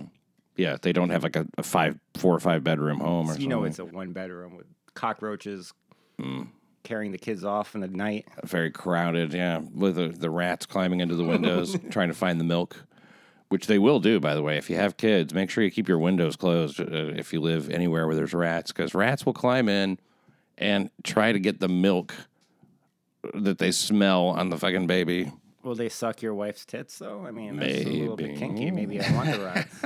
yeah, 0.56 0.78
they 0.82 0.92
don't 0.94 1.10
have 1.10 1.24
like 1.24 1.36
a, 1.36 1.48
a 1.58 1.64
five, 1.64 1.98
four 2.18 2.36
or 2.36 2.40
five 2.40 2.64
bedroom 2.64 3.00
home 3.00 3.30
or 3.30 3.38
You 3.38 3.48
know, 3.48 3.64
it's 3.64 3.80
a 3.80 3.86
one 3.86 4.12
bedroom 4.12 4.56
with 4.56 4.68
cockroaches 4.94 5.74
Hmm. 6.20 6.44
Carrying 6.84 7.12
the 7.12 7.18
kids 7.18 7.44
off 7.44 7.76
in 7.76 7.82
the 7.82 7.88
night. 7.88 8.28
very 8.44 8.72
crowded. 8.72 9.34
Yeah, 9.34 9.60
with 9.74 9.96
the, 9.96 10.08
the 10.10 10.30
rats 10.30 10.66
climbing 10.66 11.00
into 11.02 11.16
the 11.16 11.24
windows 11.24 11.78
trying 11.90 12.08
to 12.10 12.14
find 12.14 12.40
the 12.40 12.44
milk, 12.46 12.86
which 13.50 13.68
they 13.68 13.80
will 13.80 14.00
do. 14.00 14.20
By 14.20 14.36
the 14.36 14.42
way, 14.42 14.58
if 14.58 14.70
you 14.70 14.76
have 14.78 14.98
kids, 14.98 15.34
make 15.34 15.50
sure 15.50 15.64
you 15.64 15.72
keep 15.72 15.88
your 15.88 16.00
windows 16.00 16.36
closed 16.36 16.80
uh, 16.80 16.86
if 16.90 17.34
you 17.34 17.42
live 17.42 17.70
anywhere 17.70 18.08
where 18.08 18.16
there's 18.16 18.34
rats, 18.34 18.72
because 18.72 18.94
rats 18.94 19.26
will 19.26 19.34
climb 19.34 19.68
in 19.70 20.00
and 20.58 20.90
try 21.04 21.32
to 21.32 21.40
get 21.40 21.60
the 21.60 21.70
milk 21.70 22.14
that 23.34 23.58
they 23.60 23.72
smell 23.72 24.28
on 24.28 24.50
the 24.50 24.58
fucking 24.58 24.88
baby. 24.88 25.32
Will 25.64 25.76
they 25.76 25.90
suck 25.90 26.22
your 26.24 26.34
wife's 26.34 26.66
tits 26.66 26.98
though? 26.98 27.24
I 27.26 27.32
mean, 27.32 27.58
that's 27.58 27.82
a 27.82 27.86
little 27.86 28.16
bit 28.16 28.28
Maybe. 28.30 28.40
kinky. 28.40 28.72
Maybe 28.72 29.00
I 29.00 29.12
want 29.14 29.32
the 29.32 29.40
rats. 29.46 29.82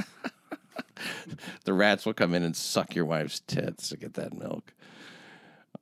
The 1.65 1.73
rats 1.73 2.05
will 2.05 2.13
come 2.13 2.33
in 2.33 2.43
and 2.43 2.55
suck 2.55 2.95
your 2.95 3.03
wife's 3.05 3.41
tits 3.41 3.89
to 3.89 3.97
get 3.97 4.13
that 4.13 4.33
milk. 4.33 4.73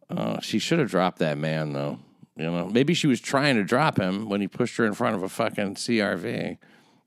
Uh, 0.09 0.39
she 0.41 0.59
should 0.59 0.79
have 0.79 0.89
dropped 0.89 1.19
that 1.19 1.37
man, 1.37 1.73
though. 1.73 1.99
You 2.35 2.45
know, 2.45 2.67
maybe 2.67 2.93
she 2.93 3.07
was 3.07 3.21
trying 3.21 3.55
to 3.55 3.63
drop 3.63 3.97
him 3.99 4.27
when 4.29 4.41
he 4.41 4.47
pushed 4.47 4.77
her 4.77 4.85
in 4.85 4.93
front 4.93 5.15
of 5.15 5.23
a 5.23 5.29
fucking 5.29 5.75
CRV. 5.75 6.57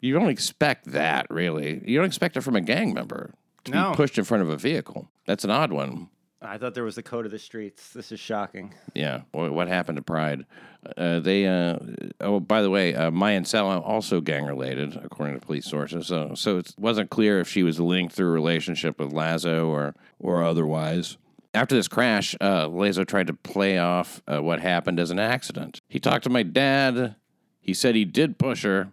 You 0.00 0.14
don't 0.14 0.28
expect 0.28 0.92
that, 0.92 1.26
really. 1.30 1.82
You 1.84 1.96
don't 1.98 2.06
expect 2.06 2.36
it 2.36 2.42
from 2.42 2.54
a 2.56 2.60
gang 2.60 2.94
member 2.94 3.32
to 3.64 3.70
No. 3.72 3.90
be 3.90 3.96
pushed 3.96 4.18
in 4.18 4.24
front 4.24 4.42
of 4.42 4.48
a 4.50 4.56
vehicle. 4.56 5.08
That's 5.26 5.42
an 5.44 5.50
odd 5.50 5.72
one. 5.72 6.10
I 6.42 6.58
thought 6.58 6.74
there 6.74 6.84
was 6.84 6.98
a 6.98 7.02
code 7.02 7.24
of 7.26 7.32
the 7.32 7.38
streets. 7.40 7.90
This 7.92 8.12
is 8.12 8.20
shocking. 8.20 8.74
Yeah. 8.94 9.22
What, 9.32 9.52
what 9.52 9.68
happened 9.68 9.96
to 9.96 10.02
Pride? 10.02 10.44
Uh, 10.96 11.18
they. 11.18 11.46
Uh, 11.46 11.78
oh, 12.20 12.38
by 12.38 12.62
the 12.62 12.70
way, 12.70 12.94
uh, 12.94 13.10
Mayancella 13.10 13.82
also 13.84 14.20
gang 14.20 14.44
related, 14.44 14.96
according 15.02 15.40
to 15.40 15.44
police 15.44 15.64
sources. 15.64 16.06
So, 16.06 16.34
so 16.36 16.58
it 16.58 16.72
wasn't 16.78 17.10
clear 17.10 17.40
if 17.40 17.48
she 17.48 17.64
was 17.64 17.80
linked 17.80 18.14
through 18.14 18.28
a 18.28 18.32
relationship 18.32 19.00
with 19.00 19.12
Lazo 19.12 19.66
or 19.68 19.94
or 20.20 20.44
otherwise. 20.44 21.16
After 21.56 21.74
this 21.74 21.88
crash, 21.88 22.36
uh, 22.40 22.68
Lazo 22.68 23.02
tried 23.04 23.28
to 23.28 23.32
play 23.32 23.78
off 23.78 24.22
uh, 24.28 24.42
what 24.42 24.60
happened 24.60 25.00
as 25.00 25.10
an 25.10 25.18
accident. 25.18 25.80
He 25.88 25.98
talked 25.98 26.24
to 26.24 26.30
my 26.30 26.42
dad. 26.42 27.16
He 27.60 27.72
said 27.72 27.94
he 27.94 28.04
did 28.04 28.38
push 28.38 28.62
her, 28.62 28.88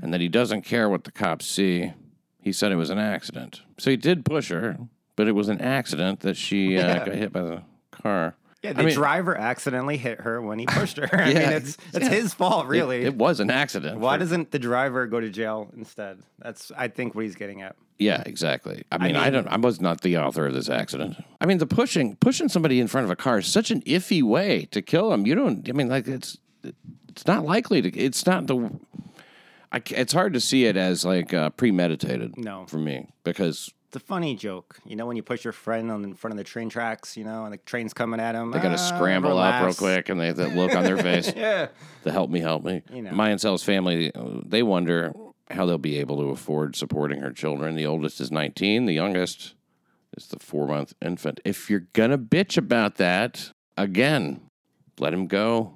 and 0.00 0.14
that 0.14 0.20
he 0.20 0.28
doesn't 0.28 0.62
care 0.62 0.88
what 0.88 1.04
the 1.04 1.10
cops 1.10 1.44
see. 1.46 1.92
He 2.40 2.52
said 2.52 2.70
it 2.70 2.76
was 2.76 2.90
an 2.90 2.98
accident. 3.00 3.62
So 3.78 3.90
he 3.90 3.96
did 3.96 4.24
push 4.24 4.50
her, 4.50 4.78
but 5.16 5.26
it 5.26 5.32
was 5.32 5.48
an 5.48 5.60
accident 5.60 6.20
that 6.20 6.36
she 6.36 6.78
uh, 6.78 6.98
got 7.04 7.08
hit 7.08 7.32
by 7.32 7.42
the 7.42 7.62
car. 7.90 8.36
Yeah, 8.62 8.70
I 8.70 8.72
the 8.74 8.82
mean- 8.84 8.94
driver 8.94 9.36
accidentally 9.36 9.96
hit 9.96 10.20
her 10.20 10.40
when 10.40 10.60
he 10.60 10.66
pushed 10.66 10.96
her. 10.98 11.08
I 11.12 11.30
Yeah, 11.30 11.38
mean, 11.40 11.52
it's 11.56 11.76
it's 11.92 12.06
his 12.06 12.32
fault, 12.32 12.68
really. 12.68 13.00
It, 13.02 13.06
it 13.08 13.14
was 13.16 13.40
an 13.40 13.50
accident. 13.50 13.98
Why 13.98 14.14
For- 14.14 14.20
doesn't 14.20 14.52
the 14.52 14.58
driver 14.60 15.06
go 15.08 15.18
to 15.20 15.28
jail 15.28 15.68
instead? 15.76 16.20
That's 16.38 16.70
I 16.76 16.86
think 16.88 17.14
what 17.16 17.24
he's 17.24 17.34
getting 17.34 17.62
at. 17.62 17.74
Yeah, 17.98 18.22
exactly. 18.26 18.84
I 18.92 18.98
mean, 18.98 19.16
I, 19.16 19.24
mean- 19.24 19.32
don't. 19.32 19.48
I 19.48 19.56
was 19.56 19.80
not 19.80 20.02
the 20.02 20.18
author 20.18 20.46
of 20.46 20.54
this 20.54 20.68
accident. 20.68 21.16
I 21.40 21.46
mean, 21.46 21.58
the 21.58 21.66
pushing 21.66 22.16
pushing 22.16 22.48
somebody 22.48 22.78
in 22.80 22.88
front 22.88 23.04
of 23.06 23.10
a 23.10 23.16
car 23.16 23.38
is 23.38 23.46
such 23.46 23.70
an 23.70 23.80
iffy 23.82 24.22
way 24.22 24.66
to 24.72 24.82
kill 24.82 25.10
them. 25.10 25.26
You 25.26 25.34
don't. 25.34 25.68
I 25.68 25.72
mean, 25.72 25.88
like 25.88 26.06
it's 26.06 26.36
it's 27.08 27.26
not 27.26 27.44
likely 27.44 27.80
to. 27.82 27.96
It's 27.98 28.26
not 28.26 28.46
the. 28.46 28.70
I, 29.72 29.82
it's 29.90 30.12
hard 30.12 30.34
to 30.34 30.40
see 30.40 30.66
it 30.66 30.76
as 30.76 31.04
like 31.04 31.32
uh, 31.34 31.50
premeditated. 31.50 32.36
No. 32.36 32.66
for 32.66 32.78
me 32.78 33.08
because 33.24 33.70
It's 33.88 33.96
a 33.96 34.00
funny 34.00 34.36
joke, 34.36 34.78
you 34.86 34.94
know, 34.94 35.06
when 35.06 35.16
you 35.16 35.22
push 35.24 35.42
your 35.42 35.52
friend 35.52 35.90
on 35.90 36.04
in 36.04 36.14
front 36.14 36.32
of 36.32 36.38
the 36.38 36.44
train 36.44 36.68
tracks, 36.68 37.16
you 37.16 37.24
know, 37.24 37.44
and 37.44 37.52
the 37.52 37.58
train's 37.58 37.92
coming 37.92 38.20
at 38.20 38.34
him. 38.34 38.52
they 38.52 38.60
got 38.60 38.70
to 38.70 38.78
scramble 38.78 39.36
up 39.38 39.64
real 39.64 39.74
quick 39.74 40.08
and 40.08 40.20
they 40.20 40.28
have 40.28 40.36
that 40.36 40.54
look 40.54 40.74
on 40.74 40.84
their 40.84 40.96
face. 41.10 41.32
Yeah, 41.34 41.68
the 42.04 42.12
help 42.12 42.30
me, 42.30 42.40
help 42.40 42.62
me. 42.62 42.82
You 42.92 43.02
know. 43.02 43.10
Mayancella's 43.10 43.64
family, 43.64 44.12
they 44.44 44.62
wonder 44.62 45.12
how 45.50 45.66
they'll 45.66 45.78
be 45.78 45.98
able 45.98 46.18
to 46.18 46.30
afford 46.30 46.76
supporting 46.76 47.20
her 47.20 47.32
children. 47.32 47.76
The 47.76 47.86
oldest 47.86 48.20
is 48.20 48.30
19, 48.30 48.86
the 48.86 48.94
youngest 48.94 49.54
is 50.16 50.26
the 50.28 50.38
four 50.38 50.66
month 50.66 50.94
infant. 51.00 51.40
If 51.44 51.70
you're 51.70 51.86
going 51.92 52.10
to 52.10 52.18
bitch 52.18 52.56
about 52.56 52.96
that, 52.96 53.52
again, 53.76 54.40
let 54.98 55.12
him 55.12 55.26
go. 55.26 55.74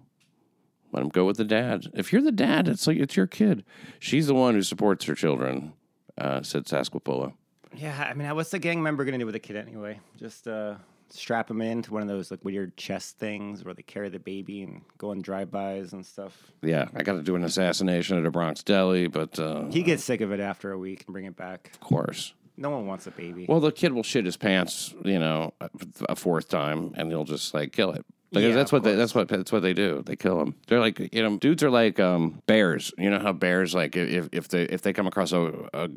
Let 0.93 1.05
him 1.05 1.09
go 1.11 1.25
with 1.25 1.37
the 1.37 1.45
dad. 1.45 1.87
If 1.95 2.13
you're 2.13 2.23
the 2.23 2.33
dad, 2.33 2.67
it's 2.67 2.87
like 2.87 2.97
it's 2.97 3.17
your 3.17 3.29
kid. 3.29 3.65
She's 4.01 4.27
the 4.27 4.35
one 4.35 4.55
who 4.55 4.63
supports 4.63 5.05
her 5.05 5.15
children, 5.15 5.73
uh, 6.19 6.43
said 6.43 6.65
Sasquapula. 6.65 7.33
yeah. 7.77 8.09
I 8.11 8.15
mean, 8.15 8.35
what's 8.35 8.51
the 8.51 8.59
gang 8.59 8.83
member 8.83 9.05
gonna 9.05 9.19
do 9.19 9.27
with 9.27 9.37
a 9.37 9.41
kid 9.41 9.55
anyway? 9.55 10.01
Just 10.17 10.49
uh, 10.49 10.75
strap 11.13 11.51
him 11.51 11.61
into 11.61 11.93
one 11.93 12.03
of 12.03 12.09
those 12.09 12.31
like 12.31 12.45
weird 12.45 12.77
chest 12.77 13.19
things 13.19 13.65
where 13.65 13.75
they 13.75 13.83
carry 13.83 14.09
the 14.09 14.19
baby 14.19 14.63
and 14.63 14.83
go 14.99 15.11
on 15.11 15.21
drive-bys 15.23 15.93
and 15.93 16.05
stuff. 16.07 16.51
Yeah, 16.63 16.89
I 16.95 17.03
got 17.03 17.15
to 17.15 17.23
do 17.23 17.37
an 17.37 17.45
assassination 17.45 18.19
at 18.19 18.27
a 18.27 18.31
Bronx 18.31 18.63
deli, 18.63 19.07
but 19.09 19.39
uh, 19.39 19.67
He 19.71 19.83
gets 19.83 20.05
sick 20.05 20.21
of 20.21 20.33
it 20.33 20.41
after 20.41 20.73
a 20.73 20.79
week 20.79 21.05
and 21.07 21.13
bring 21.13 21.25
it 21.27 21.37
back. 21.37 21.71
of 21.75 21.81
course. 21.81 22.35
No 22.57 22.71
one 22.71 22.87
wants 22.87 23.07
a 23.07 23.11
baby. 23.11 23.47
Well, 23.49 23.61
the 23.61 23.73
kid 23.73 23.93
will 23.93 24.03
shit 24.03 24.27
his 24.27 24.37
pants, 24.37 24.95
you 25.05 25.19
know, 25.19 25.55
a- 25.61 25.71
a 26.11 26.17
fourth 26.17 26.49
time, 26.49 26.93
and 26.97 27.11
he'll 27.11 27.25
just 27.25 27.55
like 27.55 27.73
kill 27.73 27.93
it. 27.93 28.05
Because 28.31 28.49
Yeah, 28.49 28.55
that's 28.55 28.71
what 28.71 28.85
they, 28.85 28.95
that's 28.95 29.15
what 29.15 29.29
that's 29.29 29.51
what 29.51 29.63
they 29.63 29.75
do. 29.75 30.03
They 30.07 30.15
kill 30.15 30.39
them. 30.39 30.55
They're 30.69 30.79
like 30.79 31.13
you 31.13 31.23
know, 31.23 31.37
dudes 31.37 31.65
are 31.65 31.71
like 31.71 31.99
um, 31.99 32.41
bears. 32.47 32.93
You 32.97 33.11
know 33.11 33.19
how 33.19 33.33
bears 33.33 33.75
like 33.75 33.97
if 33.97 34.29
if 34.33 34.49
they 34.49 34.63
if 34.63 34.83
they 34.83 34.93
come 34.93 35.09
across 35.09 35.33
a, 35.33 35.69
a 35.75 35.89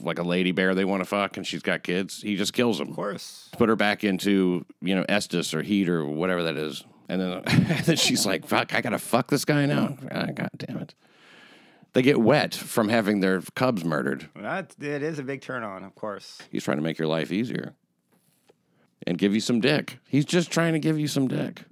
like 0.00 0.18
a 0.18 0.24
lady 0.24 0.50
bear 0.50 0.74
they 0.74 0.84
want 0.84 1.02
to 1.02 1.04
fuck 1.04 1.36
and 1.36 1.46
she's 1.46 1.62
got 1.62 1.84
kids, 1.84 2.20
he 2.22 2.36
just 2.36 2.52
kills 2.52 2.78
them. 2.78 2.88
Of 2.88 2.96
course. 2.96 3.50
Put 3.56 3.68
her 3.68 3.76
back 3.76 4.02
into 4.02 4.64
you 4.80 4.96
know 4.96 5.04
estrus 5.04 5.54
or 5.54 5.62
Heat 5.62 5.88
or 5.88 6.04
whatever 6.04 6.42
that 6.44 6.56
is, 6.56 6.84
and 7.08 7.20
then 7.20 7.30
and 7.46 7.84
then 7.84 7.96
she's 7.96 8.26
like, 8.26 8.46
"Fuck, 8.46 8.74
I 8.74 8.80
gotta 8.80 8.98
fuck 8.98 9.30
this 9.30 9.44
guy 9.44 9.66
now." 9.66 9.96
Ah, 10.10 10.26
God 10.34 10.50
damn 10.56 10.78
it! 10.78 10.94
They 11.92 12.02
get 12.02 12.20
wet 12.20 12.52
from 12.52 12.88
having 12.88 13.20
their 13.20 13.42
cubs 13.54 13.84
murdered. 13.84 14.28
That 14.34 14.74
it 14.80 15.04
is 15.04 15.20
a 15.20 15.22
big 15.22 15.40
turn 15.40 15.62
on, 15.62 15.84
of 15.84 15.94
course. 15.94 16.42
He's 16.50 16.64
trying 16.64 16.78
to 16.78 16.82
make 16.82 16.98
your 16.98 17.08
life 17.08 17.30
easier 17.30 17.74
and 19.06 19.16
give 19.18 19.34
you 19.34 19.40
some 19.40 19.60
dick. 19.60 19.98
He's 20.08 20.24
just 20.24 20.50
trying 20.50 20.72
to 20.72 20.78
give 20.78 20.98
you 20.98 21.08
some 21.08 21.28
dick. 21.28 21.62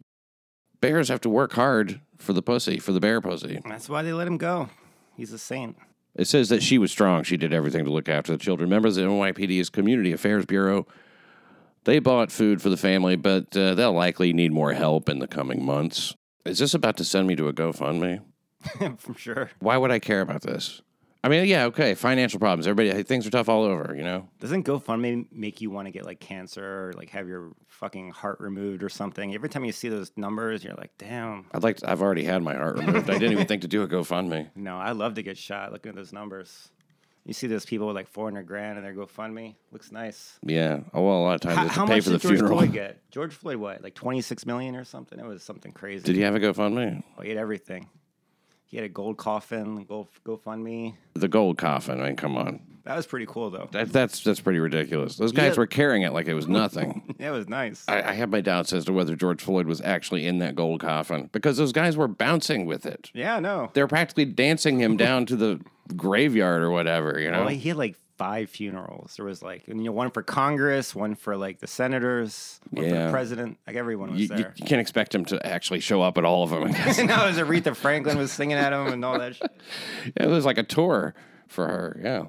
Bears 0.85 1.09
have 1.09 1.21
to 1.23 1.31
work 1.31 1.53
hard 1.55 2.01
for 2.19 2.33
the 2.33 2.43
pussy, 2.43 2.79
for 2.79 2.93
the 2.93 3.01
bear 3.01 3.21
pussy. 3.21 3.61
That's 3.65 3.89
why 3.89 4.03
they 4.03 4.13
let 4.13 4.27
him 4.27 4.39
go. 4.39 4.69
He's 5.17 5.33
a 5.33 5.39
saint. 5.39 5.77
It 6.15 6.27
says 6.27 6.49
that 6.51 6.63
she 6.63 6.79
was 6.79 6.93
strong. 6.93 7.25
She 7.25 7.37
did 7.37 7.53
everything 7.53 7.85
to 7.85 7.91
look 7.91 8.09
after 8.09 8.33
the 8.33 8.39
children. 8.39 8.71
Members 8.71 8.97
of 8.97 9.05
the 9.05 9.11
NYPD's 9.11 9.71
Community 9.71 10.13
Affairs 10.13 10.47
Bureau, 10.47 10.87
they 11.85 11.99
bought 11.99 12.31
food 12.31 12.63
for 12.63 12.69
the 12.69 12.77
family, 12.77 13.17
but 13.17 13.57
uh, 13.57 13.75
they'll 13.75 13.93
likely 13.93 14.33
need 14.33 14.53
more 14.53 14.75
help 14.75 15.09
in 15.09 15.19
the 15.19 15.27
coming 15.27 15.65
months. 15.65 16.15
Is 16.45 16.59
this 16.59 16.75
about 16.75 16.97
to 16.99 17.05
send 17.05 17.27
me 17.27 17.37
to 17.37 17.49
a 17.49 17.53
GoFundMe? 17.53 18.21
For 18.99 19.15
sure. 19.15 19.51
Why 19.61 19.77
would 19.77 19.91
I 19.91 19.99
care 19.99 20.21
about 20.21 20.43
this? 20.43 20.83
I 21.25 21.29
mean, 21.29 21.47
yeah, 21.47 21.65
okay, 21.65 21.95
financial 21.95 22.39
problems. 22.39 22.67
Everybody, 22.67 23.03
things 23.03 23.27
are 23.27 23.31
tough 23.31 23.49
all 23.49 23.63
over, 23.63 23.95
you 23.97 24.05
know? 24.05 24.29
Doesn't 24.41 24.67
GoFundMe 24.67 25.27
make 25.33 25.63
you 25.63 25.71
want 25.71 25.87
to 25.87 25.91
get 25.91 26.05
like 26.05 26.21
cancer 26.21 26.63
or 26.63 26.93
like 26.99 27.09
have 27.11 27.27
your 27.27 27.53
fucking 27.67 28.11
heart 28.11 28.41
removed 28.41 28.83
or 28.83 28.91
something? 28.91 29.35
Every 29.35 29.49
time 29.49 29.65
you 29.65 29.73
see 29.73 29.89
those 29.89 30.13
numbers, 30.17 30.63
you're 30.63 30.75
like, 30.75 30.91
damn. 30.99 31.47
I'd 31.55 31.63
like 31.63 31.79
to, 31.79 31.91
I've 31.91 32.03
already 32.03 32.25
had 32.25 32.43
my 32.43 32.55
heart 32.55 32.77
removed. 32.77 33.09
I 33.09 33.15
didn't 33.15 33.33
even 33.33 33.47
think 33.47 33.63
to 33.63 33.69
do 33.69 33.83
a 33.83 33.89
GoFundMe. 33.89 34.51
No, 34.55 34.77
I 34.79 34.93
love 34.93 35.15
to 35.15 35.23
get 35.23 35.39
shot 35.39 35.73
looking 35.73 35.89
at 35.89 35.97
those 35.97 36.13
numbers. 36.13 36.69
You 37.25 37.33
see 37.33 37.47
those 37.47 37.65
people 37.65 37.87
with 37.87 37.97
like 37.97 38.09
400 38.09 38.47
grand 38.47 38.77
in 38.77 38.85
their 38.85 38.93
GoFundMe? 38.95 39.55
Looks 39.73 39.93
nice. 39.93 40.39
Yeah. 40.45 40.81
Oh, 40.93 41.01
well, 41.01 41.21
a 41.21 41.25
lot 41.25 41.35
of 41.37 41.41
times 41.41 41.57
How, 41.57 41.65
it's 41.65 41.75
how 41.75 41.87
pay 41.87 41.95
much 41.95 42.05
for 42.05 42.11
the 42.11 42.19
did 42.19 42.23
George 42.23 42.35
funeral. 42.39 42.59
Floyd 42.59 42.73
get? 42.75 43.11
George 43.11 43.33
Floyd, 43.33 43.57
what? 43.57 43.83
Like 43.83 43.95
26 43.95 44.45
million 44.45 44.77
or 44.77 44.85
something? 44.85 45.19
It 45.19 45.25
was 45.25 45.43
something 45.43 45.73
crazy. 45.73 46.05
Did 46.05 46.17
he 46.17 46.21
have 46.23 46.35
a 46.35 46.41
GoFundMe? 46.41 47.03
Oh, 47.17 47.23
he 47.23 47.31
had 47.31 47.39
everything. 47.39 47.89
He 48.75 48.79
had 48.79 48.87
a 48.87 48.93
gold 48.93 49.19
coffin, 49.19 49.85
Go 49.85 50.09
GoFundMe. 50.27 50.95
The 51.15 51.29
gold 51.29 51.59
coffin. 51.59 52.01
I 52.01 52.07
mean, 52.09 52.17
come 52.17 52.37
on. 52.37 52.59
That 52.83 52.97
was 52.97 53.07
pretty 53.07 53.25
cool 53.27 53.49
though. 53.49 53.69
That, 53.71 53.93
that's 53.93 54.25
that's 54.25 54.41
pretty 54.41 54.59
ridiculous. 54.59 55.15
Those 55.17 55.31
guys 55.31 55.53
Yeah. 55.55 55.61
were 55.61 55.67
carrying 55.69 56.03
it 56.03 56.13
like 56.13 56.27
it 56.27 56.35
was 56.35 56.49
nothing. 56.49 57.15
It 57.21 57.31
was 57.31 57.49
nice. 57.49 57.85
I, 57.87 58.03
I 58.03 58.13
have 58.15 58.31
my 58.31 58.41
doubts 58.41 58.73
as 58.73 58.85
to 58.87 58.93
whether 58.93 59.15
George 59.15 59.41
Floyd 59.41 59.69
was 59.69 59.81
actually 59.81 60.27
in 60.27 60.39
that 60.39 60.57
gold 60.57 60.81
coffin 60.81 61.31
because 61.33 61.57
those 61.57 61.71
guys 61.71 61.97
were 61.97 62.09
bouncing 62.09 62.67
with 62.67 62.85
it. 62.85 63.13
yeah, 63.15 63.39
no. 63.39 63.71
They 63.75 63.81
were 63.81 63.87
practically 63.87 64.25
dancing 64.25 64.81
him 64.81 64.97
down 64.97 65.25
to 65.27 65.37
the 65.37 65.61
graveyard 65.97 66.61
or 66.61 66.71
whatever. 66.73 67.21
You 67.21 67.31
know. 67.31 67.41
Well, 67.45 67.49
he 67.51 67.69
had 67.69 67.77
like 67.77 67.95
five 68.17 68.49
funerals. 68.51 69.15
There 69.17 69.27
was 69.27 69.43
like, 69.43 69.67
you 69.67 69.75
know, 69.75 69.93
one 69.93 70.11
for 70.11 70.23
Congress, 70.23 70.95
one 70.95 71.15
for 71.15 71.37
like 71.37 71.59
the 71.61 71.67
senators, 71.67 72.61
one 72.71 72.85
for 72.85 72.91
Yeah. 72.91 73.07
the 73.07 73.13
president. 73.13 73.59
Like 73.67 73.77
everyone 73.77 74.13
was 74.13 74.21
you, 74.21 74.29
you, 74.29 74.37
there. 74.37 74.55
you 74.57 74.65
can't 74.67 74.81
expect 74.81 75.15
him 75.15 75.25
to 75.27 75.45
actually 75.47 75.81
show 75.81 76.03
up 76.03 76.17
at 76.19 76.25
all 76.25 76.45
of 76.45 76.51
them. 76.51 76.65
I 76.65 76.71
guess. 76.73 76.99
and 77.01 77.09
now 77.09 77.27
as 77.27 77.39
Aretha 77.39 77.75
Franklin 77.75 78.17
was 78.19 78.31
singing 78.33 78.57
at 78.57 78.73
him 78.73 78.87
and 78.93 79.05
all 79.05 79.19
that 79.19 79.37
shit. 79.37 79.51
it 80.17 80.27
was 80.29 80.45
like 80.45 80.59
a 80.59 80.63
tour 80.63 81.15
for 81.49 81.67
her. 81.67 82.01
Yeah. 82.03 82.27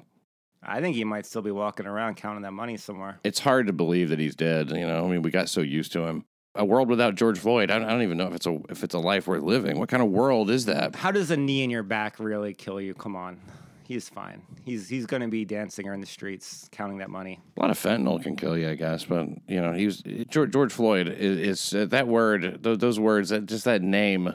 I 0.62 0.80
think 0.80 0.96
he 0.96 1.04
might 1.04 1.26
still 1.26 1.42
be 1.42 1.52
walking 1.52 1.86
around 1.86 2.16
counting 2.16 2.42
that 2.42 2.52
money 2.52 2.76
somewhere. 2.76 3.20
it's 3.22 3.38
hard 3.38 3.68
to 3.68 3.72
believe 3.72 4.08
that 4.08 4.18
he's 4.18 4.34
dead. 4.34 4.70
You 4.70 4.86
know, 4.86 5.04
I 5.04 5.08
mean, 5.08 5.22
we 5.22 5.30
got 5.30 5.48
so 5.48 5.60
used 5.60 5.92
to 5.92 6.00
him. 6.06 6.24
A 6.56 6.64
world 6.64 6.88
without 6.88 7.14
George 7.16 7.38
Floyd, 7.38 7.70
I 7.70 7.78
don't, 7.78 7.86
I 7.86 7.92
don't 7.92 8.02
even 8.02 8.16
know 8.16 8.26
if 8.28 8.34
it's 8.34 8.46
a 8.46 8.58
if 8.70 8.82
it's 8.82 8.94
a 8.94 8.98
life 8.98 9.26
worth 9.28 9.42
living. 9.42 9.78
What 9.78 9.90
kind 9.90 10.02
of 10.02 10.08
world 10.08 10.48
is 10.50 10.64
that? 10.64 10.96
How 10.96 11.10
does 11.12 11.30
a 11.30 11.36
knee 11.36 11.62
in 11.62 11.68
your 11.70 11.82
back 11.82 12.18
really 12.18 12.54
kill 12.54 12.80
you? 12.80 12.94
Come 12.94 13.14
on. 13.14 13.38
He's 13.86 14.08
fine. 14.08 14.42
He's 14.64 14.88
he's 14.88 15.06
gonna 15.06 15.28
be 15.28 15.44
dancing 15.44 15.88
around 15.88 16.00
the 16.00 16.08
streets 16.08 16.68
counting 16.72 16.98
that 16.98 17.08
money. 17.08 17.38
A 17.56 17.60
lot 17.60 17.70
of 17.70 17.78
fentanyl 17.78 18.20
can 18.20 18.34
kill 18.34 18.58
you, 18.58 18.68
I 18.68 18.74
guess. 18.74 19.04
But 19.04 19.28
you 19.46 19.60
know, 19.60 19.72
he 19.74 19.86
was 19.86 20.02
George, 20.28 20.52
George 20.52 20.72
Floyd 20.72 21.08
is, 21.08 21.72
is 21.72 21.74
uh, 21.74 21.86
that 21.86 22.08
word, 22.08 22.64
those, 22.64 22.78
those 22.78 22.98
words, 22.98 23.28
that 23.28 23.46
just 23.46 23.64
that 23.64 23.82
name. 23.82 24.34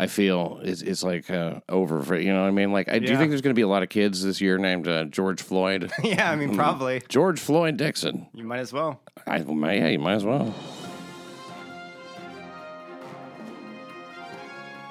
I 0.00 0.06
feel 0.06 0.60
is 0.62 0.82
is 0.82 1.02
like 1.02 1.28
uh, 1.28 1.60
over 1.68 2.02
for 2.02 2.16
you 2.16 2.32
know 2.32 2.42
what 2.42 2.48
I 2.48 2.52
mean. 2.52 2.72
Like, 2.72 2.88
I, 2.88 2.98
do 3.00 3.06
you 3.10 3.16
think 3.16 3.30
there's 3.30 3.40
going 3.40 3.54
to 3.54 3.58
be 3.58 3.62
a 3.62 3.68
lot 3.68 3.82
of 3.82 3.88
kids 3.88 4.22
this 4.22 4.40
year 4.40 4.56
named 4.56 4.86
uh, 4.86 5.04
George 5.04 5.42
Floyd? 5.42 5.90
yeah, 6.04 6.30
I 6.30 6.36
mean 6.36 6.54
probably. 6.54 7.02
George 7.08 7.40
Floyd 7.40 7.76
Dixon. 7.76 8.28
You 8.32 8.44
might 8.44 8.60
as 8.60 8.72
well. 8.72 9.00
I, 9.26 9.40
well, 9.40 9.72
yeah, 9.72 9.88
you 9.88 9.98
might 9.98 10.14
as 10.14 10.24
well. 10.24 10.54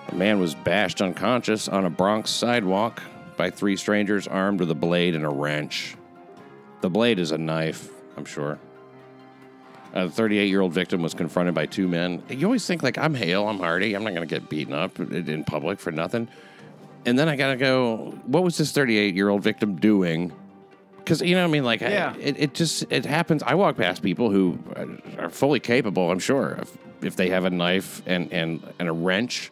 A 0.10 0.16
man 0.16 0.40
was 0.40 0.56
bashed 0.56 1.02
unconscious 1.02 1.70
on 1.70 1.86
a 1.86 1.90
Bronx 1.90 2.30
sidewalk 2.30 3.02
by 3.38 3.50
three 3.50 3.78
strangers 3.78 4.28
armed 4.28 4.60
with 4.60 4.70
a 4.72 4.76
blade 4.76 5.16
and 5.16 5.24
a 5.26 5.30
wrench. 5.30 5.96
The 6.82 6.90
blade 6.90 7.20
is 7.20 7.32
a 7.32 7.38
knife, 7.38 7.90
I'm 8.18 8.26
sure. 8.26 8.60
A 9.94 10.10
38 10.10 10.50
year 10.50 10.62
old 10.62 10.74
victim 10.74 11.02
was 11.02 11.14
confronted 11.14 11.56
by 11.56 11.66
two 11.66 11.88
men. 11.88 12.22
You 12.30 12.46
always 12.48 12.66
think, 12.66 12.84
like, 12.84 12.98
I'm 12.98 13.14
Hale, 13.16 13.48
I'm 13.48 13.60
Hardy, 13.60 13.94
I'm 13.96 14.04
not 14.04 14.14
going 14.14 14.28
to 14.28 14.40
get 14.40 14.50
beaten 14.50 14.74
up 14.74 15.00
in 15.00 15.44
public 15.44 15.80
for 15.80 15.92
nothing. 15.92 16.28
And 17.06 17.18
then 17.18 17.30
I 17.30 17.36
got 17.38 17.52
to 17.52 17.56
go, 17.56 18.20
what 18.26 18.44
was 18.44 18.58
this 18.58 18.72
38 18.74 19.16
year 19.16 19.30
old 19.30 19.42
victim 19.44 19.76
doing? 19.78 20.34
Because, 20.98 21.22
you 21.22 21.36
know, 21.36 21.42
what 21.44 21.48
I 21.48 21.52
mean, 21.52 21.64
like, 21.64 21.82
I- 21.82 21.90
Yeah. 21.92 22.16
it, 22.20 22.36
it 22.38 22.54
just, 22.54 22.84
it 22.92 23.06
happens. 23.06 23.42
I 23.44 23.56
walk 23.56 23.78
past 23.78 24.02
people 24.04 24.30
who 24.30 24.60
are 25.18 25.30
fully 25.30 25.62
capable, 25.62 26.12
I'm 26.12 26.20
sure, 26.20 26.58
if, 26.62 26.78
if 27.02 27.16
they 27.16 27.30
have 27.30 27.46
a 27.46 27.50
knife 27.50 28.02
and, 28.06 28.32
and, 28.34 28.62
and 28.78 28.90
a 28.90 28.94
wrench 28.94 29.52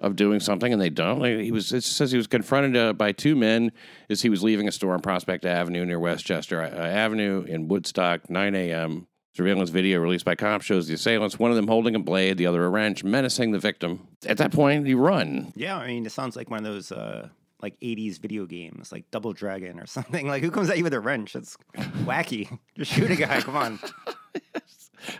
of 0.00 0.16
doing 0.16 0.40
something 0.40 0.72
and 0.72 0.80
they 0.80 0.90
don't. 0.90 1.20
Like 1.20 1.40
he 1.40 1.52
was, 1.52 1.72
it 1.72 1.84
says 1.84 2.10
he 2.10 2.16
was 2.16 2.26
confronted 2.26 2.76
uh, 2.76 2.92
by 2.92 3.12
two 3.12 3.36
men 3.36 3.72
as 4.08 4.22
he 4.22 4.28
was 4.28 4.42
leaving 4.42 4.66
a 4.66 4.72
store 4.72 4.94
on 4.94 5.00
Prospect 5.00 5.44
Avenue 5.44 5.84
near 5.84 6.00
Westchester 6.00 6.62
uh, 6.62 6.68
Avenue 6.68 7.44
in 7.46 7.68
Woodstock, 7.68 8.30
9 8.30 8.54
a.m. 8.54 9.06
Surveillance 9.36 9.70
video 9.70 10.00
released 10.00 10.24
by 10.24 10.34
cops 10.34 10.64
shows 10.64 10.88
the 10.88 10.94
assailants, 10.94 11.38
one 11.38 11.50
of 11.50 11.56
them 11.56 11.68
holding 11.68 11.94
a 11.94 12.00
blade, 12.00 12.36
the 12.36 12.46
other 12.46 12.64
a 12.64 12.68
wrench, 12.68 13.04
menacing 13.04 13.52
the 13.52 13.58
victim. 13.58 14.08
At 14.26 14.38
that 14.38 14.52
point, 14.52 14.86
you 14.86 14.98
run. 14.98 15.52
Yeah, 15.54 15.76
I 15.76 15.86
mean 15.86 16.04
it 16.04 16.12
sounds 16.12 16.34
like 16.34 16.50
one 16.50 16.64
of 16.66 16.72
those 16.72 16.90
uh 16.90 17.28
like 17.62 17.78
80s 17.80 18.18
video 18.18 18.46
games, 18.46 18.90
like 18.90 19.10
Double 19.10 19.32
Dragon 19.34 19.78
or 19.78 19.86
something. 19.86 20.26
Like 20.26 20.42
who 20.42 20.50
comes 20.50 20.70
at 20.70 20.78
you 20.78 20.84
with 20.84 20.94
a 20.94 21.00
wrench? 21.00 21.36
It's 21.36 21.56
wacky. 22.04 22.58
Just 22.76 22.92
shoot 22.92 23.10
a 23.10 23.16
guy. 23.16 23.40
Come 23.42 23.56
on. 23.56 23.78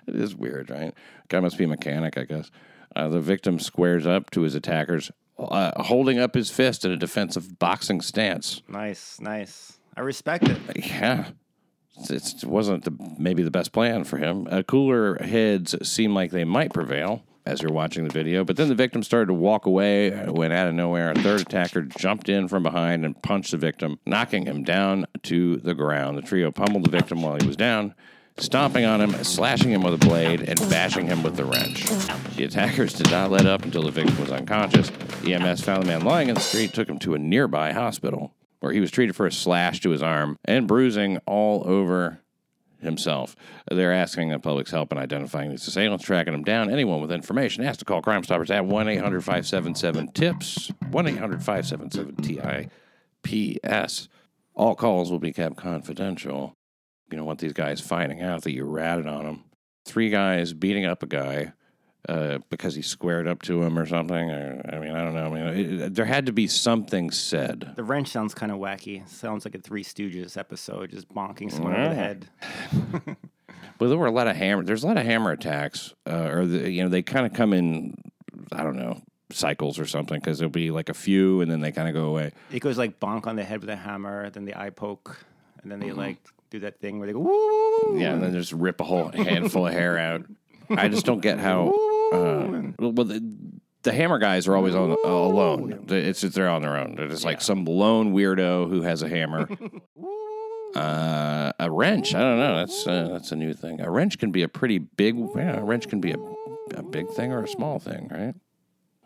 It 0.06 0.14
is 0.14 0.34
weird, 0.34 0.68
right? 0.68 0.92
Guy 1.28 1.40
must 1.40 1.56
be 1.56 1.64
a 1.64 1.68
mechanic, 1.68 2.18
I 2.18 2.24
guess. 2.24 2.50
Uh, 2.96 3.08
the 3.08 3.20
victim 3.20 3.58
squares 3.58 4.06
up 4.06 4.30
to 4.30 4.42
his 4.42 4.54
attackers, 4.54 5.10
uh, 5.38 5.82
holding 5.84 6.18
up 6.18 6.34
his 6.34 6.50
fist 6.50 6.84
in 6.84 6.90
a 6.90 6.96
defensive 6.96 7.58
boxing 7.58 8.00
stance. 8.00 8.62
Nice, 8.68 9.20
nice. 9.20 9.78
I 9.96 10.00
respect 10.00 10.48
it. 10.48 10.58
Yeah. 10.76 11.28
It's- 11.98 12.42
It 12.42 12.44
wasn't 12.48 12.84
the, 12.84 12.94
maybe 13.18 13.42
the 13.42 13.50
best 13.50 13.72
plan 13.72 14.04
for 14.04 14.16
him. 14.16 14.46
Uh, 14.50 14.62
cooler 14.62 15.16
heads 15.22 15.74
seem 15.88 16.14
like 16.14 16.30
they 16.30 16.44
might 16.44 16.72
prevail 16.72 17.22
as 17.46 17.62
you're 17.62 17.72
watching 17.72 18.04
the 18.04 18.12
video, 18.12 18.44
but 18.44 18.56
then 18.56 18.68
the 18.68 18.74
victim 18.74 19.02
started 19.02 19.26
to 19.26 19.34
walk 19.34 19.66
away 19.66 20.10
when 20.26 20.52
out 20.52 20.68
of 20.68 20.74
nowhere 20.74 21.10
a 21.10 21.14
third 21.14 21.40
attacker 21.40 21.82
jumped 21.82 22.28
in 22.28 22.48
from 22.48 22.62
behind 22.62 23.04
and 23.04 23.20
punched 23.22 23.50
the 23.50 23.56
victim, 23.56 23.98
knocking 24.06 24.44
him 24.46 24.62
down 24.62 25.06
to 25.22 25.56
the 25.56 25.74
ground. 25.74 26.16
The 26.18 26.22
trio 26.22 26.50
pummeled 26.50 26.84
the 26.84 26.90
victim 26.90 27.22
while 27.22 27.36
he 27.40 27.46
was 27.46 27.56
down, 27.56 27.94
stomping 28.40 28.84
on 28.84 29.00
him, 29.00 29.12
slashing 29.24 29.70
him 29.70 29.82
with 29.82 29.94
a 29.94 30.06
blade, 30.06 30.40
and 30.40 30.58
bashing 30.70 31.06
him 31.06 31.22
with 31.22 31.36
the 31.36 31.44
wrench. 31.44 31.84
The 32.36 32.44
attackers 32.44 32.94
did 32.94 33.10
not 33.10 33.30
let 33.30 33.46
up 33.46 33.64
until 33.64 33.82
the 33.82 33.90
victim 33.90 34.18
was 34.20 34.30
unconscious. 34.30 34.90
EMS 35.24 35.62
found 35.62 35.82
the 35.82 35.86
man 35.86 36.04
lying 36.04 36.28
in 36.28 36.34
the 36.34 36.40
street, 36.40 36.72
took 36.72 36.88
him 36.88 36.98
to 37.00 37.14
a 37.14 37.18
nearby 37.18 37.72
hospital 37.72 38.34
where 38.60 38.72
he 38.72 38.80
was 38.80 38.90
treated 38.90 39.16
for 39.16 39.26
a 39.26 39.32
slash 39.32 39.80
to 39.80 39.90
his 39.90 40.02
arm 40.02 40.36
and 40.44 40.68
bruising 40.68 41.18
all 41.26 41.62
over 41.66 42.20
himself. 42.80 43.36
They're 43.70 43.92
asking 43.92 44.30
the 44.30 44.38
public's 44.38 44.70
help 44.70 44.92
in 44.92 44.98
identifying 44.98 45.50
these 45.50 45.66
assailants, 45.66 46.04
tracking 46.04 46.32
them 46.32 46.44
down. 46.44 46.70
Anyone 46.70 47.00
with 47.00 47.12
information 47.12 47.64
has 47.64 47.76
to 47.78 47.84
call 47.84 48.02
Crime 48.02 48.24
Stoppers 48.24 48.50
at 48.50 48.64
1 48.64 48.88
800 48.88 49.20
577 49.22 50.12
TIPS, 50.12 50.72
1 50.90 51.06
800 51.06 51.42
577 51.42 52.16
TIPS. 53.22 54.08
All 54.54 54.74
calls 54.74 55.10
will 55.10 55.18
be 55.18 55.32
kept 55.32 55.56
confidential. 55.56 56.54
You 57.10 57.16
don't 57.18 57.26
want 57.26 57.40
these 57.40 57.52
guys 57.52 57.80
finding 57.80 58.22
out 58.22 58.42
that 58.42 58.52
you 58.52 58.64
ratted 58.64 59.06
on 59.06 59.24
them. 59.24 59.44
Three 59.84 60.10
guys 60.10 60.52
beating 60.52 60.84
up 60.84 61.02
a 61.02 61.06
guy 61.06 61.52
uh, 62.08 62.38
because 62.50 62.74
he 62.74 62.82
squared 62.82 63.26
up 63.26 63.42
to 63.42 63.62
him 63.62 63.78
or 63.78 63.86
something. 63.86 64.30
Or, 64.30 64.62
I 64.72 64.78
mean, 64.78 64.90
I 64.94 65.02
don't 65.04 65.14
know. 65.14 65.26
I 65.26 65.30
mean, 65.54 65.80
it, 65.80 65.94
there 65.94 66.04
had 66.04 66.26
to 66.26 66.32
be 66.32 66.46
something 66.46 67.10
said. 67.10 67.72
The 67.76 67.84
wrench 67.84 68.08
sounds 68.08 68.34
kind 68.34 68.52
of 68.52 68.58
wacky. 68.58 69.06
Sounds 69.08 69.44
like 69.44 69.54
a 69.54 69.58
Three 69.58 69.82
Stooges 69.84 70.36
episode, 70.36 70.90
just 70.90 71.08
bonking 71.08 71.50
someone 71.50 71.74
over 71.74 71.88
the 71.88 71.94
head. 71.94 72.28
but 73.78 73.88
there 73.88 73.98
were 73.98 74.06
a 74.06 74.12
lot 74.12 74.26
of 74.26 74.36
hammer. 74.36 74.62
There's 74.62 74.84
a 74.84 74.86
lot 74.86 74.96
of 74.98 75.04
hammer 75.04 75.32
attacks, 75.32 75.94
uh, 76.06 76.28
or 76.30 76.46
the, 76.46 76.70
you 76.70 76.82
know, 76.82 76.88
they 76.88 77.02
kind 77.02 77.26
of 77.26 77.32
come 77.32 77.52
in. 77.52 77.94
I 78.52 78.62
don't 78.62 78.76
know 78.76 79.00
cycles 79.32 79.78
or 79.78 79.86
something 79.86 80.18
because 80.18 80.38
there'll 80.40 80.50
be 80.50 80.72
like 80.72 80.88
a 80.88 80.94
few 80.94 81.40
and 81.40 81.48
then 81.48 81.60
they 81.60 81.70
kind 81.70 81.86
of 81.88 81.94
go 81.94 82.06
away. 82.06 82.32
It 82.50 82.58
goes 82.58 82.76
like 82.76 82.98
bonk 82.98 83.28
on 83.28 83.36
the 83.36 83.44
head 83.44 83.60
with 83.60 83.70
a 83.70 83.76
hammer, 83.76 84.28
then 84.30 84.44
the 84.44 84.58
eye 84.58 84.70
poke, 84.70 85.24
and 85.62 85.70
then 85.70 85.78
they 85.78 85.86
Mm-hmm. 85.90 85.98
like 85.98 86.16
do 86.50 86.60
that 86.60 86.80
thing 86.80 86.98
where 86.98 87.06
they 87.06 87.12
go 87.12 87.20
woo. 87.20 87.98
Yeah, 87.98 88.12
and 88.12 88.22
then 88.22 88.32
just 88.32 88.52
rip 88.52 88.80
a 88.80 88.84
whole 88.84 89.08
handful 89.14 89.66
of 89.66 89.72
hair 89.72 89.98
out. 89.98 90.24
I 90.70 90.88
just 90.88 91.06
don't 91.06 91.20
get 91.20 91.38
how 91.38 91.68
Uh, 92.12 92.72
well, 92.78 93.04
the, 93.04 93.24
the 93.82 93.92
hammer 93.92 94.18
guys 94.18 94.46
are 94.48 94.56
always 94.56 94.74
on 94.74 94.90
uh, 94.90 95.08
alone. 95.08 95.86
It's 95.88 96.22
it's 96.24 96.34
they're 96.34 96.48
on 96.48 96.62
their 96.62 96.76
own. 96.76 96.96
They're 96.96 97.08
just 97.08 97.24
like 97.24 97.40
some 97.40 97.64
lone 97.64 98.12
weirdo 98.12 98.68
who 98.68 98.82
has 98.82 99.02
a 99.02 99.08
hammer. 99.08 99.48
uh, 100.74 101.52
a 101.58 101.70
wrench. 101.70 102.14
I 102.14 102.20
don't 102.20 102.38
know. 102.38 102.56
That's 102.56 102.86
uh, 102.86 103.08
that's 103.12 103.32
a 103.32 103.36
new 103.36 103.54
thing. 103.54 103.80
A 103.80 103.90
wrench 103.90 104.18
can 104.18 104.30
be 104.30 104.42
a 104.42 104.48
pretty 104.48 104.78
big. 104.78 105.16
Yeah, 105.34 105.60
a 105.60 105.64
wrench 105.64 105.88
can 105.88 106.00
be 106.00 106.12
a, 106.12 106.18
a 106.76 106.82
big 106.82 107.08
thing 107.10 107.32
or 107.32 107.42
a 107.42 107.48
small 107.48 107.78
thing, 107.78 108.08
right? 108.10 108.34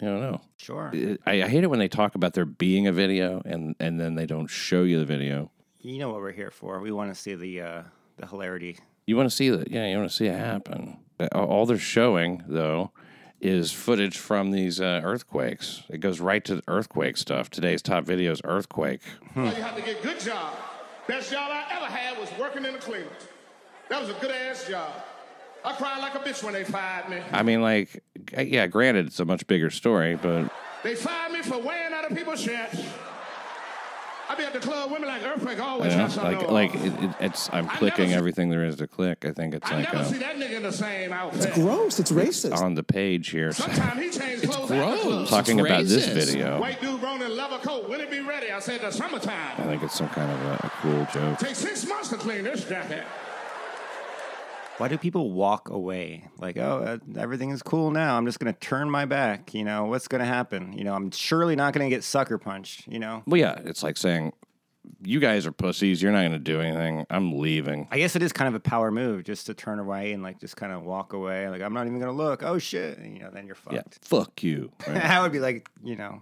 I 0.00 0.04
don't 0.04 0.20
know. 0.20 0.40
Sure. 0.56 0.90
I, 1.24 1.42
I 1.42 1.48
hate 1.48 1.62
it 1.62 1.68
when 1.70 1.78
they 1.78 1.88
talk 1.88 2.14
about 2.14 2.34
there 2.34 2.44
being 2.44 2.86
a 2.86 2.92
video 2.92 3.40
and 3.44 3.76
and 3.78 4.00
then 4.00 4.16
they 4.16 4.26
don't 4.26 4.48
show 4.48 4.82
you 4.82 4.98
the 4.98 5.06
video. 5.06 5.50
You 5.84 5.98
know 5.98 6.08
what 6.08 6.22
we're 6.22 6.32
here 6.32 6.50
for. 6.50 6.80
We 6.80 6.90
want 6.92 7.14
to 7.14 7.20
see 7.20 7.34
the 7.34 7.60
uh, 7.60 7.82
the 8.16 8.26
hilarity. 8.26 8.78
You 9.06 9.16
want 9.16 9.28
to 9.28 9.36
see 9.36 9.50
that? 9.50 9.70
Yeah, 9.70 9.86
you 9.86 9.98
want 9.98 10.08
to 10.08 10.16
see 10.16 10.26
it 10.26 10.38
happen. 10.38 10.96
All 11.32 11.66
they're 11.66 11.76
showing 11.76 12.42
though 12.48 12.90
is 13.38 13.70
footage 13.70 14.16
from 14.16 14.50
these 14.50 14.80
uh, 14.80 15.02
earthquakes. 15.04 15.82
It 15.90 15.98
goes 15.98 16.20
right 16.20 16.42
to 16.46 16.56
the 16.56 16.62
earthquake 16.68 17.18
stuff. 17.18 17.50
Today's 17.50 17.82
top 17.82 18.04
video 18.04 18.32
is 18.32 18.40
earthquake. 18.44 19.02
All 19.36 19.44
you 19.44 19.50
have 19.50 19.76
to 19.76 19.82
get 19.82 20.02
good 20.02 20.18
job. 20.20 20.54
Best 21.06 21.30
job 21.30 21.50
I 21.52 21.66
ever 21.76 21.84
had 21.84 22.18
was 22.18 22.30
working 22.40 22.64
in 22.64 22.72
the 22.72 22.78
cleaner. 22.78 23.04
That 23.90 24.00
was 24.00 24.08
a 24.08 24.14
good 24.14 24.30
ass 24.30 24.66
job. 24.66 24.90
I 25.62 25.74
cried 25.74 25.98
like 26.00 26.14
a 26.14 26.18
bitch 26.18 26.42
when 26.42 26.54
they 26.54 26.64
fired 26.64 27.10
me. 27.10 27.18
I 27.30 27.42
mean, 27.42 27.60
like, 27.60 28.02
yeah, 28.38 28.66
granted, 28.66 29.06
it's 29.06 29.20
a 29.20 29.26
much 29.26 29.46
bigger 29.46 29.68
story, 29.68 30.14
but 30.16 30.50
They 30.82 30.94
fired 30.94 31.32
me 31.32 31.42
for 31.42 31.58
wearing 31.58 31.92
other 31.92 32.14
people's 32.14 32.40
shirts. 32.40 32.82
I 34.28 34.34
be 34.36 34.42
at 34.44 34.52
the 34.54 34.58
club, 34.60 34.90
women 34.90 35.08
like 35.08 35.22
earthquake 35.22 35.60
always 35.60 35.92
you 35.92 35.98
know, 35.98 36.08
something 36.08 36.48
like, 36.48 36.72
like 36.72 36.74
it, 36.76 37.04
it, 37.04 37.10
it's. 37.20 37.50
I'm 37.52 37.68
I 37.68 37.76
clicking 37.76 38.08
see- 38.08 38.14
everything 38.14 38.48
there 38.48 38.64
is 38.64 38.76
to 38.76 38.86
click. 38.86 39.24
I 39.24 39.32
think 39.32 39.54
it's 39.54 39.70
I 39.70 39.76
like 39.76 39.84
never 39.92 39.96
uh, 39.98 40.04
see 40.04 40.18
that 40.18 40.36
nigga 40.36 40.52
in 40.56 40.62
the 40.62 40.72
same 40.72 41.12
outfit. 41.12 41.44
It's 41.44 41.54
Gross. 41.54 42.00
It's 42.00 42.10
racist. 42.10 42.56
on 42.56 42.74
the 42.74 42.82
page 42.82 43.28
here 43.28 43.52
Sometimes 43.52 44.00
he 44.00 44.18
changed 44.18 44.44
clothes 44.50 44.70
at 44.70 44.96
the 44.96 45.02
gross. 45.02 45.28
talking 45.30 45.58
It's 45.58 45.68
about 45.68 45.84
this 45.84 46.06
video. 46.08 46.60
White 46.60 46.80
dude 46.80 47.00
grown 47.00 47.20
in 47.22 47.36
leather 47.36 47.58
coat. 47.58 47.88
When 47.88 48.00
it 48.00 48.10
be 48.10 48.20
ready? 48.20 48.50
I 48.50 48.60
said 48.60 48.80
the 48.80 48.90
summertime. 48.90 49.54
I 49.58 49.64
think 49.64 49.82
it's 49.82 49.94
some 49.94 50.08
kind 50.08 50.30
of 50.30 50.40
a, 50.46 50.52
a 50.66 50.70
cool 50.80 51.06
joke. 51.12 51.38
Take 51.38 51.54
six 51.56 51.86
months 51.86 52.08
to 52.08 52.16
clean 52.16 52.44
this 52.44 52.64
jacket. 52.66 53.04
Why 54.78 54.88
do 54.88 54.98
people 54.98 55.30
walk 55.30 55.70
away? 55.70 56.28
Like, 56.38 56.56
oh, 56.56 56.98
uh, 57.14 57.20
everything 57.20 57.50
is 57.50 57.62
cool 57.62 57.90
now. 57.92 58.16
I'm 58.16 58.26
just 58.26 58.40
going 58.40 58.52
to 58.52 58.58
turn 58.58 58.90
my 58.90 59.04
back. 59.04 59.54
You 59.54 59.62
know, 59.64 59.84
what's 59.84 60.08
going 60.08 60.18
to 60.20 60.24
happen? 60.26 60.72
You 60.72 60.82
know, 60.82 60.94
I'm 60.94 61.10
surely 61.12 61.54
not 61.54 61.72
going 61.74 61.88
to 61.88 61.94
get 61.94 62.02
sucker 62.02 62.38
punched. 62.38 62.88
You 62.88 62.98
know, 62.98 63.22
Well, 63.26 63.40
yeah, 63.40 63.60
it's 63.64 63.84
like 63.84 63.96
saying, 63.96 64.32
"You 65.04 65.20
guys 65.20 65.46
are 65.46 65.52
pussies. 65.52 66.02
You're 66.02 66.10
not 66.10 66.22
going 66.22 66.32
to 66.32 66.38
do 66.40 66.60
anything. 66.60 67.06
I'm 67.08 67.38
leaving." 67.38 67.86
I 67.92 67.98
guess 67.98 68.16
it 68.16 68.22
is 68.22 68.32
kind 68.32 68.48
of 68.48 68.54
a 68.56 68.60
power 68.60 68.90
move 68.90 69.22
just 69.22 69.46
to 69.46 69.54
turn 69.54 69.78
away 69.78 70.12
and 70.12 70.24
like 70.24 70.40
just 70.40 70.56
kind 70.56 70.72
of 70.72 70.82
walk 70.82 71.12
away. 71.12 71.48
Like, 71.48 71.62
I'm 71.62 71.72
not 71.72 71.86
even 71.86 72.00
going 72.00 72.10
to 72.10 72.16
look. 72.22 72.42
Oh, 72.42 72.58
shit. 72.58 72.98
And, 72.98 73.16
you 73.16 73.22
know, 73.22 73.30
then 73.32 73.46
you're 73.46 73.56
Yeah, 73.70 73.82
fucked. 73.82 74.04
fuck 74.04 74.42
you. 74.42 74.72
right? 74.88 74.94
that 74.94 75.22
would 75.22 75.30
be 75.32 75.40
like, 75.40 75.68
you 75.84 75.94
know, 75.94 76.20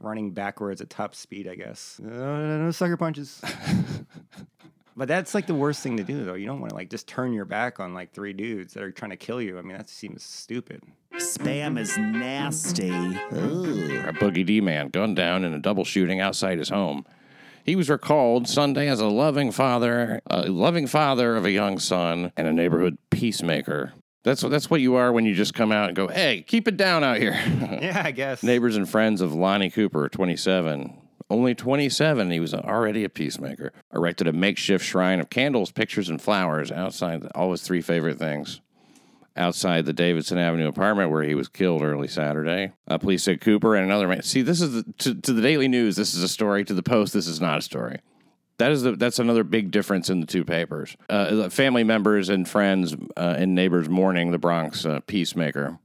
running 0.00 0.32
backwards 0.32 0.82
at 0.82 0.90
top 0.90 1.14
speed, 1.14 1.48
I 1.48 1.54
guess. 1.54 1.98
Uh, 2.04 2.08
no 2.10 2.70
sucker 2.72 2.98
punches. 2.98 3.40
but 4.96 5.08
that's 5.08 5.34
like 5.34 5.46
the 5.46 5.54
worst 5.54 5.82
thing 5.82 5.96
to 5.96 6.04
do, 6.04 6.24
though. 6.24 6.34
You 6.34 6.46
don't 6.46 6.60
want 6.60 6.70
to 6.70 6.76
like 6.76 6.90
just 6.90 7.06
turn 7.06 7.32
your 7.32 7.44
back 7.44 7.80
on 7.80 7.94
like 7.94 8.12
three 8.12 8.32
dudes 8.32 8.74
that 8.74 8.82
are 8.82 8.90
trying 8.90 9.10
to 9.10 9.16
kill 9.16 9.40
you. 9.40 9.58
I 9.58 9.62
mean, 9.62 9.76
that 9.76 9.88
seems 9.88 10.22
stupid. 10.22 10.82
Spam 11.14 11.78
is 11.78 11.96
nasty. 11.98 12.90
Ooh. 12.90 14.02
A 14.06 14.12
Boogie 14.12 14.46
D 14.46 14.60
man 14.60 14.88
gunned 14.88 15.16
down 15.16 15.44
in 15.44 15.52
a 15.52 15.58
double 15.58 15.84
shooting 15.84 16.20
outside 16.20 16.58
his 16.58 16.68
home. 16.68 17.04
He 17.64 17.76
was 17.76 17.90
recalled 17.90 18.48
Sunday 18.48 18.88
as 18.88 19.00
a 19.00 19.06
loving 19.06 19.52
father, 19.52 20.20
a 20.28 20.48
loving 20.48 20.86
father 20.86 21.36
of 21.36 21.44
a 21.44 21.50
young 21.50 21.78
son, 21.78 22.32
and 22.36 22.48
a 22.48 22.52
neighborhood 22.52 22.96
peacemaker. 23.10 23.92
That's 24.22 24.42
what 24.42 24.50
that's 24.50 24.68
what 24.68 24.80
you 24.80 24.96
are 24.96 25.12
when 25.12 25.24
you 25.24 25.34
just 25.34 25.54
come 25.54 25.72
out 25.72 25.88
and 25.88 25.96
go, 25.96 26.08
"Hey, 26.08 26.42
keep 26.46 26.68
it 26.68 26.76
down 26.76 27.04
out 27.04 27.18
here." 27.18 27.32
Yeah, 27.80 28.02
I 28.04 28.10
guess. 28.10 28.42
Neighbors 28.42 28.76
and 28.76 28.86
friends 28.88 29.22
of 29.22 29.32
Lonnie 29.32 29.70
Cooper, 29.70 30.08
27. 30.10 30.99
Only 31.30 31.54
27, 31.54 32.32
he 32.32 32.40
was 32.40 32.52
already 32.52 33.04
a 33.04 33.08
peacemaker. 33.08 33.72
Erected 33.94 34.26
a 34.26 34.32
makeshift 34.32 34.84
shrine 34.84 35.20
of 35.20 35.30
candles, 35.30 35.70
pictures, 35.70 36.08
and 36.08 36.20
flowers 36.20 36.72
outside 36.72 37.24
all 37.36 37.52
his 37.52 37.62
three 37.62 37.80
favorite 37.80 38.18
things. 38.18 38.60
Outside 39.36 39.86
the 39.86 39.92
Davidson 39.92 40.38
Avenue 40.38 40.66
apartment 40.66 41.12
where 41.12 41.22
he 41.22 41.36
was 41.36 41.46
killed 41.46 41.82
early 41.82 42.08
Saturday. 42.08 42.72
Uh, 42.88 42.98
police 42.98 43.22
said 43.22 43.40
Cooper 43.40 43.76
and 43.76 43.84
another 43.84 44.08
man. 44.08 44.22
See, 44.22 44.42
this 44.42 44.60
is 44.60 44.72
the, 44.72 44.92
to, 44.98 45.14
to 45.14 45.32
the 45.32 45.40
Daily 45.40 45.68
News. 45.68 45.94
This 45.94 46.14
is 46.14 46.22
a 46.24 46.28
story. 46.28 46.64
To 46.64 46.74
the 46.74 46.82
Post, 46.82 47.12
this 47.12 47.28
is 47.28 47.40
not 47.40 47.58
a 47.58 47.62
story. 47.62 48.00
That 48.58 48.72
is 48.72 48.82
the, 48.82 48.96
that's 48.96 49.20
another 49.20 49.44
big 49.44 49.70
difference 49.70 50.10
in 50.10 50.20
the 50.20 50.26
two 50.26 50.44
papers. 50.44 50.96
Uh, 51.08 51.48
family 51.48 51.84
members 51.84 52.28
and 52.28 52.46
friends 52.46 52.94
uh, 53.16 53.36
and 53.38 53.54
neighbors 53.54 53.88
mourning 53.88 54.32
the 54.32 54.38
Bronx 54.38 54.84
uh, 54.84 54.98
peacemaker. 55.06 55.78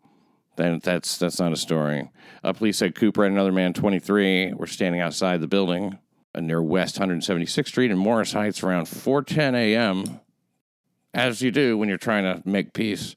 Then 0.55 0.79
that's 0.83 1.17
that's 1.17 1.39
not 1.39 1.51
a 1.51 1.57
story. 1.57 2.09
Uh, 2.43 2.53
police 2.53 2.77
said 2.77 2.95
Cooper 2.95 3.25
and 3.25 3.33
another 3.33 3.51
man, 3.51 3.73
23, 3.73 4.53
were 4.53 4.67
standing 4.67 5.01
outside 5.01 5.41
the 5.41 5.47
building 5.47 5.97
uh, 6.33 6.39
near 6.39 6.61
West 6.61 6.99
176th 6.99 7.67
Street 7.67 7.91
in 7.91 7.97
Morris 7.97 8.33
Heights 8.33 8.63
around 8.63 8.85
4:10 8.85 9.55
a.m. 9.55 10.19
As 11.13 11.41
you 11.41 11.51
do 11.51 11.77
when 11.77 11.89
you're 11.89 11.97
trying 11.97 12.23
to 12.23 12.47
make 12.47 12.73
peace. 12.73 13.15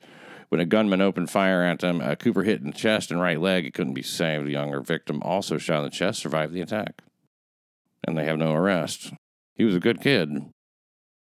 When 0.50 0.62
a 0.62 0.66
gunman 0.66 1.02
opened 1.02 1.30
fire 1.30 1.62
at 1.62 1.80
them, 1.80 2.00
uh, 2.00 2.14
Cooper 2.14 2.42
hit 2.42 2.60
in 2.62 2.68
the 2.68 2.72
chest 2.72 3.10
and 3.10 3.20
right 3.20 3.38
leg. 3.38 3.64
He 3.64 3.70
couldn't 3.70 3.92
be 3.92 4.02
saved. 4.02 4.46
The 4.46 4.52
younger 4.52 4.80
victim, 4.80 5.20
also 5.22 5.58
shot 5.58 5.80
in 5.80 5.84
the 5.84 5.90
chest, 5.90 6.20
survived 6.20 6.54
the 6.54 6.62
attack, 6.62 7.02
and 8.06 8.16
they 8.16 8.24
have 8.24 8.38
no 8.38 8.54
arrest. 8.54 9.12
He 9.54 9.64
was 9.64 9.74
a 9.74 9.80
good 9.80 10.00
kid. 10.00 10.30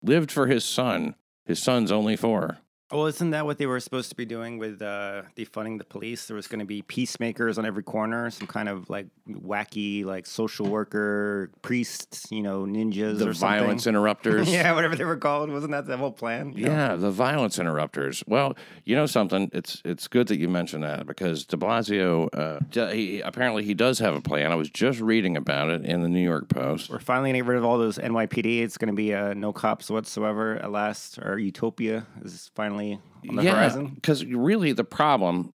Lived 0.01 0.31
for 0.31 0.47
his 0.47 0.63
son. 0.63 1.15
His 1.45 1.61
son's 1.61 1.91
only 1.91 2.15
four. 2.15 2.59
Well, 2.89 3.07
isn't 3.07 3.31
that 3.31 3.45
what 3.45 3.57
they 3.57 3.65
were 3.65 3.81
supposed 3.81 4.09
to 4.11 4.15
be 4.15 4.23
doing 4.23 4.59
with 4.59 4.81
uh, 4.81 5.23
defunding 5.35 5.77
the 5.77 5.83
police? 5.83 6.25
There 6.27 6.35
was 6.37 6.47
going 6.47 6.59
to 6.59 6.65
be 6.65 6.81
peacemakers 6.83 7.57
on 7.57 7.65
every 7.65 7.83
corner, 7.83 8.29
some 8.29 8.47
kind 8.47 8.69
of 8.69 8.89
like 8.89 9.07
wacky, 9.29 10.05
like 10.05 10.25
social 10.25 10.67
worker, 10.67 11.51
priests, 11.61 12.31
you 12.31 12.41
know, 12.41 12.63
ninjas 12.63 13.19
The 13.19 13.27
or 13.27 13.33
something. 13.33 13.59
violence 13.59 13.87
interrupters. 13.91 14.49
yeah, 14.49 14.73
whatever 14.73 14.95
they 14.95 15.03
were 15.03 15.17
called. 15.17 15.49
Wasn't 15.49 15.71
that 15.73 15.85
the 15.85 15.97
whole 15.97 16.13
plan? 16.13 16.53
You 16.55 16.67
know? 16.67 16.71
Yeah, 16.71 16.95
the 16.95 17.11
violence 17.11 17.59
interrupters. 17.59 18.23
Well, 18.25 18.55
you 18.85 18.95
know 18.95 19.05
something. 19.05 19.49
It's 19.51 19.81
it's 19.83 20.07
good 20.07 20.27
that 20.27 20.37
you 20.39 20.47
mentioned 20.47 20.83
that 20.85 21.05
because 21.05 21.43
De 21.43 21.57
Blasio, 21.57 22.29
uh, 22.33 22.91
he, 22.93 23.19
apparently 23.19 23.65
he 23.65 23.73
does 23.73 23.99
have 23.99 24.15
a 24.15 24.21
plan. 24.21 24.49
I 24.53 24.55
was 24.55 24.69
just 24.69 25.01
reading 25.01 25.35
about 25.35 25.69
it 25.71 25.83
in 25.83 26.03
the 26.03 26.09
New 26.09 26.23
York 26.23 26.47
Post. 26.47 26.89
We're 26.89 26.99
finally 26.99 27.31
going 27.31 27.41
to 27.41 27.45
get 27.45 27.49
rid 27.49 27.57
of 27.57 27.65
all 27.65 27.77
those 27.77 27.97
NYPD. 27.97 28.61
It's 28.61 28.77
going 28.77 28.87
to 28.87 28.95
be 28.95 29.13
uh, 29.13 29.33
no 29.33 29.51
cops 29.51 29.89
whatsoever 29.89 30.55
at 30.55 30.71
last. 30.71 31.19
Our 31.19 31.37
utopia 31.37 32.07
is 32.23 32.49
finally 32.55 32.76
on 33.29 33.35
the 33.35 33.43
yeah, 33.43 33.55
horizon. 33.55 33.91
because 33.95 34.25
really 34.25 34.71
the 34.71 34.83
problem 34.83 35.53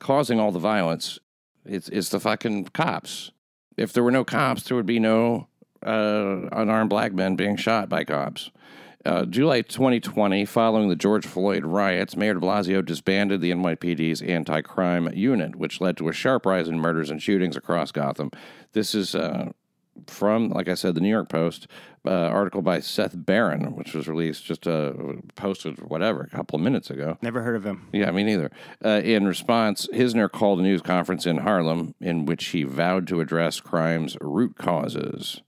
causing 0.00 0.40
all 0.40 0.52
the 0.52 0.58
violence 0.58 1.18
is 1.64 1.88
is 1.88 2.10
the 2.10 2.20
fucking 2.20 2.66
cops. 2.66 3.30
If 3.76 3.92
there 3.92 4.04
were 4.04 4.10
no 4.10 4.24
cops, 4.24 4.64
there 4.64 4.76
would 4.76 4.86
be 4.86 5.00
no 5.00 5.48
uh, 5.84 6.48
unarmed 6.52 6.90
black 6.90 7.12
men 7.12 7.36
being 7.36 7.56
shot 7.56 7.88
by 7.88 8.04
cops. 8.04 8.50
Uh, 9.04 9.26
July 9.26 9.60
2020, 9.60 10.46
following 10.46 10.88
the 10.88 10.96
George 10.96 11.26
Floyd 11.26 11.64
riots, 11.66 12.16
Mayor 12.16 12.34
de 12.34 12.40
Blasio 12.40 12.82
disbanded 12.82 13.42
the 13.42 13.50
NYPD's 13.50 14.22
anti 14.22 14.62
crime 14.62 15.10
unit, 15.12 15.56
which 15.56 15.80
led 15.80 15.98
to 15.98 16.08
a 16.08 16.12
sharp 16.12 16.46
rise 16.46 16.68
in 16.68 16.80
murders 16.80 17.10
and 17.10 17.20
shootings 17.20 17.56
across 17.56 17.92
Gotham. 17.92 18.30
This 18.72 18.94
is 18.94 19.14
uh, 19.14 19.52
from, 20.06 20.50
like 20.50 20.68
I 20.68 20.74
said, 20.74 20.94
the 20.94 21.00
New 21.00 21.08
York 21.08 21.28
Post, 21.28 21.66
uh, 22.06 22.10
article 22.10 22.62
by 22.62 22.80
Seth 22.80 23.12
Barron, 23.14 23.74
which 23.76 23.94
was 23.94 24.06
released 24.08 24.44
just 24.44 24.66
uh, 24.66 24.92
posted, 25.36 25.80
whatever, 25.88 26.22
a 26.22 26.36
couple 26.36 26.56
of 26.56 26.62
minutes 26.62 26.90
ago. 26.90 27.18
Never 27.22 27.42
heard 27.42 27.56
of 27.56 27.64
him. 27.64 27.88
Yeah, 27.92 28.10
me 28.10 28.24
neither. 28.24 28.50
Uh, 28.84 29.00
in 29.02 29.26
response, 29.26 29.88
Hizzoner 29.92 30.30
called 30.30 30.60
a 30.60 30.62
news 30.62 30.82
conference 30.82 31.26
in 31.26 31.38
Harlem 31.38 31.94
in 32.00 32.26
which 32.26 32.46
he 32.46 32.62
vowed 32.64 33.06
to 33.08 33.20
address 33.20 33.60
crime's 33.60 34.16
root 34.20 34.56
causes. 34.56 35.40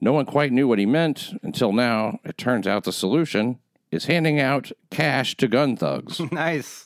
No 0.00 0.12
one 0.12 0.26
quite 0.26 0.52
knew 0.52 0.68
what 0.68 0.78
he 0.78 0.86
meant 0.86 1.32
until 1.42 1.72
now. 1.72 2.18
It 2.24 2.36
turns 2.36 2.66
out 2.66 2.84
the 2.84 2.92
solution 2.92 3.58
is 3.90 4.06
handing 4.06 4.38
out 4.38 4.72
cash 4.90 5.36
to 5.36 5.48
gun 5.48 5.76
thugs. 5.76 6.20
nice. 6.32 6.85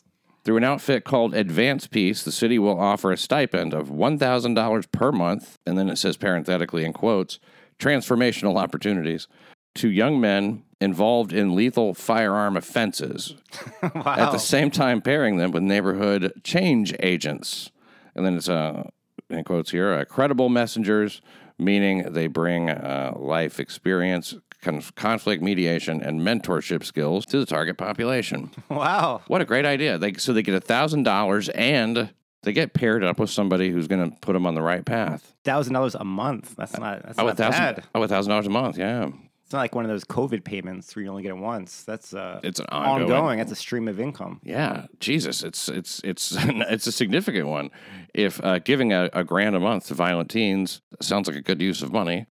Through 0.50 0.56
an 0.56 0.64
outfit 0.64 1.04
called 1.04 1.32
Advance 1.32 1.86
Peace, 1.86 2.24
the 2.24 2.32
city 2.32 2.58
will 2.58 2.80
offer 2.80 3.12
a 3.12 3.16
stipend 3.16 3.72
of 3.72 3.86
$1,000 3.88 4.90
per 4.90 5.12
month, 5.12 5.56
and 5.64 5.78
then 5.78 5.88
it 5.88 5.94
says 5.94 6.16
parenthetically 6.16 6.84
in 6.84 6.92
quotes, 6.92 7.38
transformational 7.78 8.60
opportunities 8.60 9.28
to 9.76 9.88
young 9.88 10.20
men 10.20 10.64
involved 10.80 11.32
in 11.32 11.54
lethal 11.54 11.94
firearm 11.94 12.56
offenses. 12.56 13.36
wow. 13.80 13.92
At 14.04 14.32
the 14.32 14.38
same 14.38 14.72
time, 14.72 15.00
pairing 15.00 15.36
them 15.36 15.52
with 15.52 15.62
neighborhood 15.62 16.32
change 16.42 16.96
agents. 16.98 17.70
And 18.16 18.26
then 18.26 18.34
it's, 18.34 18.48
uh, 18.48 18.90
in 19.28 19.44
quotes 19.44 19.70
here, 19.70 19.92
uh, 19.92 20.04
credible 20.04 20.48
messengers, 20.48 21.22
meaning 21.60 22.12
they 22.12 22.26
bring 22.26 22.70
uh, 22.70 23.12
life 23.14 23.60
experience, 23.60 24.34
conflict 24.60 25.42
mediation, 25.42 26.02
and 26.02 26.20
mentorship 26.20 26.84
skills 26.84 27.24
to 27.26 27.38
the 27.38 27.46
target 27.46 27.76
population. 27.78 28.50
wow. 28.68 29.22
What 29.26 29.40
a 29.40 29.44
great 29.44 29.64
idea! 29.66 29.98
They, 29.98 30.14
so 30.14 30.32
they 30.32 30.42
get 30.42 30.54
a 30.54 30.60
thousand 30.60 31.02
dollars 31.04 31.48
and 31.50 32.10
they 32.42 32.52
get 32.52 32.72
paired 32.72 33.04
up 33.04 33.18
with 33.18 33.30
somebody 33.30 33.70
who's 33.70 33.86
going 33.88 34.10
to 34.10 34.16
put 34.20 34.32
them 34.32 34.46
on 34.46 34.54
the 34.54 34.62
right 34.62 34.84
path. 34.84 35.34
Thousand 35.44 35.74
dollars 35.74 35.94
a 35.94 36.04
month. 36.04 36.54
That's 36.56 36.78
not. 36.78 37.02
That's 37.02 37.18
Oh, 37.18 37.26
not 37.26 37.36
bad. 37.36 37.84
Oh, 37.94 38.02
a 38.02 38.08
thousand 38.08 38.30
dollars 38.30 38.46
a 38.46 38.50
month. 38.50 38.78
Yeah. 38.78 39.10
It's 39.44 39.52
not 39.54 39.62
like 39.62 39.74
one 39.74 39.84
of 39.84 39.90
those 39.90 40.04
COVID 40.04 40.44
payments 40.44 40.94
where 40.94 41.02
you 41.02 41.10
only 41.10 41.24
get 41.24 41.30
it 41.30 41.36
once. 41.36 41.82
That's 41.82 42.14
uh, 42.14 42.38
It's 42.44 42.60
an 42.60 42.66
ongoing- 42.70 43.38
That's 43.38 43.50
a 43.50 43.56
stream 43.56 43.88
of 43.88 43.98
income. 43.98 44.40
Yeah, 44.44 44.86
Jesus, 45.00 45.42
it's 45.42 45.68
it's 45.68 46.00
it's 46.04 46.36
it's 46.38 46.86
a 46.86 46.92
significant 46.92 47.48
one. 47.48 47.70
If 48.14 48.40
uh, 48.44 48.60
giving 48.60 48.92
a, 48.92 49.10
a 49.12 49.24
grand 49.24 49.56
a 49.56 49.60
month 49.60 49.88
to 49.88 49.94
violent 49.94 50.30
teens 50.30 50.82
sounds 51.00 51.26
like 51.26 51.36
a 51.36 51.42
good 51.42 51.60
use 51.60 51.82
of 51.82 51.92
money, 51.92 52.26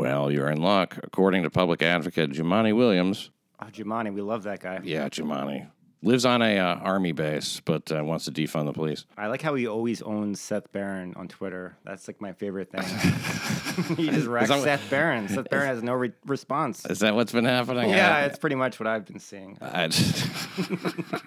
well, 0.00 0.30
you're 0.30 0.50
in 0.50 0.60
luck. 0.62 0.98
According 1.02 1.42
to 1.42 1.50
public 1.50 1.82
advocate 1.82 2.30
Jumaane 2.32 2.74
Williams, 2.76 3.30
Oh, 3.62 3.66
Jumaane, 3.66 4.14
we 4.14 4.22
love 4.22 4.44
that 4.44 4.60
guy. 4.60 4.80
yeah, 4.82 5.08
Jumaane 5.10 5.70
lives 6.02 6.24
on 6.24 6.40
a 6.40 6.56
uh, 6.58 6.76
army 6.76 7.12
base, 7.12 7.60
but 7.62 7.92
uh, 7.92 8.02
wants 8.02 8.24
to 8.24 8.30
defund 8.32 8.64
the 8.64 8.72
police. 8.72 9.04
I 9.18 9.26
like 9.26 9.42
how 9.42 9.54
he 9.54 9.66
always 9.66 10.00
owns 10.00 10.40
Seth 10.40 10.72
Barron 10.72 11.12
on 11.16 11.28
Twitter. 11.28 11.76
That's 11.84 12.08
like 12.08 12.22
my 12.22 12.32
favorite 12.32 12.70
thing. 12.70 12.84
he 13.98 14.08
just 14.08 14.26
wrecks 14.26 14.48
that 14.48 14.54
what- 14.56 14.64
Seth 14.64 14.88
Barron. 14.88 15.28
Seth 15.28 15.50
Barron 15.50 15.66
has 15.68 15.82
no 15.82 15.92
re- 15.92 16.12
response. 16.24 16.86
Is 16.86 17.00
that 17.00 17.14
what's 17.14 17.32
been 17.32 17.44
happening? 17.44 17.90
Yeah, 17.90 18.16
I- 18.16 18.22
it's 18.22 18.38
pretty 18.38 18.56
much 18.56 18.80
what 18.80 18.86
I've 18.86 19.04
been 19.04 19.18
seeing. 19.20 19.58
I, 19.62 19.88
just- 19.88 20.26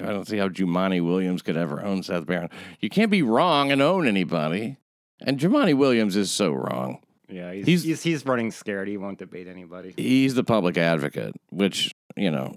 I 0.00 0.06
don't 0.12 0.26
see 0.26 0.38
how 0.38 0.48
Jumaane 0.48 1.04
Williams 1.04 1.42
could 1.42 1.56
ever 1.56 1.82
own 1.84 2.02
Seth 2.02 2.26
Barron. 2.26 2.50
You 2.80 2.88
can't 2.88 3.10
be 3.10 3.22
wrong 3.22 3.70
and 3.72 3.80
own 3.82 4.06
anybody. 4.08 4.76
And 5.20 5.38
Jumaane 5.38 5.74
Williams 5.76 6.16
is 6.16 6.30
so 6.30 6.52
wrong. 6.52 6.98
Yeah, 7.28 7.52
he's, 7.52 7.66
He's- 7.66 7.82
he's, 7.82 8.02
he's 8.02 8.26
running 8.26 8.50
scared. 8.50 8.88
He 8.88 8.96
won't 8.96 9.18
debate 9.18 9.48
anybody. 9.48 9.92
He's 9.96 10.34
the 10.34 10.44
public 10.44 10.78
advocate, 10.78 11.34
which, 11.50 11.92
you 12.16 12.30
know, 12.30 12.56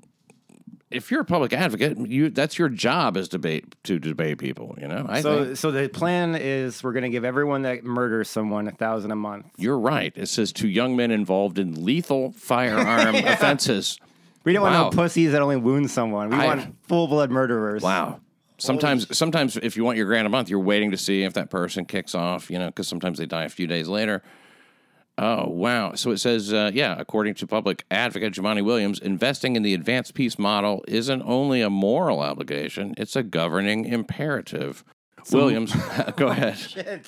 if 0.90 1.10
you're 1.12 1.22
a 1.22 1.26
public 1.26 1.54
advocate, 1.54 1.98
you 1.98 2.30
that's 2.30 2.58
your 2.60 2.68
job 2.70 3.16
is 3.18 3.28
debate 3.30 3.76
to 3.84 3.98
debate 4.00 4.38
people, 4.40 4.76
you 4.80 4.88
know? 4.88 5.06
I 5.10 5.22
So, 5.22 5.46
think 5.46 5.58
so 5.58 5.72
the 5.72 5.88
plan 5.90 6.36
is 6.36 6.84
we're 6.84 6.92
going 6.94 7.04
to 7.04 7.10
give 7.10 7.24
everyone 7.26 7.62
that 7.64 7.84
murders 7.84 8.30
someone 8.30 8.68
a 8.68 8.72
thousand 8.72 9.12
a 9.12 9.16
month. 9.16 9.46
you're 9.58 9.80
right. 9.80 10.12
It 10.16 10.28
says 10.28 10.52
to 10.54 10.68
young 10.68 10.96
men 10.98 11.12
involved 11.12 11.60
in 11.60 11.84
lethal 11.86 12.32
firearm 12.34 13.16
offenses. 13.26 13.98
We 14.44 14.54
don't 14.54 14.64
Wow. 14.64 14.84
want 14.84 14.96
no 14.96 15.02
pussies 15.04 15.32
that 15.34 15.42
only 15.42 15.58
wound 15.58 15.90
someone. 15.92 16.30
We 16.30 16.36
I- 16.38 16.46
want 16.46 16.76
full 16.88 17.08
blood 17.08 17.30
murderers. 17.32 17.82
Wow. 17.82 18.20
Sometimes, 18.62 19.18
sometimes 19.18 19.58
if 19.58 19.76
you 19.76 19.84
want 19.84 19.98
your 19.98 20.06
grant 20.06 20.28
a 20.28 20.30
month, 20.30 20.50
you're 20.50 20.60
waiting 20.60 20.92
to 20.92 20.98
see 20.98 21.24
if 21.24 21.34
that 21.34 21.50
person 21.50 21.86
kicks 21.86 22.14
off, 22.14 22.50
you 22.52 22.60
know, 22.60 22.68
because 22.68 22.88
sometimes 22.88 23.18
they 23.18 23.26
die 23.26 23.44
a 23.44 23.50
few 23.50 23.68
days 23.68 23.88
later. 23.88 24.22
Oh, 25.18 25.50
wow. 25.50 25.94
So 25.96 26.12
it 26.12 26.18
says, 26.18 26.54
uh, 26.54 26.72
yeah, 26.74 26.96
according 26.98 27.36
to 27.36 27.48
public 27.48 27.84
advocate 27.92 28.34
Jumaane 28.34 28.64
Williams, 28.64 29.00
investing 29.00 29.56
in 29.56 29.64
the 29.64 29.74
advanced 29.74 30.14
peace 30.14 30.40
model 30.40 30.84
isn't 30.88 31.22
only 31.24 31.62
a 31.62 31.70
moral 31.70 32.22
obligation, 32.22 32.94
it's 32.98 33.16
a 33.16 33.24
governing 33.24 33.86
imperative. 33.86 34.84
Williams, 35.32 35.76
go 36.16 36.28
ahead. 36.28 36.58
Shit. 36.58 37.08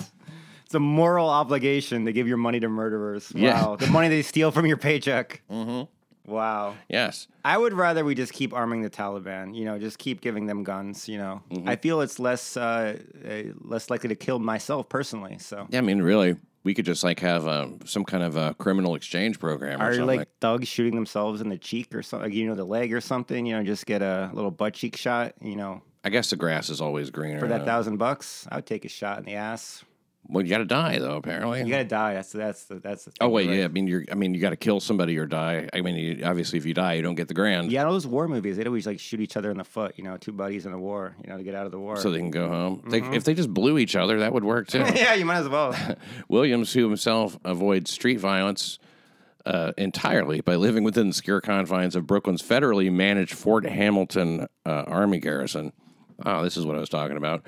It's 0.64 0.74
a 0.74 0.80
moral 0.80 1.28
obligation 1.28 2.04
to 2.04 2.12
give 2.12 2.28
your 2.28 2.36
money 2.36 2.60
to 2.60 2.68
murderers. 2.68 3.32
Yeah. 3.34 3.64
Wow. 3.64 3.76
the 3.76 3.86
money 3.88 4.08
they 4.08 4.22
steal 4.22 4.50
from 4.50 4.66
your 4.66 4.76
paycheck. 4.76 5.42
Mm-hmm. 5.50 5.90
Wow. 6.26 6.74
Yes. 6.88 7.28
I 7.44 7.58
would 7.58 7.72
rather 7.74 8.04
we 8.04 8.14
just 8.14 8.32
keep 8.32 8.52
arming 8.54 8.82
the 8.82 8.90
Taliban. 8.90 9.54
You 9.54 9.64
know, 9.66 9.78
just 9.78 9.98
keep 9.98 10.20
giving 10.20 10.46
them 10.46 10.64
guns. 10.64 11.08
You 11.08 11.18
know, 11.18 11.42
Mm-hmm. 11.50 11.68
I 11.68 11.76
feel 11.76 12.00
it's 12.00 12.18
less 12.18 12.56
uh, 12.56 12.96
uh, 13.28 13.42
less 13.60 13.90
likely 13.90 14.08
to 14.08 14.14
kill 14.14 14.38
myself 14.38 14.88
personally. 14.88 15.38
So, 15.38 15.66
Yeah, 15.70 15.78
I 15.78 15.82
mean, 15.82 16.00
really, 16.02 16.36
we 16.62 16.72
could 16.74 16.86
just 16.86 17.04
like 17.04 17.20
have 17.20 17.46
uh, 17.46 17.68
some 17.84 18.04
kind 18.04 18.22
of 18.24 18.36
a 18.36 18.54
criminal 18.54 18.94
exchange 18.94 19.38
program 19.38 19.82
or 19.82 19.86
are 19.90 19.94
something. 19.94 20.18
like 20.18 20.28
thugs 20.40 20.66
shooting 20.66 20.94
themselves 20.94 21.40
in 21.42 21.50
the 21.50 21.58
cheek 21.58 21.94
or 21.94 22.02
something? 22.02 22.32
You 22.32 22.46
know, 22.46 22.54
the 22.54 22.64
leg 22.64 22.92
or 22.94 23.00
something. 23.02 23.44
You 23.44 23.56
know, 23.56 23.62
just 23.62 23.84
get 23.84 24.00
a 24.02 24.30
little 24.32 24.50
butt 24.50 24.72
cheek 24.74 24.96
shot. 24.96 25.34
You 25.42 25.56
know, 25.56 25.82
I 26.04 26.08
guess 26.08 26.30
the 26.30 26.36
grass 26.36 26.70
is 26.70 26.80
always 26.80 27.10
greener. 27.10 27.38
for 27.40 27.48
that 27.48 27.64
thousand 27.66 27.98
bucks, 27.98 28.46
I 28.50 28.56
would 28.56 28.66
take 28.66 28.84
a 28.86 28.88
shot 28.88 29.18
in 29.18 29.24
the 29.26 29.34
ass. 29.34 29.84
Well, 30.28 30.42
you 30.44 30.50
got 30.50 30.58
to 30.58 30.64
die 30.64 30.98
though. 30.98 31.16
Apparently, 31.16 31.60
You 31.60 31.68
gotta 31.68 31.84
die. 31.84 32.14
That's 32.14 32.32
that's 32.32 32.64
the 32.64 32.76
that's 32.76 33.04
the. 33.04 33.12
Oh 33.20 33.28
wait, 33.28 33.48
right? 33.48 33.58
yeah. 33.58 33.64
I 33.64 33.68
mean, 33.68 33.86
you're. 33.86 34.04
I 34.10 34.14
mean, 34.14 34.34
you 34.34 34.40
got 34.40 34.50
to 34.50 34.56
kill 34.56 34.80
somebody 34.80 35.16
or 35.18 35.26
die. 35.26 35.68
I 35.72 35.80
mean, 35.80 35.96
you, 35.96 36.24
obviously, 36.24 36.58
if 36.58 36.64
you 36.66 36.74
die, 36.74 36.94
you 36.94 37.02
don't 37.02 37.14
get 37.14 37.28
the 37.28 37.34
grand, 37.34 37.70
Yeah, 37.70 37.84
all 37.84 37.92
those 37.92 38.06
war 38.06 38.26
movies, 38.26 38.56
they'd 38.56 38.66
always 38.66 38.86
like 38.86 39.00
shoot 39.00 39.20
each 39.20 39.36
other 39.36 39.50
in 39.50 39.58
the 39.58 39.64
foot, 39.64 39.94
you 39.96 40.04
know, 40.04 40.16
two 40.16 40.32
buddies 40.32 40.66
in 40.66 40.72
a 40.72 40.78
war, 40.78 41.14
you 41.22 41.30
know, 41.30 41.36
to 41.36 41.42
get 41.44 41.54
out 41.54 41.66
of 41.66 41.72
the 41.72 41.78
war. 41.78 41.96
so 41.96 42.10
they 42.10 42.18
can 42.18 42.30
go 42.30 42.48
home. 42.48 42.78
Mm-hmm. 42.78 42.90
They, 42.90 43.16
if 43.16 43.24
they 43.24 43.34
just 43.34 43.52
blew 43.52 43.78
each 43.78 43.96
other, 43.96 44.20
that 44.20 44.32
would 44.32 44.44
work 44.44 44.68
too. 44.68 44.78
yeah, 44.94 45.14
you 45.14 45.24
might 45.26 45.38
as 45.38 45.48
well. 45.48 45.76
Williams, 46.28 46.72
who 46.72 46.84
himself 46.88 47.38
avoids 47.44 47.90
street 47.90 48.18
violence 48.18 48.78
uh, 49.46 49.72
entirely 49.76 50.40
by 50.40 50.54
living 50.56 50.84
within 50.84 51.08
the 51.08 51.14
secure 51.14 51.40
confines 51.40 51.94
of 51.94 52.06
Brooklyn's 52.06 52.42
federally 52.42 52.90
managed 52.90 53.34
Fort 53.34 53.66
Hamilton 53.66 54.46
uh, 54.64 54.84
Army 54.86 55.18
garrison. 55.18 55.72
Oh, 56.24 56.42
this 56.42 56.56
is 56.56 56.64
what 56.64 56.76
I 56.76 56.80
was 56.80 56.88
talking 56.88 57.16
about. 57.16 57.44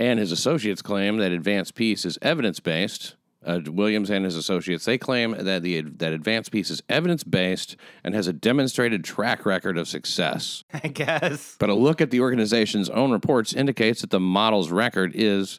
And 0.00 0.18
his 0.18 0.32
associates 0.32 0.80
claim 0.80 1.18
that 1.18 1.30
advanced 1.30 1.74
peace 1.74 2.06
is 2.06 2.18
evidence 2.22 2.58
based. 2.58 3.16
Uh, 3.44 3.60
Williams 3.66 4.10
and 4.10 4.24
his 4.24 4.36
associates 4.36 4.84
they 4.84 4.98
claim 4.98 5.32
that 5.32 5.62
the 5.62 5.80
that 5.80 6.12
advanced 6.12 6.50
peace 6.52 6.68
is 6.68 6.82
evidence 6.90 7.24
based 7.24 7.74
and 8.04 8.14
has 8.14 8.26
a 8.26 8.34
demonstrated 8.34 9.02
track 9.02 9.46
record 9.46 9.78
of 9.78 9.88
success. 9.88 10.64
I 10.74 10.88
guess. 10.88 11.56
But 11.58 11.70
a 11.70 11.74
look 11.74 12.00
at 12.00 12.10
the 12.10 12.20
organization's 12.20 12.90
own 12.90 13.12
reports 13.12 13.54
indicates 13.54 14.00
that 14.02 14.10
the 14.10 14.20
model's 14.20 14.70
record 14.70 15.12
is, 15.14 15.58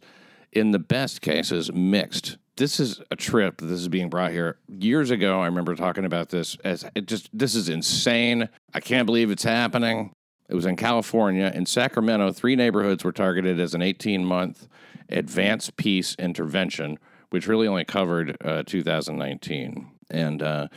in 0.51 0.71
the 0.71 0.79
best 0.79 1.21
cases, 1.21 1.71
mixed. 1.71 2.37
This 2.57 2.79
is 2.79 3.01
a 3.09 3.15
trip. 3.15 3.57
that 3.57 3.65
This 3.65 3.79
is 3.79 3.87
being 3.87 4.09
brought 4.09 4.31
here 4.31 4.57
years 4.67 5.09
ago. 5.09 5.41
I 5.41 5.45
remember 5.45 5.75
talking 5.75 6.05
about 6.05 6.29
this 6.29 6.57
as 6.63 6.85
it 6.93 7.07
just. 7.07 7.29
This 7.33 7.55
is 7.55 7.69
insane. 7.69 8.49
I 8.73 8.79
can't 8.79 9.07
believe 9.07 9.31
it's 9.31 9.43
happening. 9.43 10.13
It 10.51 10.55
was 10.55 10.65
in 10.65 10.75
California. 10.75 11.49
In 11.55 11.65
Sacramento, 11.65 12.33
three 12.33 12.57
neighborhoods 12.57 13.05
were 13.05 13.13
targeted 13.13 13.57
as 13.57 13.73
an 13.73 13.81
18 13.81 14.25
month 14.25 14.67
advanced 15.07 15.77
peace 15.77 16.13
intervention, 16.19 16.99
which 17.29 17.47
really 17.47 17.69
only 17.69 17.85
covered 17.85 18.35
uh, 18.43 18.63
2019. 18.65 19.89
And 20.09 20.43
uh, 20.43 20.67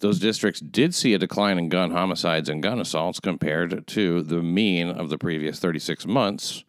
those 0.00 0.18
districts 0.18 0.58
did 0.60 0.92
see 0.92 1.14
a 1.14 1.18
decline 1.18 1.56
in 1.56 1.68
gun 1.68 1.92
homicides 1.92 2.48
and 2.48 2.64
gun 2.64 2.80
assaults 2.80 3.20
compared 3.20 3.86
to 3.86 4.22
the 4.24 4.42
mean 4.42 4.88
of 4.88 5.08
the 5.08 5.18
previous 5.18 5.60
36 5.60 6.04
months. 6.08 6.64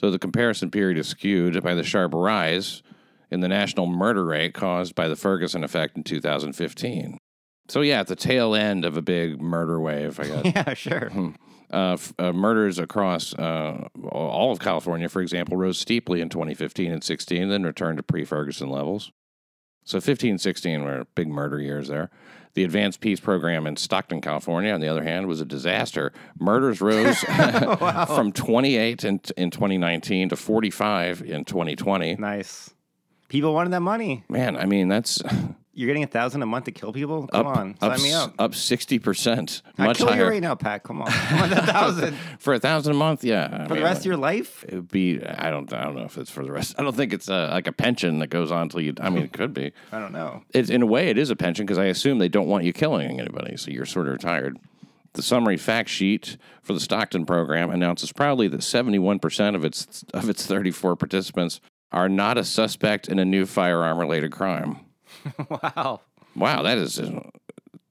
So 0.00 0.12
the 0.12 0.18
comparison 0.20 0.70
period 0.70 0.96
is 0.96 1.08
skewed 1.08 1.60
by 1.60 1.74
the 1.74 1.82
sharp 1.82 2.14
rise 2.14 2.84
in 3.32 3.40
the 3.40 3.48
national 3.48 3.88
murder 3.88 4.24
rate 4.24 4.54
caused 4.54 4.94
by 4.94 5.08
the 5.08 5.16
Ferguson 5.16 5.64
effect 5.64 5.96
in 5.96 6.04
2015. 6.04 7.18
So 7.68 7.82
yeah, 7.82 8.00
at 8.00 8.06
the 8.06 8.16
tail 8.16 8.54
end 8.54 8.84
of 8.84 8.96
a 8.96 9.02
big 9.02 9.40
murder 9.40 9.80
wave, 9.80 10.18
I 10.18 10.24
guess. 10.24 10.42
Yeah, 10.54 10.74
sure. 10.74 11.10
Uh, 11.70 11.92
f- 11.92 12.14
uh, 12.18 12.32
murders 12.32 12.78
across 12.78 13.34
uh, 13.34 13.88
all 14.10 14.52
of 14.52 14.58
California, 14.58 15.06
for 15.08 15.20
example, 15.20 15.56
rose 15.56 15.78
steeply 15.78 16.22
in 16.22 16.30
2015 16.30 16.90
and 16.90 17.04
16, 17.04 17.48
then 17.50 17.62
returned 17.62 17.98
to 17.98 18.02
pre 18.02 18.24
Ferguson 18.24 18.70
levels. 18.70 19.12
So 19.84 20.00
15 20.00 20.30
and 20.30 20.40
16 20.40 20.82
were 20.84 21.06
big 21.14 21.28
murder 21.28 21.60
years 21.60 21.88
there. 21.88 22.10
The 22.54 22.64
Advanced 22.64 23.00
Peace 23.00 23.20
Program 23.20 23.66
in 23.66 23.76
Stockton, 23.76 24.20
California, 24.20 24.72
on 24.72 24.80
the 24.80 24.88
other 24.88 25.02
hand, 25.04 25.26
was 25.26 25.40
a 25.40 25.44
disaster. 25.44 26.12
Murders 26.40 26.80
rose 26.80 27.18
from 28.06 28.32
28 28.32 29.04
in, 29.04 29.20
in 29.36 29.50
2019 29.50 30.30
to 30.30 30.36
45 30.36 31.22
in 31.22 31.44
2020. 31.44 32.16
Nice. 32.16 32.70
People 33.28 33.52
wanted 33.52 33.70
that 33.74 33.80
money. 33.80 34.24
Man, 34.28 34.56
I 34.56 34.64
mean, 34.64 34.88
that's 34.88 35.22
You're 35.78 35.86
getting 35.86 36.02
a 36.02 36.08
thousand 36.08 36.42
a 36.42 36.46
month 36.46 36.64
to 36.64 36.72
kill 36.72 36.92
people? 36.92 37.28
Come 37.28 37.46
up, 37.46 37.56
on, 37.56 37.78
sign 37.78 38.02
me 38.02 38.12
up. 38.12 38.34
up 38.36 38.50
60%. 38.50 39.62
I'd 39.78 39.84
Much 39.86 39.98
kill 39.98 40.12
you 40.12 40.24
right 40.24 40.42
now, 40.42 40.56
Pat. 40.56 40.82
Come 40.82 41.00
on. 41.00 41.08
I 41.12 41.40
want 41.40 41.52
a 41.52 41.62
thousand 41.62 42.14
For 42.40 42.54
a 42.54 42.58
thousand 42.58 42.94
a 42.94 42.96
month, 42.96 43.22
yeah. 43.22 43.68
for 43.68 43.76
the 43.76 43.82
rest 43.82 44.00
of 44.00 44.06
your 44.06 44.16
life. 44.16 44.64
it 44.66 44.74
would 44.74 44.88
be 44.88 45.24
I 45.24 45.50
don't 45.50 45.72
I 45.72 45.84
don't 45.84 45.94
know 45.94 46.02
if 46.02 46.18
it's 46.18 46.32
for 46.32 46.44
the 46.44 46.50
rest. 46.50 46.74
I 46.80 46.82
don't 46.82 46.96
think 46.96 47.12
it's 47.12 47.30
uh 47.30 47.50
like 47.52 47.68
a 47.68 47.72
pension 47.72 48.18
that 48.18 48.26
goes 48.26 48.50
on 48.50 48.62
until 48.62 48.80
you. 48.80 48.92
I 49.00 49.08
mean, 49.08 49.22
it 49.22 49.32
could 49.32 49.54
be. 49.54 49.70
I 49.92 50.00
don't 50.00 50.10
know. 50.10 50.42
It's 50.52 50.68
in 50.68 50.82
a 50.82 50.86
way 50.86 51.10
it 51.10 51.16
is 51.16 51.30
a 51.30 51.36
pension 51.36 51.64
because 51.64 51.78
I 51.78 51.84
assume 51.84 52.18
they 52.18 52.28
don't 52.28 52.48
want 52.48 52.64
you 52.64 52.72
killing 52.72 53.20
anybody, 53.20 53.56
so 53.56 53.70
you're 53.70 53.86
sort 53.86 54.08
of 54.08 54.14
retired. 54.14 54.58
The 55.12 55.22
summary 55.22 55.58
fact 55.58 55.90
sheet 55.90 56.38
for 56.60 56.72
the 56.72 56.80
Stockton 56.80 57.24
program 57.24 57.70
announces 57.70 58.10
proudly 58.10 58.48
that 58.48 58.62
71% 58.62 59.54
of 59.54 59.64
its 59.64 60.04
of 60.12 60.28
its 60.28 60.44
34 60.44 60.96
participants 60.96 61.60
are 61.92 62.08
not 62.08 62.36
a 62.36 62.42
suspect 62.42 63.06
in 63.06 63.20
a 63.20 63.24
new 63.24 63.46
firearm 63.46 63.96
related 63.96 64.32
crime. 64.32 64.80
Wow. 65.50 66.00
Wow, 66.36 66.62
that 66.62 66.78
is 66.78 66.98
uh, 67.00 67.20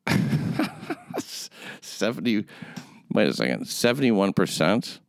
70 1.82 2.46
Wait 3.12 3.28
a 3.28 3.34
second. 3.34 3.64
71%? 3.64 5.00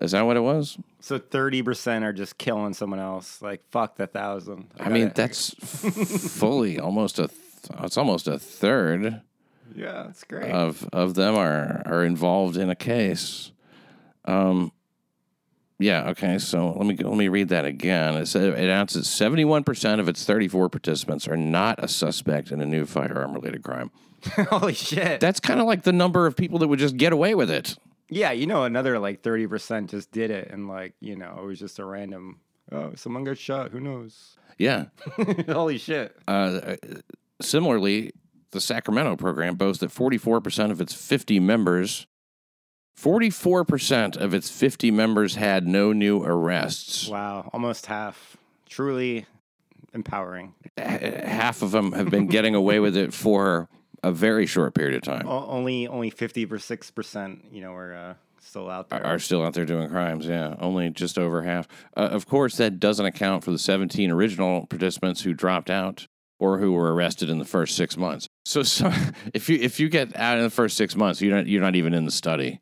Is 0.00 0.12
that 0.12 0.22
what 0.22 0.36
it 0.36 0.40
was? 0.40 0.76
So 1.00 1.18
thirty 1.18 1.62
percent 1.62 2.04
are 2.04 2.12
just 2.12 2.36
killing 2.36 2.74
someone 2.74 2.98
else. 2.98 3.40
Like 3.40 3.62
fuck 3.70 3.96
the 3.96 4.06
thousand. 4.08 4.68
I 4.80 4.88
mean, 4.88 5.08
gotta- 5.08 5.14
that's 5.14 5.50
fully 6.36 6.80
almost 6.80 7.18
a. 7.18 7.28
Th- 7.28 7.80
it's 7.84 7.96
almost 7.96 8.26
a 8.26 8.38
third 8.38 9.20
yeah, 9.74 10.04
that's 10.06 10.24
great. 10.24 10.50
of 10.50 10.88
of 10.92 11.14
them 11.14 11.36
are 11.36 11.82
are 11.86 12.04
involved 12.04 12.56
in 12.56 12.70
a 12.70 12.74
case. 12.74 13.52
Um. 14.24 14.72
Yeah. 15.78 16.10
Okay. 16.10 16.38
So 16.38 16.72
let 16.72 16.86
me 16.86 16.96
let 16.96 17.16
me 17.16 17.28
read 17.28 17.48
that 17.48 17.64
again. 17.64 18.14
It 18.16 18.26
said 18.26 18.42
it 18.42 18.58
announces 18.58 19.08
seventy 19.08 19.44
one 19.44 19.64
percent 19.64 20.00
of 20.00 20.08
its 20.08 20.24
thirty 20.24 20.48
four 20.48 20.68
participants 20.68 21.26
are 21.26 21.36
not 21.36 21.82
a 21.82 21.88
suspect 21.88 22.50
in 22.52 22.60
a 22.60 22.66
new 22.66 22.86
firearm 22.86 23.32
related 23.34 23.62
crime. 23.62 23.90
Holy 24.50 24.74
shit. 24.74 25.20
That's 25.20 25.40
kind 25.40 25.60
of 25.60 25.66
like 25.66 25.82
the 25.82 25.92
number 25.92 26.26
of 26.26 26.36
people 26.36 26.58
that 26.60 26.68
would 26.68 26.78
just 26.78 26.96
get 26.96 27.12
away 27.12 27.34
with 27.34 27.50
it. 27.50 27.76
yeah, 28.08 28.30
you 28.32 28.46
know, 28.46 28.64
another 28.64 28.98
like 28.98 29.22
thirty 29.22 29.46
percent 29.46 29.90
just 29.90 30.12
did 30.12 30.30
it, 30.30 30.50
and 30.50 30.68
like 30.68 30.94
you 31.00 31.16
know, 31.16 31.38
it 31.42 31.44
was 31.44 31.58
just 31.58 31.78
a 31.78 31.84
random 31.84 32.40
Oh, 32.72 32.92
someone 32.94 33.24
got 33.24 33.36
shot. 33.38 33.70
Who 33.72 33.80
knows? 33.80 34.36
Yeah. 34.58 34.86
Holy 35.48 35.76
shit. 35.78 36.16
Uh, 36.26 36.76
similarly, 37.42 38.12
the 38.52 38.60
Sacramento 38.60 39.16
program 39.16 39.56
boasts 39.56 39.80
that 39.80 39.90
44% 39.90 40.70
of 40.70 40.80
its 40.80 40.94
50 40.94 41.40
members, 41.40 42.06
44% 42.96 44.16
of 44.16 44.34
its 44.34 44.48
50 44.50 44.90
members 44.90 45.34
had 45.34 45.66
no 45.66 45.92
new 45.92 46.22
arrests. 46.22 47.08
Wow. 47.08 47.50
Almost 47.52 47.86
half. 47.86 48.36
Truly 48.68 49.26
empowering. 49.92 50.54
Half 50.78 51.62
of 51.62 51.70
them 51.70 51.92
have 51.92 52.10
been 52.10 52.26
getting 52.26 52.54
away 52.54 52.80
with 52.80 52.96
it 52.96 53.12
for 53.12 53.68
a 54.02 54.12
very 54.12 54.46
short 54.46 54.74
period 54.74 54.96
of 54.96 55.02
time. 55.02 55.26
O- 55.28 55.46
only 55.48 55.86
only 55.86 56.10
50 56.10 56.44
or 56.44 56.58
6%, 56.58 57.40
you 57.52 57.60
know, 57.62 57.72
are 57.72 57.94
uh, 57.94 58.14
still 58.40 58.68
out 58.68 58.90
there. 58.90 59.04
are 59.04 59.18
still 59.18 59.44
out 59.44 59.54
there 59.54 59.64
doing 59.64 59.88
crimes. 59.88 60.26
Yeah, 60.26 60.56
only 60.58 60.90
just 60.90 61.18
over 61.18 61.42
half. 61.42 61.68
Uh, 61.96 62.08
of 62.10 62.26
course, 62.26 62.56
that 62.56 62.80
doesn't 62.80 63.06
account 63.06 63.44
for 63.44 63.50
the 63.50 63.58
17 63.58 64.10
original 64.10 64.66
participants 64.66 65.22
who 65.22 65.32
dropped 65.32 65.70
out 65.70 66.06
or 66.38 66.58
who 66.58 66.72
were 66.72 66.92
arrested 66.92 67.30
in 67.30 67.38
the 67.38 67.44
first 67.44 67.76
six 67.76 67.96
months. 67.96 68.26
So, 68.44 68.62
so 68.62 68.92
if 69.34 69.48
you 69.48 69.58
if 69.60 69.80
you 69.80 69.88
get 69.88 70.16
out 70.16 70.36
in 70.38 70.44
the 70.44 70.50
first 70.50 70.76
six 70.76 70.96
months, 70.96 71.20
you're 71.20 71.34
not 71.34 71.46
you're 71.46 71.62
not 71.62 71.76
even 71.76 71.94
in 71.94 72.04
the 72.04 72.10
study. 72.10 72.60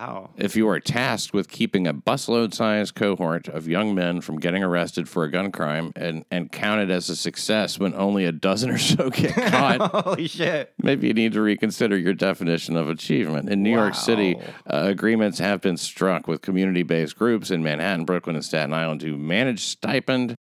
Wow. 0.00 0.30
If 0.36 0.56
you 0.56 0.68
are 0.68 0.80
tasked 0.80 1.32
with 1.32 1.48
keeping 1.48 1.86
a 1.86 1.94
busload 1.94 2.54
sized 2.54 2.94
cohort 2.94 3.48
of 3.48 3.68
young 3.68 3.94
men 3.94 4.20
from 4.20 4.38
getting 4.38 4.62
arrested 4.62 5.08
for 5.08 5.24
a 5.24 5.30
gun 5.30 5.52
crime 5.52 5.92
and, 5.96 6.24
and 6.30 6.50
counted 6.50 6.90
as 6.90 7.08
a 7.08 7.16
success 7.16 7.78
when 7.78 7.94
only 7.94 8.24
a 8.24 8.32
dozen 8.32 8.70
or 8.70 8.78
so 8.78 9.10
get 9.10 9.34
caught, 9.50 10.04
Holy 10.04 10.28
shit. 10.28 10.72
maybe 10.82 11.08
you 11.08 11.14
need 11.14 11.32
to 11.32 11.40
reconsider 11.40 11.96
your 11.96 12.14
definition 12.14 12.76
of 12.76 12.88
achievement. 12.88 13.48
In 13.48 13.62
New 13.62 13.72
York 13.72 13.94
City, 13.94 14.36
uh, 14.66 14.82
agreements 14.84 15.38
have 15.38 15.60
been 15.60 15.76
struck 15.76 16.26
with 16.26 16.42
community 16.42 16.82
based 16.82 17.16
groups 17.16 17.50
in 17.50 17.62
Manhattan, 17.62 18.04
Brooklyn, 18.04 18.36
and 18.36 18.44
Staten 18.44 18.72
Island 18.72 19.00
to 19.02 19.16
manage 19.16 19.60
stipend 19.60 20.34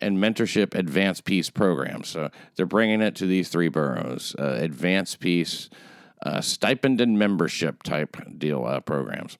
and 0.00 0.18
mentorship 0.18 0.74
advanced 0.74 1.24
peace 1.24 1.50
programs. 1.50 2.08
So 2.08 2.30
they're 2.56 2.66
bringing 2.66 3.00
it 3.00 3.14
to 3.16 3.26
these 3.26 3.48
three 3.48 3.68
boroughs 3.68 4.34
uh, 4.38 4.56
advanced 4.58 5.20
peace, 5.20 5.70
uh, 6.24 6.40
stipend 6.40 7.00
and 7.00 7.18
membership 7.18 7.82
type 7.82 8.16
deal 8.38 8.64
uh, 8.64 8.80
programs. 8.80 9.38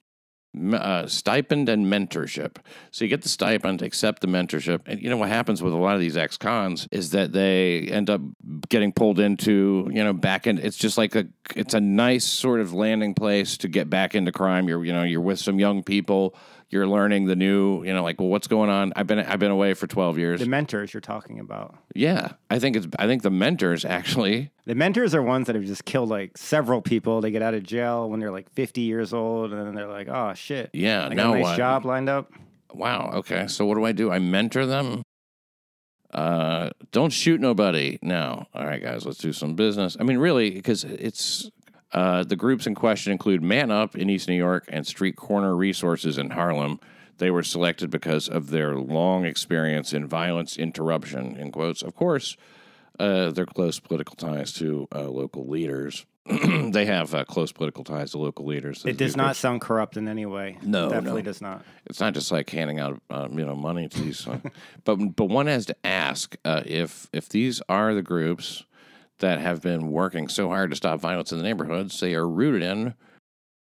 Uh, 0.73 1.05
stipend 1.05 1.67
and 1.67 1.85
mentorship. 1.85 2.57
So 2.91 3.03
you 3.03 3.09
get 3.09 3.23
the 3.23 3.29
stipend, 3.29 3.81
accept 3.81 4.21
the 4.21 4.27
mentorship, 4.27 4.81
and 4.85 5.01
you 5.01 5.09
know 5.09 5.17
what 5.17 5.27
happens 5.27 5.61
with 5.61 5.73
a 5.73 5.77
lot 5.77 5.95
of 5.95 5.99
these 5.99 6.15
ex-cons 6.15 6.87
is 6.91 7.09
that 7.09 7.33
they 7.33 7.81
end 7.89 8.09
up 8.09 8.21
getting 8.69 8.93
pulled 8.93 9.19
into 9.19 9.89
you 9.91 10.01
know 10.01 10.13
back 10.13 10.47
in. 10.47 10.57
It's 10.57 10.77
just 10.77 10.97
like 10.97 11.13
a 11.15 11.27
it's 11.57 11.73
a 11.73 11.81
nice 11.81 12.23
sort 12.23 12.61
of 12.61 12.71
landing 12.71 13.15
place 13.15 13.57
to 13.57 13.67
get 13.67 13.89
back 13.89 14.15
into 14.15 14.31
crime. 14.31 14.69
You're 14.69 14.85
you 14.85 14.93
know 14.93 15.03
you're 15.03 15.19
with 15.19 15.39
some 15.39 15.59
young 15.59 15.83
people. 15.83 16.35
You're 16.69 16.87
learning 16.87 17.25
the 17.25 17.35
new 17.35 17.83
you 17.83 17.93
know 17.93 18.03
like 18.03 18.19
well 18.19 18.29
what's 18.29 18.47
going 18.47 18.69
on. 18.69 18.91
I've 18.95 19.07
been 19.07 19.19
I've 19.19 19.39
been 19.39 19.51
away 19.51 19.73
for 19.73 19.87
twelve 19.87 20.17
years. 20.17 20.39
The 20.39 20.47
mentors 20.47 20.93
you're 20.93 21.01
talking 21.01 21.39
about. 21.39 21.77
yeah, 21.93 22.33
I 22.49 22.59
think 22.59 22.75
it's 22.75 22.87
I 22.97 23.07
think 23.07 23.21
the 23.21 23.29
mentors 23.29 23.85
actually 23.85 24.51
The 24.65 24.75
mentors 24.75 25.13
are 25.13 25.21
ones 25.21 25.47
that 25.47 25.55
have 25.55 25.65
just 25.65 25.85
killed 25.85 26.09
like 26.09 26.37
several 26.37 26.81
people. 26.81 27.21
They 27.21 27.31
get 27.31 27.41
out 27.41 27.53
of 27.53 27.63
jail 27.63 28.09
when 28.09 28.19
they're 28.19 28.31
like 28.31 28.49
50 28.53 28.81
years 28.81 29.13
old, 29.13 29.53
and 29.53 29.65
then 29.65 29.75
they're 29.75 29.87
like, 29.87 30.07
"Oh 30.09 30.33
shit, 30.33 30.69
yeah 30.73 31.05
I 31.05 31.09
got 31.09 31.15
now 31.15 31.33
a 31.33 31.35
nice 31.35 31.43
what? 31.43 31.57
job 31.57 31.85
lined 31.85 32.09
up." 32.09 32.31
Wow. 32.73 33.11
Okay. 33.15 33.47
So 33.47 33.65
what 33.65 33.75
do 33.75 33.85
I 33.85 33.91
do? 33.91 34.11
I 34.11 34.19
mentor 34.19 34.65
them. 34.65 35.03
Uh, 36.13 36.69
don't 36.91 37.11
shoot 37.11 37.41
nobody. 37.41 37.99
No. 38.01 38.47
All 38.53 38.65
right, 38.65 38.81
guys. 38.81 39.05
Let's 39.05 39.17
do 39.17 39.33
some 39.33 39.55
business. 39.55 39.97
I 39.99 40.03
mean, 40.03 40.17
really, 40.17 40.49
because 40.51 40.83
it's 40.83 41.49
uh, 41.95 42.25
the 42.25 42.35
groups 42.35 42.67
in 42.67 42.75
question 42.75 43.13
include 43.13 43.41
Man 43.41 43.71
Up 43.71 43.95
in 43.95 44.09
East 44.09 44.27
New 44.27 44.35
York 44.35 44.65
and 44.67 44.85
Street 44.85 45.15
Corner 45.15 45.55
Resources 45.55 46.17
in 46.17 46.31
Harlem. 46.31 46.81
They 47.19 47.31
were 47.31 47.41
selected 47.41 47.89
because 47.89 48.27
of 48.27 48.49
their 48.49 48.75
long 48.75 49.23
experience 49.23 49.93
in 49.93 50.05
violence 50.05 50.57
interruption. 50.57 51.37
In 51.37 51.53
quotes, 51.53 51.81
of 51.81 51.95
course, 51.95 52.35
uh, 52.99 53.31
their 53.31 53.45
close 53.45 53.79
political 53.79 54.17
ties 54.17 54.51
to 54.53 54.89
uh, 54.93 55.03
local 55.03 55.47
leaders. 55.47 56.05
they 56.25 56.85
have 56.85 57.15
uh, 57.15 57.23
close 57.23 57.53
political 57.53 57.85
ties 57.85 58.11
to 58.11 58.17
local 58.17 58.45
leaders. 58.45 58.83
It 58.85 58.97
does 58.97 59.15
not 59.15 59.37
sound 59.37 59.61
corrupt 59.61 59.95
in 59.95 60.09
any 60.09 60.25
way. 60.25 60.57
No, 60.63 60.89
definitely 60.89 61.21
no. 61.21 61.25
does 61.25 61.41
not. 61.41 61.63
It's 61.85 62.01
not 62.01 62.13
just 62.13 62.29
like 62.29 62.49
handing 62.49 62.81
out, 62.81 63.01
um, 63.09 63.39
you 63.39 63.45
know, 63.45 63.55
money 63.55 63.87
to 63.87 64.01
these, 64.01 64.27
uh, 64.27 64.39
but 64.83 64.97
but 65.15 65.25
one 65.25 65.47
has 65.47 65.65
to 65.67 65.75
ask 65.85 66.35
uh, 66.43 66.63
if 66.65 67.07
if 67.13 67.29
these 67.29 67.61
are 67.69 67.93
the 67.93 68.01
groups 68.01 68.65
that 69.19 69.39
have 69.39 69.61
been 69.61 69.91
working 69.91 70.27
so 70.27 70.49
hard 70.49 70.69
to 70.69 70.75
stop 70.75 70.99
violence 70.99 71.31
in 71.31 71.37
the 71.37 71.43
neighborhoods 71.43 71.99
they 71.99 72.15
are 72.15 72.27
rooted 72.27 72.61
in. 72.61 72.93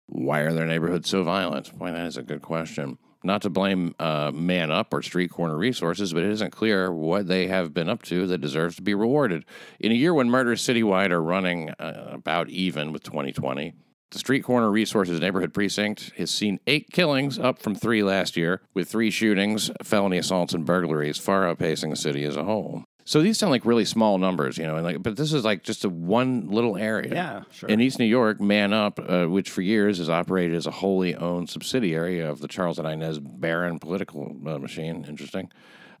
Why 0.06 0.40
are 0.40 0.52
their 0.52 0.66
neighborhoods 0.66 1.08
so 1.08 1.22
violent? 1.22 1.76
Boy, 1.78 1.92
that 1.92 2.06
is 2.06 2.16
a 2.16 2.22
good 2.22 2.42
question. 2.42 2.98
Not 3.22 3.42
to 3.42 3.50
blame 3.50 3.94
uh, 3.98 4.30
Man 4.32 4.70
Up 4.70 4.92
or 4.94 5.02
Street 5.02 5.30
Corner 5.30 5.56
Resources, 5.56 6.12
but 6.12 6.22
it 6.22 6.30
isn't 6.30 6.52
clear 6.52 6.90
what 6.92 7.26
they 7.26 7.48
have 7.48 7.74
been 7.74 7.88
up 7.88 8.02
to 8.04 8.26
that 8.26 8.40
deserves 8.40 8.76
to 8.76 8.82
be 8.82 8.94
rewarded. 8.94 9.44
In 9.78 9.92
a 9.92 9.94
year 9.94 10.14
when 10.14 10.30
murders 10.30 10.62
citywide 10.62 11.10
are 11.10 11.22
running 11.22 11.70
uh, 11.78 12.08
about 12.12 12.48
even 12.48 12.92
with 12.92 13.02
2020, 13.02 13.74
the 14.10 14.18
Street 14.18 14.42
Corner 14.42 14.70
Resources 14.70 15.20
Neighborhood 15.20 15.54
Precinct 15.54 16.12
has 16.16 16.30
seen 16.30 16.58
eight 16.66 16.90
killings, 16.90 17.38
up 17.38 17.60
from 17.60 17.74
three 17.76 18.02
last 18.02 18.36
year, 18.36 18.62
with 18.74 18.88
three 18.88 19.10
shootings, 19.10 19.70
felony 19.84 20.18
assaults, 20.18 20.52
and 20.52 20.66
burglaries, 20.66 21.18
far 21.18 21.42
outpacing 21.42 21.90
the 21.90 21.96
city 21.96 22.24
as 22.24 22.36
a 22.36 22.44
whole. 22.44 22.84
So 23.10 23.20
these 23.20 23.38
sound 23.38 23.50
like 23.50 23.64
really 23.64 23.84
small 23.84 24.18
numbers, 24.18 24.56
you 24.56 24.64
know, 24.64 24.76
and 24.76 24.84
like, 24.84 25.02
but 25.02 25.16
this 25.16 25.32
is 25.32 25.44
like 25.44 25.64
just 25.64 25.84
a 25.84 25.88
one 25.88 26.46
little 26.46 26.76
area. 26.76 27.12
Yeah, 27.12 27.42
sure. 27.50 27.68
In 27.68 27.80
East 27.80 27.98
New 27.98 28.04
York, 28.04 28.40
Man 28.40 28.72
Up, 28.72 29.00
uh, 29.04 29.26
which 29.26 29.50
for 29.50 29.62
years 29.62 29.98
has 29.98 30.08
operated 30.08 30.56
as 30.56 30.68
a 30.68 30.70
wholly 30.70 31.16
owned 31.16 31.50
subsidiary 31.50 32.20
of 32.20 32.38
the 32.38 32.46
Charles 32.46 32.78
and 32.78 32.86
Inez 32.86 33.18
Barron 33.18 33.80
political 33.80 34.36
uh, 34.46 34.58
machine, 34.60 35.04
interesting, 35.08 35.50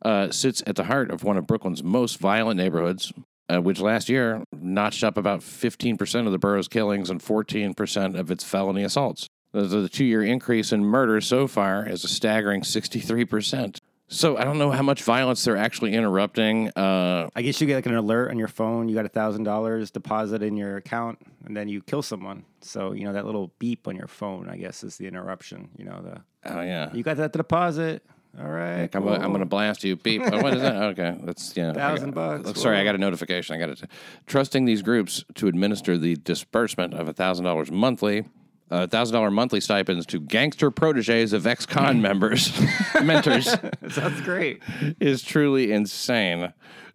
uh, 0.02 0.30
sits 0.30 0.62
at 0.68 0.76
the 0.76 0.84
heart 0.84 1.10
of 1.10 1.24
one 1.24 1.36
of 1.36 1.48
Brooklyn's 1.48 1.82
most 1.82 2.18
violent 2.20 2.58
neighborhoods, 2.58 3.12
uh, 3.48 3.60
which 3.60 3.80
last 3.80 4.08
year 4.08 4.44
notched 4.52 5.02
up 5.02 5.16
about 5.16 5.40
15% 5.40 6.26
of 6.26 6.30
the 6.30 6.38
borough's 6.38 6.68
killings 6.68 7.10
and 7.10 7.20
14% 7.20 8.16
of 8.16 8.30
its 8.30 8.44
felony 8.44 8.84
assaults. 8.84 9.26
The, 9.50 9.62
the 9.62 9.88
two 9.88 10.04
year 10.04 10.22
increase 10.22 10.70
in 10.70 10.84
murder 10.84 11.20
so 11.20 11.48
far 11.48 11.88
is 11.88 12.04
a 12.04 12.08
staggering 12.08 12.60
63%. 12.60 13.78
So 14.12 14.36
I 14.36 14.42
don't 14.42 14.58
know 14.58 14.72
how 14.72 14.82
much 14.82 15.04
violence 15.04 15.44
they're 15.44 15.56
actually 15.56 15.94
interrupting. 15.94 16.68
Uh, 16.70 17.30
I 17.36 17.42
guess 17.42 17.60
you 17.60 17.68
get 17.68 17.76
like 17.76 17.86
an 17.86 17.94
alert 17.94 18.30
on 18.30 18.38
your 18.38 18.48
phone. 18.48 18.88
You 18.88 18.94
got 18.96 19.06
a 19.06 19.08
thousand 19.08 19.44
dollars 19.44 19.92
deposit 19.92 20.42
in 20.42 20.56
your 20.56 20.76
account, 20.78 21.20
and 21.44 21.56
then 21.56 21.68
you 21.68 21.80
kill 21.80 22.02
someone. 22.02 22.44
So 22.60 22.92
you 22.92 23.04
know 23.04 23.12
that 23.12 23.24
little 23.24 23.52
beep 23.60 23.86
on 23.86 23.94
your 23.94 24.08
phone. 24.08 24.48
I 24.48 24.56
guess 24.56 24.82
is 24.82 24.96
the 24.96 25.06
interruption. 25.06 25.70
You 25.78 25.84
know 25.84 26.02
the 26.02 26.52
oh, 26.52 26.60
yeah. 26.60 26.92
you 26.92 27.04
got 27.04 27.18
that 27.18 27.32
deposit. 27.32 28.04
All 28.38 28.48
right, 28.48 28.88
I'm, 28.94 29.04
gonna- 29.04 29.18
I'm 29.18 29.30
going 29.30 29.40
to 29.40 29.46
blast 29.46 29.82
you. 29.82 29.96
Beep. 29.96 30.22
Oh, 30.24 30.40
what 30.42 30.54
is 30.54 30.60
that? 30.60 30.76
Okay, 30.90 31.16
that's 31.22 31.56
yeah. 31.56 31.70
I 31.70 31.74
Thousand 31.74 32.10
got- 32.12 32.42
bucks. 32.44 32.60
Sorry, 32.60 32.78
I 32.78 32.84
got 32.84 32.94
a 32.96 32.98
notification. 32.98 33.54
I 33.54 33.58
got 33.58 33.70
it. 33.70 33.82
Trusting 34.26 34.64
these 34.64 34.82
groups 34.82 35.24
to 35.36 35.46
administer 35.48 35.96
the 35.98 36.16
disbursement 36.16 36.94
of 36.94 37.14
thousand 37.16 37.44
dollars 37.44 37.70
monthly, 37.70 38.24
Uh, 38.70 38.86
thousand 38.86 39.14
dollar 39.14 39.30
monthly 39.30 39.60
stipends 39.60 40.06
to 40.06 40.20
gangster 40.20 40.70
proteges 40.70 41.32
of 41.32 41.46
ex-con 41.46 42.00
members, 42.08 42.52
mentors, 43.02 43.46
Sounds 43.90 44.20
great. 44.20 44.62
is 45.00 45.22
truly 45.22 45.72
insane. 45.72 46.52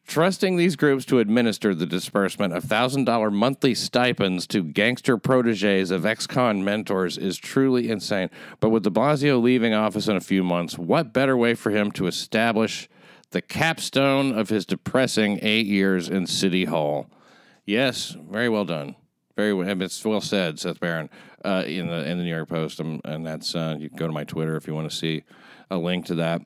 Trusting 0.07 0.55
these 0.55 0.75
groups 0.75 1.03
to 1.05 1.17
administer 1.17 1.73
the 1.73 1.87
disbursement 1.87 2.53
of 2.53 2.63
$1,000 2.65 3.33
monthly 3.33 3.73
stipends 3.73 4.45
to 4.45 4.61
gangster 4.63 5.17
proteges 5.17 5.89
of 5.89 6.05
ex 6.05 6.27
con 6.27 6.63
mentors 6.63 7.17
is 7.17 7.37
truly 7.37 7.89
insane. 7.89 8.29
But 8.59 8.69
with 8.69 8.83
de 8.83 8.91
Blasio 8.91 9.41
leaving 9.41 9.73
office 9.73 10.07
in 10.07 10.15
a 10.15 10.21
few 10.21 10.43
months, 10.43 10.77
what 10.77 11.11
better 11.11 11.35
way 11.35 11.55
for 11.55 11.71
him 11.71 11.91
to 11.93 12.05
establish 12.05 12.87
the 13.31 13.41
capstone 13.41 14.31
of 14.37 14.49
his 14.49 14.67
depressing 14.67 15.39
eight 15.41 15.65
years 15.65 16.07
in 16.07 16.27
City 16.27 16.65
Hall? 16.65 17.09
Yes, 17.65 18.15
very 18.29 18.47
well 18.47 18.63
done. 18.65 18.95
Very 19.35 19.53
well, 19.53 19.81
it's 19.81 20.05
well 20.05 20.21
said, 20.21 20.59
Seth 20.59 20.79
Barron, 20.79 21.09
uh, 21.43 21.63
in 21.67 21.87
the 21.87 22.09
in 22.09 22.17
the 22.17 22.23
New 22.23 22.33
York 22.33 22.47
Post, 22.47 22.79
um, 22.79 23.01
and 23.03 23.25
that's 23.25 23.53
uh, 23.53 23.75
you 23.77 23.89
can 23.89 23.97
go 23.97 24.07
to 24.07 24.13
my 24.13 24.23
Twitter 24.23 24.55
if 24.55 24.65
you 24.65 24.73
want 24.73 24.89
to 24.89 24.95
see 24.95 25.23
a 25.69 25.77
link 25.77 26.05
to 26.05 26.15
that. 26.15 26.41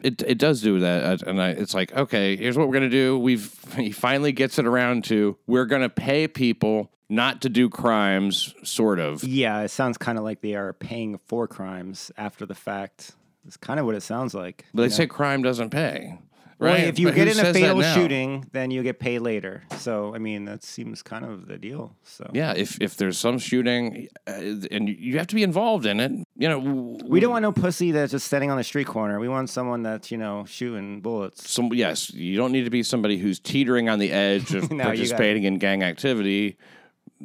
It 0.00 0.22
it 0.22 0.38
does 0.38 0.60
do 0.60 0.80
that, 0.80 1.22
uh, 1.22 1.30
and 1.30 1.40
I, 1.40 1.50
it's 1.50 1.72
like 1.72 1.96
okay, 1.96 2.36
here's 2.36 2.58
what 2.58 2.68
we're 2.68 2.74
gonna 2.74 2.90
do. 2.90 3.18
We've 3.18 3.50
he 3.76 3.92
finally 3.92 4.32
gets 4.32 4.58
it 4.58 4.66
around 4.66 5.04
to 5.04 5.38
we're 5.46 5.64
gonna 5.64 5.88
pay 5.88 6.28
people 6.28 6.90
not 7.08 7.40
to 7.42 7.48
do 7.48 7.70
crimes, 7.70 8.54
sort 8.62 8.98
of. 8.98 9.24
Yeah, 9.24 9.60
it 9.60 9.68
sounds 9.70 9.96
kind 9.96 10.18
of 10.18 10.24
like 10.24 10.40
they 10.42 10.54
are 10.54 10.72
paying 10.74 11.18
for 11.26 11.46
crimes 11.46 12.10
after 12.18 12.44
the 12.44 12.54
fact. 12.54 13.12
It's 13.46 13.56
kind 13.56 13.78
of 13.78 13.86
what 13.86 13.94
it 13.94 14.02
sounds 14.02 14.34
like. 14.34 14.66
But 14.74 14.82
they 14.82 14.88
know? 14.88 14.94
say 14.94 15.06
crime 15.06 15.42
doesn't 15.42 15.70
pay, 15.70 16.18
Well, 16.58 16.72
right? 16.72 16.84
if 16.84 16.98
you 16.98 17.08
But 17.08 17.16
get 17.16 17.28
in 17.28 17.38
a 17.38 17.52
fatal 17.52 17.82
shooting, 17.82 18.46
then 18.52 18.70
you 18.70 18.82
get 18.82 18.98
paid 18.98 19.20
later. 19.20 19.64
So 19.78 20.14
I 20.14 20.18
mean, 20.18 20.44
that 20.44 20.62
seems 20.62 21.02
kind 21.02 21.24
of 21.24 21.46
the 21.46 21.58
deal. 21.58 21.96
So 22.04 22.30
Yeah, 22.32 22.52
if 22.56 22.80
if 22.80 22.96
there's 22.96 23.18
some 23.18 23.38
shooting, 23.38 24.08
uh, 24.26 24.32
and 24.70 24.88
you- 24.88 25.18
have 25.18 25.26
to 25.28 25.34
be 25.34 25.42
involved 25.42 25.86
in 25.86 26.00
it, 26.00 26.12
you 26.36 26.48
know, 26.48 26.98
we 27.04 27.20
don't 27.20 27.30
want 27.30 27.42
no 27.42 27.52
pussy 27.52 27.90
that's 27.92 28.12
just 28.12 28.26
standing 28.26 28.50
on 28.50 28.56
the 28.56 28.64
street 28.64 28.86
corner. 28.86 29.18
We 29.20 29.28
want 29.28 29.50
someone 29.50 29.82
that's 29.82 30.10
you 30.10 30.18
know 30.18 30.44
shooting 30.46 31.00
bullets. 31.00 31.50
some 31.50 31.72
yes, 31.72 32.12
you 32.12 32.36
don't 32.36 32.52
need 32.52 32.64
to 32.64 32.70
be 32.70 32.82
somebody 32.82 33.18
who's 33.18 33.38
teetering 33.40 33.88
on 33.88 33.98
the 33.98 34.10
edge 34.12 34.54
of 34.54 34.70
No, 34.70 34.84
participating 34.84 35.44
in 35.44 35.58
gang 35.58 35.82
activity. 35.82 36.56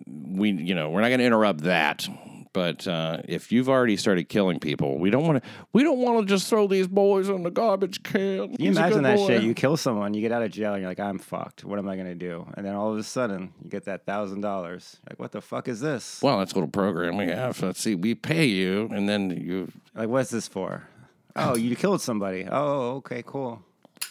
We, 0.07 0.51
you 0.51 0.75
know, 0.75 0.89
we're 0.89 1.01
not 1.01 1.09
going 1.09 1.19
to 1.19 1.25
interrupt 1.25 1.61
that. 1.61 2.07
But 2.52 2.88
uh, 2.88 3.22
if 3.28 3.52
you've 3.52 3.70
already 3.70 3.95
started 3.95 4.28
killing 4.28 4.60
people, 4.60 4.97
we 4.97 5.12
don't 5.12 5.24
want 5.24 5.43
to. 5.43 5.50
We 5.72 5.84
don't 5.84 6.00
want 6.00 6.20
to 6.20 6.26
just 6.26 6.50
throw 6.50 6.66
these 6.68 6.88
boys 6.88 7.30
in 7.30 7.43
the 7.43 7.52
garbage 7.52 8.02
can. 8.02 8.56
You 8.58 8.72
imagine 8.72 9.04
that 9.04 9.20
shit? 9.20 9.43
You 9.43 9.54
kill 9.54 9.78
someone, 9.78 10.16
you 10.16 10.22
get 10.22 10.32
out 10.32 10.41
of 10.41 10.50
jail, 10.52 10.74
and 10.74 10.82
you're 10.82 10.89
like, 10.89 11.00
I'm 11.00 11.20
fucked. 11.20 11.64
What 11.64 11.78
am 11.78 11.88
I 11.88 11.95
gonna 11.95 12.16
do? 12.16 12.47
And 12.58 12.66
then 12.66 12.74
all 12.74 12.91
of 12.91 12.97
a 12.97 13.04
sudden, 13.04 13.54
you 13.64 13.70
get 13.70 13.86
that 13.86 14.06
thousand 14.08 14.41
dollars. 14.41 14.97
Like, 15.08 15.20
what 15.20 15.32
the 15.32 15.41
fuck 15.41 15.68
is 15.68 15.80
this? 15.80 16.22
Well, 16.24 16.39
that's 16.39 16.52
a 16.54 16.56
little 16.56 16.70
program 16.70 17.18
we 17.18 17.28
have. 17.28 17.62
Let's 17.62 17.82
see. 17.82 17.93
We 17.93 18.16
pay 18.16 18.45
you, 18.45 18.89
and 18.91 19.08
then 19.08 19.30
you. 19.30 19.72
Like, 19.93 20.10
what's 20.10 20.32
this 20.32 20.47
for? 20.47 20.88
Oh, 21.36 21.56
you 21.56 21.76
killed 21.76 22.02
somebody. 22.02 22.47
Oh, 22.50 22.95
okay, 22.97 23.22
cool. 23.26 23.62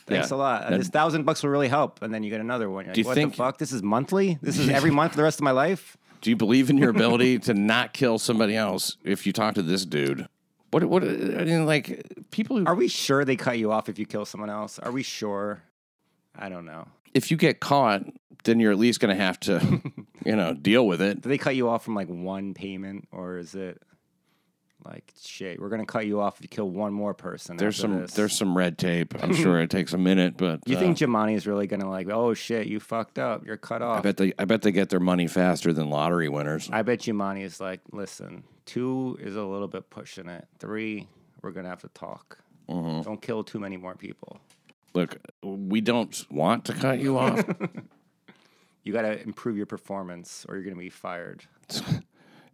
Thanks 0.07 0.30
Yeah. 0.30 0.36
a 0.36 0.39
lot. 0.39 0.70
This 0.70 0.89
thousand 0.89 1.24
bucks 1.24 1.43
will 1.43 1.51
really 1.51 1.68
help. 1.68 2.03
And 2.03 2.14
then 2.14 2.22
you 2.22 2.30
get 2.30 2.41
another 2.41 2.70
one. 2.70 2.84
You're 2.86 2.95
Do 2.95 3.01
like, 3.01 3.05
you 3.05 3.09
what 3.09 3.14
think- 3.16 3.32
the 3.32 3.36
fuck? 3.36 3.59
This 3.59 3.72
is 3.72 3.82
monthly? 3.82 4.39
This 4.41 4.59
is 4.59 4.68
every 4.78 4.91
month 4.93 5.12
for 5.12 5.16
the 5.16 5.22
rest 5.24 5.41
of 5.41 5.45
my 5.45 5.51
life? 5.51 5.97
Do 6.20 6.30
you 6.30 6.36
believe 6.36 6.70
in 6.70 6.78
your 6.78 6.90
ability 6.96 7.38
to 7.40 7.54
not 7.54 7.92
kill 7.92 8.18
somebody 8.18 8.56
else 8.56 8.96
if 9.04 9.26
you 9.26 9.32
talk 9.32 9.54
to 9.54 9.62
this 9.62 9.84
dude? 9.84 10.26
What? 10.70 10.84
What? 10.84 11.02
I 11.02 11.06
mean, 11.06 11.64
like 11.66 12.02
people 12.30 12.58
who 12.58 12.66
Are 12.66 12.74
we 12.74 12.88
sure 12.88 13.24
they 13.24 13.36
cut 13.36 13.58
you 13.58 13.72
off 13.72 13.88
if 13.88 13.98
you 13.98 14.06
kill 14.06 14.24
someone 14.24 14.50
else? 14.50 14.78
Are 14.78 14.92
we 14.92 15.02
sure? 15.02 15.62
I 16.36 16.48
don't 16.48 16.66
know. 16.66 16.86
if 17.14 17.30
you 17.30 17.36
get 17.36 17.58
caught, 17.60 18.04
then 18.44 18.60
you're 18.60 18.70
at 18.70 18.78
least 18.78 19.00
going 19.00 19.16
to 19.16 19.20
have 19.22 19.40
to, 19.40 19.82
you 20.24 20.36
know, 20.36 20.54
deal 20.54 20.86
with 20.86 21.00
it. 21.02 21.22
Do 21.22 21.28
they 21.28 21.38
cut 21.38 21.56
you 21.56 21.68
off 21.68 21.84
from 21.84 21.94
like 21.94 22.06
one 22.08 22.54
payment 22.54 23.08
or 23.10 23.38
is 23.38 23.54
it 23.54 23.82
like 24.89 25.12
shit? 25.20 25.61
We're 25.61 25.68
gonna 25.68 25.86
cut 25.86 26.07
you 26.07 26.20
off 26.20 26.36
if 26.36 26.43
you 26.43 26.49
kill 26.49 26.70
one 26.70 26.93
more 26.93 27.14
person. 27.14 27.57
There's 27.57 27.76
some 27.76 28.01
this. 28.03 28.12
there's 28.12 28.36
some 28.36 28.57
red 28.57 28.78
tape. 28.78 29.14
I'm 29.22 29.34
sure 29.34 29.61
it 29.61 29.70
takes 29.70 29.93
a 29.93 29.99
minute, 29.99 30.36
but 30.36 30.61
You 30.66 30.76
uh, 30.76 30.80
think 30.80 30.99
Jumaane 30.99 31.34
is 31.34 31.47
really 31.47 31.66
gonna 31.66 31.89
like? 31.89 32.09
Oh 32.11 32.34
shit, 32.34 32.66
you 32.66 32.80
fucked 32.80 33.18
up. 33.18 33.47
You're 33.47 33.57
cut 33.57 33.82
off. 33.82 33.99
I 33.99 34.03
bet 34.03 34.16
they 34.16 34.32
I 34.39 34.45
bet 34.45 34.62
they 34.62 34.72
get 34.72 34.89
their 34.89 35.01
money 35.01 35.26
faster 35.26 35.72
than 35.72 35.91
lottery 35.91 36.28
winners. 36.28 36.68
I 36.72 36.82
bet 36.82 37.01
Jumaane 37.01 37.43
is 37.43 37.61
like, 37.61 37.80
listen, 37.93 38.45
two 38.64 39.18
is 39.20 39.36
a 39.36 39.45
little 39.45 39.68
bit 39.68 39.91
pushing 39.91 40.28
it. 40.28 40.47
Three, 40.59 41.09
we're 41.43 41.53
gonna 41.53 41.68
have 41.68 41.82
to 41.82 41.89
talk. 41.89 42.39
Mm-hmm. 42.68 43.03
Don't 43.03 43.22
kill 43.22 43.45
too 43.45 43.59
many 43.59 43.76
more 43.76 43.95
people. 43.95 44.39
Look, 44.95 45.18
we 45.43 45.80
don't 45.80 46.24
want 46.30 46.64
to 46.66 46.72
cut 46.72 46.99
you 46.99 47.18
off. 47.18 47.45
You 48.84 48.95
got 48.95 49.03
to 49.03 49.22
improve 49.22 49.59
your 49.59 49.66
performance, 49.66 50.47
or 50.49 50.55
you're 50.55 50.64
gonna 50.64 50.76
be 50.76 50.89
fired. 50.89 51.45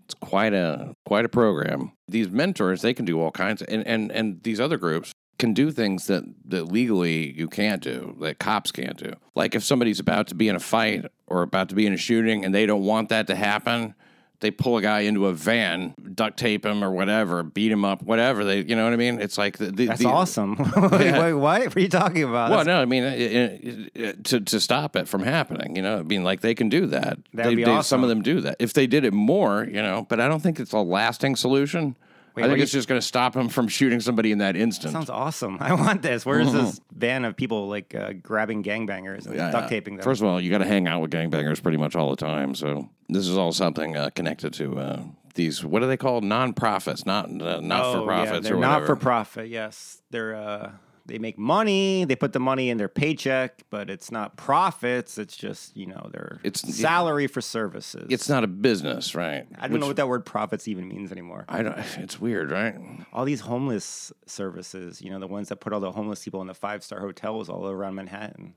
it's 0.05 0.15
quite 0.15 0.53
a 0.53 0.95
quite 1.05 1.25
a 1.25 1.29
program. 1.29 1.93
These 2.09 2.31
mentors, 2.31 2.83
they 2.83 2.95
can 2.95 3.05
do 3.05 3.21
all 3.21 3.31
kinds 3.31 3.63
of, 3.63 3.69
and 3.71 3.87
and 3.87 4.13
and 4.13 4.43
these 4.43 4.61
other 4.61 4.77
groups 4.77 5.13
can 5.39 5.53
do 5.55 5.71
things 5.71 6.07
that 6.07 6.25
that 6.47 6.65
legally 6.65 7.33
you 7.33 7.49
can't 7.49 7.83
do, 7.83 8.17
that 8.21 8.39
cops 8.39 8.71
can't 8.71 8.97
do. 8.97 9.13
Like 9.35 9.55
if 9.55 9.65
somebody's 9.65 10.01
about 10.01 10.29
to 10.29 10.35
be 10.35 10.49
in 10.49 10.57
a 10.57 10.61
fight 10.61 11.07
or 11.27 11.43
about 11.43 11.69
to 11.71 11.75
be 11.75 11.87
in 11.87 11.93
a 11.93 11.97
shooting 11.97 12.45
and 12.45 12.55
they 12.55 12.67
don't 12.67 12.85
want 12.85 13.09
that 13.09 13.27
to 13.29 13.35
happen, 13.35 13.95
they 14.41 14.51
pull 14.51 14.77
a 14.77 14.83
guy 14.83 15.01
into 15.01 15.27
a 15.27 15.33
van, 15.33 15.95
duct 16.15 16.39
tape 16.39 16.67
him 16.67 16.85
or 16.85 16.91
whatever, 16.91 17.43
beat 17.43 17.73
him 17.73 17.85
up, 17.85 18.03
whatever. 18.03 18.45
They, 18.45 18.63
you 18.63 18.77
know 18.77 18.85
what 18.85 18.93
I 18.93 18.97
mean? 18.97 19.21
It's 19.21 19.39
like 19.39 19.57
the, 19.59 19.71
the, 19.71 19.87
That's 19.87 20.01
the- 20.01 20.09
awesome. 20.09 20.57
wait, 20.77 21.13
wait, 21.13 21.33
what? 21.33 21.77
Are 21.77 21.81
you 21.81 21.89
talking 21.89 22.25
about? 22.25 22.51
Well, 22.51 22.59
That's- 22.59 22.67
no, 22.67 22.81
I 22.81 22.85
mean 22.85 23.05
it, 23.05 23.21
it, 23.21 23.91
it- 23.95 24.25
to 24.25 24.41
to 24.41 24.61
stop 24.61 24.97
it 24.97 25.09
from 25.09 25.23
happening. 25.23 25.77
You 25.77 25.83
know, 25.83 25.99
I 25.99 26.03
mean, 26.03 26.25
like 26.25 26.41
they 26.41 26.55
can 26.55 26.69
do 26.69 26.87
that. 26.87 27.19
That'd 27.33 27.53
They- 27.53 27.57
be 27.57 27.65
they- 27.65 27.83
Some 27.83 28.03
of 28.03 28.09
them 28.09 28.23
do 28.23 28.41
that. 28.43 28.57
If 28.59 28.73
they 28.75 28.87
did 28.87 29.05
it 29.05 29.13
more, 29.15 29.65
you 29.65 29.81
know, 29.83 30.07
but 30.09 30.21
I 30.21 30.29
don't 30.29 30.41
think 30.41 30.61
it's 30.61 30.73
a 30.73 30.79
lasting 30.79 31.37
solution. 31.37 31.97
Wait, 32.35 32.45
I 32.45 32.49
think 32.49 32.61
it's 32.61 32.73
you- 32.73 32.79
just 32.79 32.89
going 32.89 33.01
to 33.01 33.07
stop 33.07 33.33
them 33.35 33.49
from 33.49 33.69
shooting 33.69 34.01
somebody 34.01 34.33
in 34.33 34.39
that 34.39 34.57
instant. 34.57 34.93
Sounds 34.93 35.09
awesome. 35.11 35.57
I 35.61 35.73
want 35.75 36.03
this. 36.03 36.27
Where's 36.27 36.49
Mm-hmm. 36.49 36.57
this 36.65 36.81
ban 36.93 37.25
of 37.25 37.37
people 37.37 37.69
like 37.69 37.95
uh, 37.95 38.13
grabbing 38.15 38.63
gangbangers 38.63 39.27
and 39.27 39.37
Yeah, 39.37 39.51
duct 39.51 39.69
taping 39.69 39.97
them? 39.97 40.05
First 40.05 40.21
of 40.23 40.27
all, 40.29 40.41
you 40.41 40.51
got 40.51 40.59
to 40.59 40.67
hang 40.67 40.89
out 40.89 41.01
with 41.01 41.11
gangbangers 41.13 41.63
pretty 41.63 41.79
much 41.79 41.95
all 41.95 42.11
the 42.11 42.17
time. 42.17 42.55
So 42.55 42.89
this 43.09 43.29
is 43.29 43.37
all 43.37 43.53
something 43.53 43.97
uh, 43.97 44.11
connected 44.11 44.53
to 44.55 44.79
uh, 44.79 45.03
these. 45.35 45.65
What 45.65 45.83
are 45.83 45.87
they 45.87 45.97
called? 45.97 46.25
Non-profits, 46.25 47.07
not 47.07 47.27
uh, 47.27 47.61
not 47.61 47.93
for 47.93 47.99
Oh, 47.99 48.01
yeah, 48.01 48.07
profits 48.25 48.51
or 48.51 48.57
Not 48.57 48.87
for 48.87 48.97
profit. 48.97 49.49
Yes, 49.49 50.03
they're 50.11 50.35
uh, 50.35 50.71
they 51.07 51.19
make 51.19 51.39
money. 51.39 52.05
They 52.05 52.17
put 52.17 52.33
the 52.33 52.41
money 52.41 52.71
in 52.71 52.79
their 52.79 52.89
paycheck, 52.89 53.63
but 53.71 53.91
it's 53.91 54.11
not 54.11 54.37
profits. 54.37 55.19
It's 55.19 55.37
just 55.37 55.77
you 55.77 55.87
know 55.87 56.09
their 56.13 56.41
It's- 56.43 56.75
salary 56.75 57.27
for 57.27 57.41
services. 57.41 58.07
It's 58.11 58.29
not 58.29 58.43
a 58.45 58.47
business, 58.47 59.15
right? 59.15 59.47
I 59.59 59.69
don't 59.69 59.81
know 59.81 59.87
what 59.87 59.97
that 59.97 60.09
word 60.09 60.25
profits 60.25 60.67
even 60.69 60.89
means 60.89 61.13
anymore. 61.13 61.45
I 61.49 61.63
don't. 61.63 61.77
It's 61.99 62.21
weird, 62.21 62.51
right? 62.51 62.75
All 63.13 63.25
these 63.25 63.41
homeless 63.41 64.13
services, 64.27 65.01
you 65.03 65.11
know, 65.11 65.19
the 65.19 65.27
ones 65.27 65.49
that 65.51 65.57
put 65.57 65.73
all 65.73 65.81
the 65.81 65.93
homeless 65.93 66.25
people 66.25 66.41
in 66.41 66.47
the 66.47 66.55
five 66.55 66.83
star 66.83 67.01
hotels 67.01 67.49
all 67.49 67.69
around 67.69 67.95
Manhattan. 67.97 68.55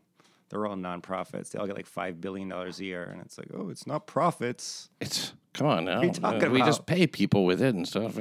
They're 0.49 0.65
all 0.65 0.77
nonprofits. 0.77 1.51
They 1.51 1.59
all 1.59 1.67
get 1.67 1.75
like 1.75 1.85
five 1.85 2.21
billion 2.21 2.47
dollars 2.47 2.79
a 2.79 2.85
year, 2.85 3.03
and 3.03 3.21
it's 3.21 3.37
like, 3.37 3.49
oh, 3.53 3.69
it's 3.69 3.85
not 3.85 4.07
profits. 4.07 4.89
It's 5.01 5.33
come 5.53 5.67
on 5.67 5.85
now. 5.85 5.99
are 5.99 6.05
you 6.05 6.11
talking 6.11 6.51
we 6.51 6.59
just 6.59 6.85
pay 6.85 7.05
people 7.07 7.45
with 7.45 7.61
it 7.61 7.75
and 7.75 7.85
stuff. 7.87 8.17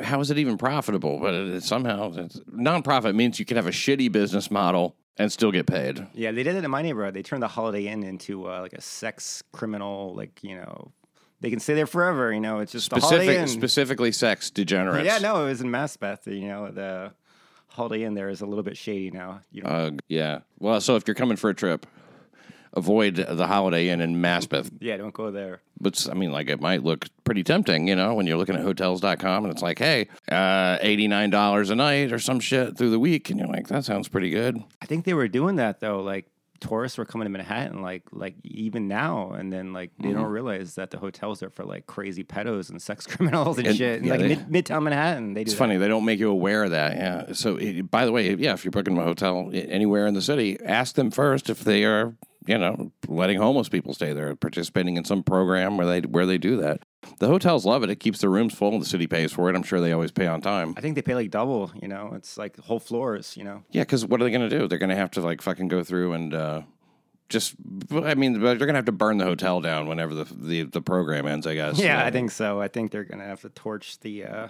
How 0.00 0.20
is 0.20 0.30
it 0.30 0.38
even 0.38 0.58
profitable? 0.58 1.18
But 1.20 1.34
it, 1.34 1.48
it 1.48 1.62
somehow 1.62 2.12
it's, 2.14 2.40
nonprofit 2.50 3.14
means 3.14 3.38
you 3.38 3.44
can 3.44 3.56
have 3.56 3.66
a 3.66 3.70
shitty 3.70 4.10
business 4.10 4.50
model 4.50 4.96
and 5.16 5.30
still 5.30 5.52
get 5.52 5.66
paid. 5.66 6.04
Yeah, 6.14 6.32
they 6.32 6.42
did 6.42 6.56
it 6.56 6.64
in 6.64 6.70
my 6.70 6.82
neighborhood. 6.82 7.14
They 7.14 7.22
turned 7.22 7.42
the 7.42 7.48
Holiday 7.48 7.86
Inn 7.86 8.02
into 8.02 8.48
uh, 8.50 8.60
like 8.60 8.72
a 8.72 8.80
sex 8.80 9.42
criminal, 9.52 10.14
like 10.16 10.42
you 10.42 10.56
know, 10.56 10.90
they 11.40 11.50
can 11.50 11.60
stay 11.60 11.74
there 11.74 11.86
forever. 11.86 12.32
You 12.32 12.40
know, 12.40 12.58
it's 12.58 12.72
just 12.72 12.90
the 12.90 12.98
Holiday 13.00 13.36
Specific, 13.36 13.48
specifically 13.48 14.12
sex 14.12 14.50
degenerates. 14.50 15.06
Yeah, 15.06 15.18
no, 15.18 15.44
it 15.44 15.48
was 15.50 15.60
in 15.60 15.68
Maspeth. 15.68 16.26
You 16.26 16.48
know, 16.48 16.70
the 16.70 17.12
Holiday 17.68 18.04
Inn 18.04 18.14
there 18.14 18.28
is 18.28 18.40
a 18.40 18.46
little 18.46 18.64
bit 18.64 18.76
shady 18.76 19.10
now. 19.10 19.42
You 19.52 19.62
know, 19.62 19.68
Uh, 19.68 19.90
yeah. 20.08 20.40
Well, 20.58 20.80
so 20.80 20.96
if 20.96 21.06
you're 21.06 21.14
coming 21.14 21.36
for 21.36 21.50
a 21.50 21.54
trip, 21.54 21.86
avoid 22.74 23.16
the 23.16 23.46
Holiday 23.46 23.88
Inn 23.88 24.00
in 24.00 24.16
Maspeth. 24.16 24.70
yeah, 24.80 24.96
don't 24.96 25.14
go 25.14 25.30
there. 25.30 25.60
But 25.80 26.06
I 26.10 26.14
mean, 26.14 26.32
like 26.32 26.48
it 26.48 26.60
might 26.60 26.82
look 26.82 27.06
pretty 27.24 27.42
tempting, 27.44 27.88
you 27.88 27.96
know, 27.96 28.14
when 28.14 28.26
you're 28.26 28.36
looking 28.38 28.54
at 28.56 28.62
hotels.com 28.62 29.44
and 29.44 29.52
it's 29.52 29.62
like, 29.62 29.78
hey, 29.78 30.08
uh, 30.30 30.78
$89 30.78 31.70
a 31.70 31.74
night 31.74 32.12
or 32.12 32.18
some 32.18 32.40
shit 32.40 32.76
through 32.78 32.90
the 32.90 32.98
week. 32.98 33.30
And 33.30 33.38
you're 33.38 33.48
like, 33.48 33.68
that 33.68 33.84
sounds 33.84 34.08
pretty 34.08 34.30
good. 34.30 34.62
I 34.82 34.86
think 34.86 35.04
they 35.04 35.14
were 35.14 35.28
doing 35.28 35.56
that 35.56 35.80
though. 35.80 36.00
Like 36.00 36.26
tourists 36.60 36.96
were 36.96 37.04
coming 37.04 37.26
to 37.26 37.30
Manhattan, 37.30 37.82
like 37.82 38.04
like 38.12 38.36
even 38.44 38.88
now, 38.88 39.32
and 39.32 39.52
then 39.52 39.72
like 39.74 39.90
they 39.98 40.08
Mm-hmm. 40.08 40.16
don't 40.18 40.30
realize 40.30 40.76
that 40.76 40.90
the 40.90 40.98
hotels 40.98 41.42
are 41.42 41.50
for 41.50 41.64
like 41.64 41.86
crazy 41.86 42.24
pedos 42.24 42.70
and 42.70 42.80
sex 42.80 43.06
criminals 43.10 43.58
and 43.58 43.66
And- 43.66 43.76
shit. 43.76 43.96
And 43.98 44.06
yeah, 44.06 44.12
like 44.12 44.20
they- 44.20 44.28
mid- 44.36 44.64
Midtown 44.64 44.84
Manhattan, 44.84 45.34
they 45.34 45.44
do. 45.44 45.48
It's 45.50 45.58
funny 45.58 45.76
they 45.76 45.88
don't 45.88 46.04
make 46.06 46.18
you 46.20 46.30
aware 46.30 46.64
of 46.64 46.70
that. 46.70 46.96
Yeah. 46.96 47.32
So 47.34 47.56
it, 47.56 47.90
by 47.90 48.06
the 48.06 48.12
way, 48.12 48.34
yeah, 48.34 48.54
if 48.54 48.64
you're 48.64 48.72
booking 48.72 48.96
a 48.96 49.02
hotel 49.04 49.50
anywhere 49.52 50.06
in 50.06 50.14
the 50.14 50.22
city, 50.22 50.56
ask 50.64 50.94
them 50.94 51.10
first 51.10 51.50
if 51.50 51.60
they 51.64 51.84
are, 51.84 52.14
you 52.46 52.58
know, 52.58 52.92
letting 53.08 53.38
homeless 53.38 53.68
people 53.68 53.94
stay 53.94 54.12
there, 54.12 54.34
participating 54.36 54.96
in 54.96 55.04
some 55.04 55.22
program 55.22 55.76
where 55.76 55.86
they 55.86 56.00
where 56.00 56.26
they 56.26 56.38
do 56.38 56.56
that. 56.58 56.82
The 57.18 57.26
hotels 57.28 57.66
love 57.66 57.82
it. 57.82 57.90
It 57.90 57.96
keeps 58.00 58.20
the 58.20 58.28
rooms 58.28 58.54
full. 58.54 58.78
The 58.78 58.84
city 58.86 59.06
pays 59.06 59.32
for 59.32 59.50
it. 59.50 59.56
I'm 59.56 59.62
sure 59.62 59.80
they 59.80 59.92
always 59.92 60.10
pay 60.10 60.26
on 60.26 60.40
time. 60.40 60.74
I 60.76 60.80
think 60.80 60.94
they 60.94 61.02
pay 61.02 61.14
like 61.14 61.30
double. 61.30 61.70
You 61.80 61.88
know, 61.88 62.12
it's 62.14 62.36
like 62.38 62.56
whole 62.58 62.80
floors. 62.80 63.36
You 63.36 63.44
know. 63.44 63.62
Yeah, 63.70 63.82
because 63.82 64.06
what 64.06 64.20
are 64.20 64.24
they 64.24 64.30
going 64.30 64.48
to 64.48 64.58
do? 64.58 64.66
They're 64.68 64.78
going 64.78 64.90
to 64.90 64.96
have 64.96 65.10
to 65.12 65.20
like 65.20 65.42
fucking 65.42 65.68
go 65.68 65.82
through 65.82 66.12
and 66.14 66.34
uh, 66.34 66.62
just. 67.28 67.54
I 67.92 68.14
mean, 68.14 68.40
they're 68.40 68.56
going 68.56 68.68
to 68.68 68.74
have 68.74 68.84
to 68.86 68.92
burn 68.92 69.18
the 69.18 69.24
hotel 69.24 69.60
down 69.60 69.86
whenever 69.86 70.14
the 70.14 70.24
the, 70.24 70.62
the 70.62 70.80
program 70.82 71.26
ends. 71.26 71.46
I 71.46 71.54
guess. 71.54 71.78
Yeah, 71.78 72.04
I 72.04 72.10
think 72.10 72.30
so. 72.30 72.60
I 72.60 72.68
think 72.68 72.90
they're 72.90 73.04
gonna 73.04 73.24
have 73.24 73.42
to 73.42 73.48
torch 73.50 74.00
the. 74.00 74.24
uh 74.24 74.48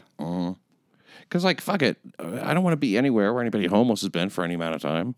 Because 1.20 1.44
like 1.44 1.60
fuck 1.60 1.82
it, 1.82 1.96
I 2.18 2.54
don't 2.54 2.62
want 2.64 2.72
to 2.74 2.78
be 2.78 2.96
anywhere 2.96 3.32
where 3.32 3.42
anybody 3.42 3.66
homeless 3.66 4.00
has 4.02 4.10
been 4.10 4.30
for 4.30 4.44
any 4.44 4.54
amount 4.54 4.74
of 4.76 4.82
time. 4.82 5.14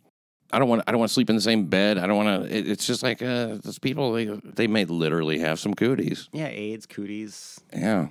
I 0.53 0.59
don't 0.59 0.68
want. 0.68 0.82
I 0.86 0.92
don't 0.92 1.01
want 1.01 1.11
to 1.11 1.14
sleep 1.14 1.28
in 1.28 1.36
the 1.36 1.42
same 1.42 1.66
bed. 1.66 1.99
I 1.99 2.07
don't 2.07 2.16
want 2.16 2.44
to. 2.44 2.57
It, 2.57 2.68
it's 2.68 2.86
just 2.86 3.03
like 3.03 3.20
uh, 3.20 3.59
those 3.62 3.78
people. 3.78 4.12
They 4.12 4.26
they 4.26 4.66
may 4.66 4.84
literally 4.84 5.40
have 5.40 5.59
some 5.59 5.74
cooties. 5.74 6.28
Yeah, 6.32 6.49
AIDS, 6.49 6.86
cooties. 6.86 7.61
Yeah, 7.72 8.09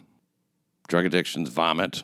drug 0.87 1.05
addictions, 1.05 1.49
vomit. 1.49 2.03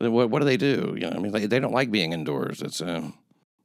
What 0.00 0.30
what 0.30 0.38
do 0.38 0.44
they 0.46 0.56
do? 0.56 0.94
You 0.96 1.10
know, 1.10 1.16
I 1.16 1.18
mean, 1.18 1.32
they, 1.32 1.46
they 1.46 1.60
don't 1.60 1.74
like 1.74 1.90
being 1.90 2.12
indoors. 2.12 2.62
It's 2.62 2.80
uh, 2.80 3.10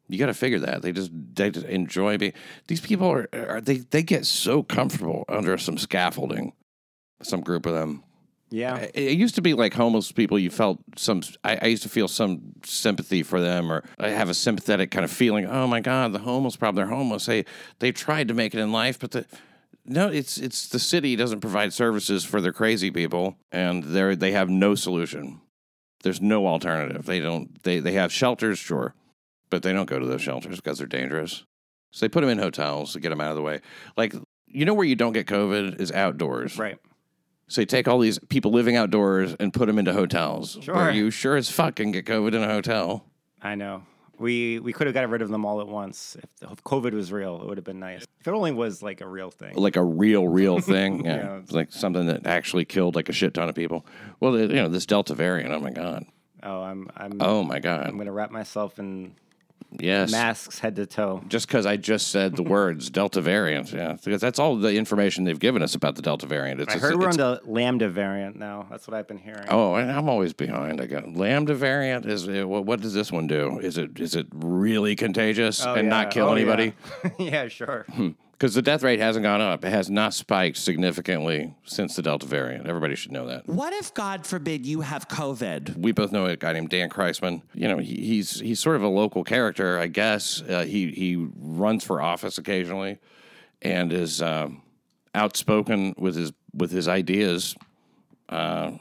you 0.10 0.20
got 0.20 0.26
to 0.28 0.34
figure 0.34 0.60
that 0.60 0.82
they 0.82 0.92
just 0.92 1.12
they 1.36 1.50
just 1.52 1.66
enjoy 1.68 2.18
being. 2.18 2.34
These 2.68 2.82
people 2.82 3.10
are, 3.10 3.30
are 3.34 3.62
they 3.62 3.78
they 3.78 4.04
get 4.04 4.26
so 4.26 4.62
comfortable 4.62 5.26
under 5.30 5.58
some 5.58 5.78
scaffolding. 5.78 6.54
Some 7.22 7.42
group 7.42 7.66
of 7.66 7.74
them. 7.74 8.04
Yeah. 8.54 8.78
It 8.78 8.92
it 8.94 9.18
used 9.18 9.34
to 9.36 9.42
be 9.42 9.56
like 9.56 9.74
homeless 9.74 10.12
people. 10.12 10.38
You 10.38 10.52
felt 10.52 10.80
some. 10.96 11.24
I, 11.44 11.58
I 11.60 11.66
used 11.66 11.82
to 11.84 11.90
feel 11.90 12.08
some 12.08 12.54
sympathy 12.64 13.24
for 13.24 13.42
them, 13.42 13.72
or 13.72 13.84
I 13.98 14.10
have 14.10 14.30
a 14.30 14.36
sympathetic 14.36 14.92
kind 14.92 15.04
of 15.04 15.10
feeling. 15.10 15.48
Oh 15.48 15.66
my 15.66 15.80
God, 15.80 16.14
the 16.14 16.20
homeless 16.20 16.56
problem. 16.56 16.76
They're 16.76 16.96
homeless. 16.96 17.26
They 17.26 17.46
they 17.80 17.92
tried 17.92 18.28
to 18.28 18.36
make 18.36 18.54
it 18.54 18.60
in 18.60 18.72
life, 18.72 19.00
but 19.00 19.10
the 19.10 19.26
no, 19.86 20.08
it's 20.08 20.38
it's 20.38 20.68
the 20.68 20.78
city 20.78 21.16
doesn't 21.16 21.42
provide 21.42 21.74
services 21.74 22.24
for 22.24 22.42
their 22.42 22.54
crazy 22.54 22.92
people, 22.92 23.38
and 23.52 23.84
they 23.86 24.14
they 24.14 24.34
have 24.34 24.52
no 24.52 24.76
solution. 24.76 25.42
There's 26.04 26.22
no 26.22 26.46
alternative. 26.46 27.08
They 27.08 27.20
don't. 27.20 27.62
They 27.64 27.80
they 27.80 27.94
have 27.94 28.14
shelters, 28.14 28.60
sure, 28.60 28.94
but 29.50 29.64
they 29.64 29.74
don't 29.74 29.90
go 29.90 29.98
to 29.98 30.06
those 30.06 30.22
shelters 30.22 30.58
because 30.58 30.78
they're 30.78 30.86
dangerous. 30.86 31.44
So 31.90 32.06
they 32.06 32.10
put 32.10 32.22
them 32.22 32.30
in 32.30 32.38
hotels 32.38 32.94
to 32.94 33.00
get 33.00 33.10
them 33.10 33.22
out 33.22 33.32
of 33.32 33.36
the 33.36 33.42
way. 33.42 33.62
Like 33.98 34.14
you 34.46 34.66
know 34.66 34.76
where 34.76 34.86
you 34.86 34.96
don't 34.96 35.14
get 35.14 35.26
COVID 35.26 35.82
is 35.82 35.92
outdoors. 35.92 36.60
Right. 36.60 36.78
So 37.48 37.62
you 37.62 37.66
take 37.66 37.88
all 37.88 38.00
these 38.00 38.20
people 38.30 38.52
living 38.52 38.76
outdoors 38.76 39.36
and 39.40 39.54
put 39.54 39.68
them 39.68 39.78
into 39.78 39.94
hotels 39.94 40.58
Sure. 40.62 40.76
where 40.76 40.92
you 40.92 41.12
sure 41.12 41.36
as 41.36 41.50
fuck 41.50 41.76
can 41.76 41.92
get 41.92 42.06
COVID 42.06 42.34
in 42.34 42.42
a 42.42 42.48
hotel. 42.48 43.06
I 43.42 43.56
know. 43.56 43.84
We 44.18 44.60
we 44.60 44.72
could 44.74 44.88
have 44.88 44.94
got 44.94 45.10
rid 45.10 45.22
of 45.22 45.30
them 45.30 45.44
all 45.46 45.60
at 45.60 45.68
once. 45.68 46.16
If 46.22 46.30
the- 46.40 46.52
if 46.54 46.64
COVID 46.64 46.94
was 46.94 47.12
real, 47.12 47.42
it 47.42 47.48
would 47.48 47.58
have 47.58 47.66
been 47.66 47.80
nice. 47.80 48.06
If 48.22 48.28
it 48.28 48.32
only 48.34 48.52
was 48.54 48.82
like 48.82 49.02
a 49.02 49.08
real 49.08 49.30
thing. 49.32 49.56
like 49.56 49.76
a 49.76 49.84
real, 49.84 50.28
real 50.28 50.60
thing. 50.60 51.04
Yeah, 51.06 51.16
Yeah. 51.16 51.42
like 51.50 51.72
something 51.74 52.06
that 52.08 52.26
actually 52.26 52.64
killed 52.66 52.96
like 52.96 53.10
a 53.10 53.14
shit 53.14 53.34
ton 53.34 53.50
of 53.50 53.56
people. 53.56 53.86
Well, 54.20 54.32
the- 54.34 54.48
you 54.48 54.56
know, 54.56 54.70
this 54.70 54.86
Delta 54.86 55.14
variant. 55.16 55.52
Oh 55.52 55.60
my 55.60 55.72
god. 55.72 56.06
Oh, 56.44 56.62
I'm 56.62 56.90
I'm 56.96 57.18
Oh 57.22 57.44
my 57.44 57.60
God. 57.60 57.88
I'm 57.88 57.98
gonna 57.98 58.12
wrap 58.14 58.32
myself 58.32 58.80
in 58.80 59.16
Yes. 59.72 60.12
masks 60.12 60.60
head 60.60 60.76
to 60.78 60.86
toe. 60.86 61.24
Just 61.28 61.48
because 61.48 61.66
I 61.66 61.78
just 61.78 62.08
said 62.10 62.36
the 62.36 62.44
words 62.58 62.90
Delta 62.90 63.22
variant, 63.22 63.72
yeah, 63.72 63.98
because 64.04 64.22
that's 64.22 64.40
all 64.40 64.56
the 64.58 64.76
information 64.76 65.24
they've 65.24 65.40
given 65.40 65.62
us 65.62 65.76
about 65.76 65.96
the 65.96 66.02
Delta 66.02 66.26
variant. 66.26 66.62
It's, 66.62 66.74
I 66.74 66.78
it's- 66.78 66.82
heard 66.92 67.00
we're 67.00 67.10
on 67.10 67.18
the 67.18 67.42
Lambda 67.46 67.90
variant 67.90 68.38
now. 68.38 68.68
That's 68.70 68.88
what 68.88 68.96
I've 68.96 69.08
been 69.08 69.18
hearing. 69.18 69.46
Oh, 69.50 69.76
and 69.76 69.92
I'm 69.92 70.08
always 70.10 70.34
behind. 70.34 70.80
I 70.82 70.86
got 70.86 71.14
Lambda 71.16 71.54
variant. 71.56 72.06
Is 72.06 72.28
uh, 72.28 72.48
what, 72.48 72.66
what 72.66 72.82
does 72.82 72.94
this 72.94 73.12
one 73.12 73.28
do? 73.28 73.60
Is 73.60 73.78
it 73.78 74.00
is 74.00 74.16
it 74.16 74.28
really 74.34 74.96
contagious 74.96 75.66
Oh, 75.66 75.74
and 75.76 75.90
not 75.90 76.12
kill 76.12 76.28
Oh, 76.30 76.34
anybody? 76.34 76.74
Yeah, 77.04 77.12
yeah 77.44 77.48
sure. 77.48 77.86
Because 78.44 78.56
the 78.56 78.62
death 78.62 78.84
rate 78.84 79.00
hasn't 79.00 79.24
gone 79.24 79.40
up. 79.40 79.64
It 79.64 79.70
has 79.70 79.90
not 79.90 80.14
spiked 80.14 80.58
significantly 80.58 81.56
since 81.64 81.96
the 81.96 82.02
Delta 82.02 82.26
variant. 82.26 82.68
Everybody 82.68 82.94
should 82.94 83.14
know 83.14 83.26
that. 83.28 83.48
What 83.48 83.72
if, 83.72 83.94
God 83.94 84.28
forbid, 84.28 84.66
you 84.66 84.82
have 84.82 85.08
COVID? 85.08 85.78
we 85.78 85.94
both 85.94 86.12
know 86.12 86.26
a 86.26 86.36
guy 86.36 86.52
named 86.52 86.68
Dan 86.68 86.90
Kreisman. 86.90 87.42
You 87.54 87.70
know, 87.70 87.78
he, 87.78 87.96
he's 88.06 88.42
he's 88.42 88.60
sort 88.60 88.76
of 88.76 88.84
a 88.84 88.90
local 88.90 89.24
character, 89.24 89.80
I 89.80 89.88
guess. 89.88 90.42
Uh, 90.42 90.66
he 90.66 90.92
he 90.92 91.26
runs 91.38 91.86
for 91.86 92.02
office 92.02 92.38
occasionally, 92.38 92.98
and 93.62 93.94
is 93.94 94.22
um, 94.22 94.62
outspoken 95.16 95.96
with 95.98 96.18
his 96.18 96.34
with 96.54 96.72
his 96.72 96.90
ideas. 96.90 97.56
Uh, 98.28 98.72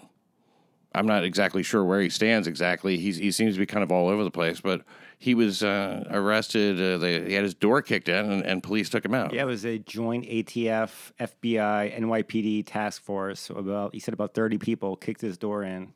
I'm 0.93 1.07
not 1.07 1.23
exactly 1.23 1.63
sure 1.63 1.85
where 1.85 2.01
he 2.01 2.11
stands 2.11 2.49
exactly. 2.49 2.97
He's, 2.99 3.17
he 3.17 3.31
seems 3.31 3.55
to 3.55 3.61
be 3.61 3.67
kind 3.67 3.85
of 3.85 3.93
all 3.93 4.09
over 4.09 4.25
the 4.25 4.31
place, 4.33 4.61
but 4.61 4.83
he 5.23 5.37
was 5.37 5.63
uh, 5.63 6.03
arrested. 6.11 6.81
Uh, 6.81 6.99
they, 6.99 7.25
he 7.25 7.35
had 7.35 7.45
his 7.45 7.55
door 7.55 7.81
kicked 7.81 8.09
in, 8.09 8.29
and, 8.29 8.45
and 8.45 8.61
police 8.61 8.91
took 8.91 9.05
him 9.05 9.15
out. 9.15 9.33
Yeah, 9.33 9.43
it 9.43 9.47
was 9.47 9.65
a 9.65 9.79
joint 9.79 10.25
ATF, 10.25 11.13
FBI, 11.21 11.97
NYPD 11.97 12.65
task 12.67 13.01
force. 13.03 13.39
So 13.39 13.55
about 13.55 13.95
he 13.95 14.01
said 14.01 14.15
about 14.15 14.35
thirty 14.35 14.59
people 14.59 14.97
kicked 14.97 15.21
his 15.21 15.39
door 15.39 15.63
in, 15.63 15.93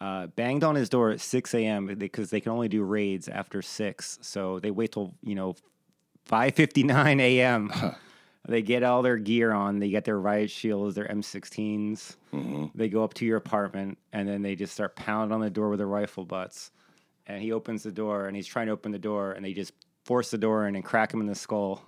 uh, 0.00 0.28
banged 0.28 0.64
on 0.64 0.74
his 0.74 0.88
door 0.88 1.10
at 1.10 1.20
six 1.20 1.52
a.m. 1.52 1.94
because 1.98 2.30
they 2.30 2.40
can 2.40 2.50
only 2.50 2.68
do 2.68 2.82
raids 2.82 3.28
after 3.28 3.60
six. 3.60 4.18
So 4.22 4.58
they 4.58 4.70
wait 4.70 4.92
till 4.92 5.12
you 5.22 5.34
know 5.34 5.54
five 6.24 6.54
fifty 6.54 6.82
nine 6.82 7.20
a.m. 7.20 7.70
They 8.48 8.62
get 8.62 8.84
all 8.84 9.02
their 9.02 9.16
gear 9.16 9.50
on. 9.50 9.80
They 9.80 9.88
get 9.88 10.04
their 10.04 10.20
riot 10.20 10.52
shields, 10.52 10.94
their 10.94 11.08
M16s. 11.08 12.14
They 12.76 12.88
go 12.88 13.02
up 13.02 13.12
to 13.14 13.26
your 13.26 13.38
apartment, 13.38 13.98
and 14.12 14.28
then 14.28 14.42
they 14.42 14.54
just 14.54 14.72
start 14.72 14.94
pounding 14.94 15.34
on 15.34 15.40
the 15.40 15.50
door 15.50 15.68
with 15.70 15.80
their 15.80 15.88
rifle 15.88 16.24
butts. 16.24 16.70
And 17.26 17.42
he 17.42 17.52
opens 17.52 17.82
the 17.82 17.90
door, 17.92 18.26
and 18.26 18.36
he's 18.36 18.46
trying 18.46 18.66
to 18.66 18.72
open 18.72 18.92
the 18.92 18.98
door, 18.98 19.32
and 19.32 19.44
they 19.44 19.52
just 19.52 19.72
force 20.04 20.30
the 20.30 20.38
door 20.38 20.68
in 20.68 20.76
and 20.76 20.84
crack 20.84 21.12
him 21.12 21.20
in 21.20 21.26
the 21.26 21.34
skull 21.34 21.82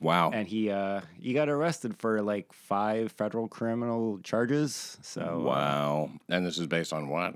Wow. 0.00 0.30
and 0.32 0.48
he 0.48 0.70
uh 0.70 1.02
he 1.20 1.32
got 1.34 1.48
arrested 1.48 1.94
for 1.98 2.20
like 2.22 2.52
five 2.52 3.12
federal 3.12 3.46
criminal 3.48 4.18
charges. 4.24 4.98
So 5.02 5.20
uh, 5.22 5.38
wow. 5.44 6.10
And 6.28 6.44
this 6.44 6.58
is 6.58 6.66
based 6.66 6.92
on 6.92 7.08
what? 7.08 7.34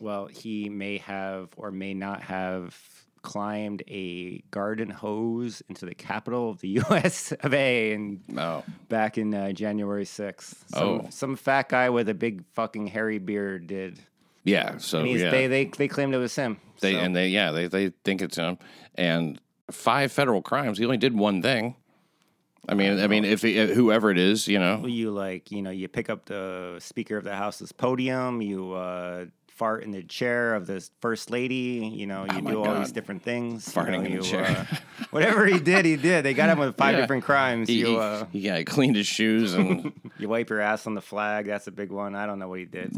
well, 0.00 0.26
he 0.26 0.68
may 0.68 0.98
have 0.98 1.50
or 1.56 1.70
may 1.70 1.94
not 1.94 2.20
have 2.22 2.76
climbed 3.22 3.82
a 3.86 4.38
garden 4.50 4.90
hose 4.90 5.62
into 5.68 5.86
the 5.86 5.94
capital 5.94 6.50
of 6.50 6.60
the 6.60 6.68
U.S. 6.88 7.32
of 7.32 7.54
A. 7.54 7.92
and 7.92 8.20
Oh. 8.36 8.64
back 8.88 9.16
in 9.18 9.32
uh, 9.32 9.52
January 9.52 10.04
sixth. 10.04 10.64
Some, 10.68 10.88
Oh. 10.88 11.06
some 11.10 11.36
fat 11.36 11.68
guy 11.68 11.90
with 11.90 12.08
a 12.08 12.14
big 12.14 12.44
fucking 12.54 12.88
hairy 12.88 13.18
beard 13.18 13.66
did. 13.68 14.00
Yeah. 14.44 14.76
So 14.78 15.00
And 15.00 15.08
he's, 15.08 15.22
yeah. 15.22 15.30
they, 15.30 15.46
they 15.46 15.64
they 15.66 15.88
claimed 15.88 16.14
it 16.14 16.18
was 16.18 16.34
him. 16.36 16.58
They 16.80 16.92
So- 16.92 16.98
and 17.00 17.16
they 17.16 17.28
yeah 17.28 17.50
they 17.50 17.66
they 17.66 17.90
think 18.04 18.22
it's 18.22 18.36
him 18.36 18.58
and 18.94 19.40
five 19.70 20.12
federal 20.12 20.42
crimes. 20.42 20.78
He 20.78 20.84
only 20.84 20.98
did 20.98 21.16
one 21.16 21.42
thing. 21.42 21.76
I 22.66 22.72
mean, 22.72 22.98
I 22.98 23.08
mean, 23.08 23.26
if 23.26 23.42
he, 23.42 23.58
whoever 23.74 24.10
it 24.10 24.16
is, 24.16 24.48
you 24.48 24.58
know, 24.58 24.86
you 24.86 25.10
like 25.10 25.50
you 25.50 25.60
know 25.60 25.70
you 25.70 25.86
pick 25.88 26.08
up 26.08 26.24
the 26.26 26.76
speaker 26.78 27.16
of 27.18 27.24
the 27.24 27.34
house's 27.34 27.72
podium 27.72 28.40
you 28.40 28.72
uh 28.72 29.26
fart 29.48 29.84
in 29.84 29.92
the 29.92 30.02
chair 30.02 30.54
of 30.56 30.66
the 30.66 30.84
first 31.00 31.30
lady 31.30 31.88
you 31.94 32.06
know 32.08 32.24
you 32.24 32.42
Oh 32.44 32.50
do 32.50 32.64
all 32.64 32.74
these 32.80 32.90
different 32.90 33.22
things 33.22 33.68
you 33.68 33.72
Farting 33.82 34.00
know, 34.00 34.00
in 34.06 34.16
the 34.16 34.22
chair. 34.22 34.66
uh, 34.70 34.76
whatever 35.10 35.46
he 35.46 35.60
did 35.60 35.84
he 35.84 35.94
did 35.96 36.24
they 36.24 36.34
got 36.34 36.48
him 36.50 36.58
with 36.58 36.76
five 36.76 36.92
Yeah. 36.96 37.00
different 37.02 37.22
crimes 37.22 37.68
he, 37.68 37.74
you 37.78 37.86
he- 37.86 37.96
uh 37.96 38.24
yeah, 38.32 38.58
he 38.58 38.64
cleaned 38.64 38.96
his 38.96 39.06
shoes 39.06 39.54
and 39.54 39.92
you 40.18 40.28
wipe 40.28 40.50
your 40.50 40.58
ass 40.60 40.88
on 40.88 40.94
the 40.94 41.00
flag 41.00 41.46
that's 41.46 41.68
a 41.68 41.70
big 41.70 41.92
one 41.92 42.16
i 42.16 42.26
don't 42.26 42.40
know 42.40 42.48
what 42.48 42.58
he 42.58 42.64
did 42.64 42.90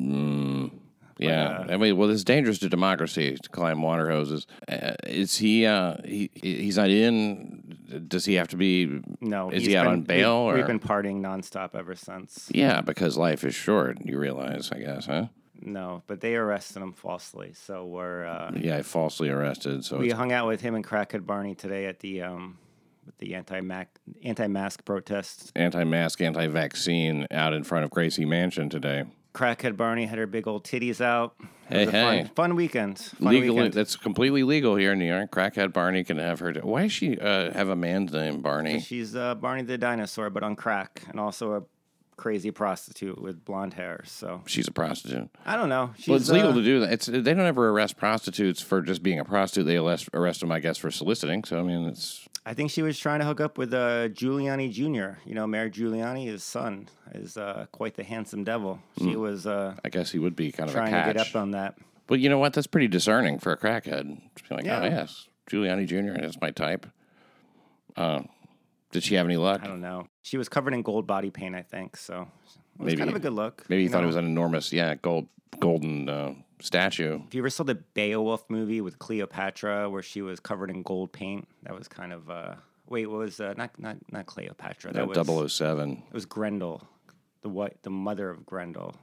yeah. 1.18 1.64
uh, 1.68 1.72
I 1.72 1.76
mean, 1.76 1.96
well, 1.96 2.10
it's 2.10 2.24
dangerous 2.24 2.58
to 2.58 2.68
democracy 2.68 3.36
to 3.40 3.48
climb 3.50 3.82
water 3.82 4.10
hoses. 4.10 4.46
Uh, 4.68 4.92
is 5.06 5.36
he? 5.38 5.66
Uh, 5.66 5.96
he 6.04 6.30
he's 6.34 6.76
not 6.76 6.90
in. 6.90 8.04
Does 8.08 8.24
he 8.24 8.34
have 8.34 8.48
to 8.48 8.56
be? 8.56 9.00
no 9.20 9.50
Is 9.50 9.64
he 9.64 9.76
out 9.76 9.84
been- 9.84 9.92
on 9.92 10.02
bail? 10.02 10.46
we, 10.46 10.52
or? 10.52 10.56
we've 10.56 10.66
been 10.66 10.80
partying 10.80 11.20
nonstop 11.20 11.74
ever 11.74 11.94
since 11.94 12.48
yeah, 12.52 12.80
because 12.80 13.16
life 13.16 13.44
is 13.44 13.54
short. 13.54 13.98
You 14.04 14.18
realize, 14.18 14.70
I 14.72 14.78
guess, 14.80 15.06
huh? 15.06 15.26
no 15.62 16.02
but 16.06 16.20
they 16.20 16.34
arrested 16.36 16.82
him 16.82 16.92
falsely 16.92 17.54
so 17.54 17.86
we're 17.86 18.26
uh 18.26 18.50
Yeah, 18.54 18.82
falsely 18.82 19.30
arrested. 19.30 19.86
So 19.86 19.96
we 19.96 20.10
hung 20.10 20.30
out 20.30 20.46
with 20.46 20.60
him 20.60 20.74
and 20.74 20.84
crackhead 20.86 21.24
barney 21.24 21.54
today 21.54 21.86
at 21.86 22.00
the 22.00 22.20
um 22.22 22.58
with 23.06 23.16
the 23.18 23.34
anti-mac 23.34 23.88
anti-mask 24.22 24.84
protests 24.84 25.50
anti-mask, 25.56 26.20
anti-vaccine 26.20 27.26
out 27.30 27.54
in 27.54 27.64
front 27.64 27.84
of 27.84 27.90
Gracie 27.90 28.26
Mansion 28.26 28.68
today. 28.68 29.04
Crackhead 29.37 29.76
Barney 29.76 30.07
had 30.07 30.18
her 30.18 30.26
big 30.26 30.49
old 30.49 30.64
titties 30.64 31.01
out. 31.03 31.34
It 31.41 31.47
Hey, 31.68 31.78
was 31.80 31.89
a 31.89 31.93
fun, 31.93 32.14
hey. 32.18 32.30
fun 32.34 32.57
weekend. 32.57 32.99
Fun 32.99 33.32
Legal, 33.34 33.55
weekend. 33.57 33.74
that's 33.74 33.95
completely 33.97 34.43
legal 34.45 34.76
here 34.76 34.93
in 34.93 34.99
New 34.99 35.05
York. 35.07 35.30
Crackhead 35.30 35.72
Barney 35.74 36.05
can 36.05 36.16
have 36.16 36.39
her. 36.41 36.53
Why 36.62 36.82
does 36.84 36.93
she 36.93 37.18
uh, 37.18 37.53
have 37.53 37.68
a 37.68 37.76
man's 37.76 38.12
name, 38.12 38.41
Barney? 38.41 38.80
She's 38.80 39.14
uh, 39.14 39.34
Barney 39.34 39.62
the 39.62 39.76
dinosaur, 39.76 40.30
but 40.30 40.43
on 40.43 40.57
crack, 40.57 41.03
and 41.11 41.20
also 41.20 41.53
a 41.55 41.62
crazy 42.16 42.51
prostitute 42.51 43.20
with 43.20 43.45
blonde 43.45 43.74
hair. 43.74 44.03
So 44.07 44.41
She's 44.47 44.68
a 44.68 44.72
prostitute. 44.72 45.28
I 45.45 45.57
don't 45.57 45.68
know. 45.68 45.91
She's, 45.99 46.09
Well, 46.09 46.16
it's 46.16 46.30
legal 46.30 46.53
uh, 46.53 46.55
to 46.55 46.62
do 46.64 46.80
that. 46.80 46.93
It's 46.93 47.07
they 47.07 47.20
don't 47.20 47.41
ever 47.41 47.68
arrest 47.68 47.99
prostitutes 47.99 48.62
for 48.62 48.80
just 48.80 49.03
being 49.03 49.18
a 49.18 49.24
prostitute. 49.24 49.66
They 49.66 49.76
arrest, 49.76 50.09
arrest 50.14 50.41
them, 50.41 50.51
I 50.53 50.61
guess, 50.61 50.78
for 50.78 50.91
soliciting. 50.91 51.45
So 51.45 51.59
I 51.61 51.62
mean, 51.62 51.87
it's 51.89 52.26
I 52.49 52.55
think 52.55 52.70
she 52.70 52.80
was 52.82 52.97
trying 52.97 53.18
to 53.18 53.26
hook 53.26 53.40
up 53.40 53.59
with 53.59 53.74
uh, 53.74 54.09
Giuliani 54.11 54.70
Jr. 54.70 55.18
You 55.28 55.34
know, 55.34 55.49
Mayor 55.49 55.68
Giuliani, 55.68 56.26
his 56.26 56.44
son, 56.44 56.88
is 57.12 57.36
uh, 57.36 57.66
quite 57.72 57.97
the 57.97 58.05
handsome 58.05 58.44
devil. 58.44 58.78
She 58.99 59.12
Hmm. 59.14 59.20
was 59.20 59.47
uh, 59.49 59.74
I 59.84 59.88
guess 59.88 60.12
he 60.12 60.20
would 60.20 60.36
be 60.36 60.53
kind 60.53 60.68
of 60.70 60.74
trying 60.74 60.94
a 60.94 61.05
to 61.07 61.12
get 61.12 61.28
up 61.28 61.34
on 61.34 61.51
that. 61.51 61.74
but 62.07 62.20
you 62.20 62.28
know 62.28 62.38
what? 62.38 62.53
That's 62.53 62.68
pretty 62.68 62.86
discerning 62.88 63.40
for 63.40 63.51
a 63.53 63.57
crackhead. 63.57 64.20
Just 64.36 64.49
be 64.49 64.55
like, 64.55 64.64
Yeah. 64.64 64.80
oh 64.80 64.84
yes, 64.84 65.26
Giuliani 65.51 65.86
Jr. 65.88 66.20
That's 66.20 66.40
my 66.40 66.53
type. 66.53 66.86
Uh, 67.97 68.22
did 68.92 69.03
she 69.03 69.16
have 69.16 69.26
any 69.26 69.36
luck? 69.36 69.61
I 69.64 69.66
don't 69.66 69.80
know. 69.80 70.07
She 70.22 70.36
was 70.38 70.49
covered 70.49 70.72
in 70.72 70.82
gold 70.82 71.07
body 71.07 71.30
paint, 71.30 71.57
I 71.57 71.62
think. 71.62 71.97
So 71.97 72.28
it 72.78 72.82
was 72.82 72.86
Maybe- 72.86 72.99
kind 72.99 73.11
of 73.11 73.16
a 73.16 73.20
good 73.20 73.32
look. 73.32 73.64
Maybe 73.68 73.80
he 73.80 73.84
you 73.86 73.90
thought 73.90 74.05
it 74.05 74.07
was 74.07 74.16
an 74.16 74.24
enormous, 74.24 74.72
yeah, 74.72 74.94
gold, 74.94 75.26
golden 75.59 76.09
uh, 76.09 76.34
statue. 76.61 77.20
If 77.26 77.34
you 77.34 77.40
ever 77.42 77.50
saw 77.50 77.64
the 77.64 77.74
Beowulf 77.76 78.44
movie 78.48 78.80
with 78.80 78.98
Cleopatra, 78.98 79.88
where 79.90 80.02
she 80.02 80.22
was 80.22 80.40
covered 80.40 80.70
in 80.70 80.82
gold 80.82 81.12
paint, 81.12 81.46
that 81.62 81.74
was 81.76 81.88
kind 81.88 82.12
of 82.12 82.30
uh, 82.30 82.54
wait, 82.88 83.07
what 83.07 83.18
was 83.18 83.40
uh, 83.40 83.54
not 83.57 83.78
not 83.78 83.96
not 84.11 84.26
Cleopatra? 84.26 84.92
That 84.92 85.12
That 85.14 85.26
was 85.26 85.52
007. 85.52 86.02
it 86.09 86.14
was 86.14 86.26
Grendel, 86.26 86.82
the 87.42 87.48
what 87.48 87.74
the 87.82 87.90
mother 87.90 88.30
of 88.30 88.46
Grendel. 88.46 88.94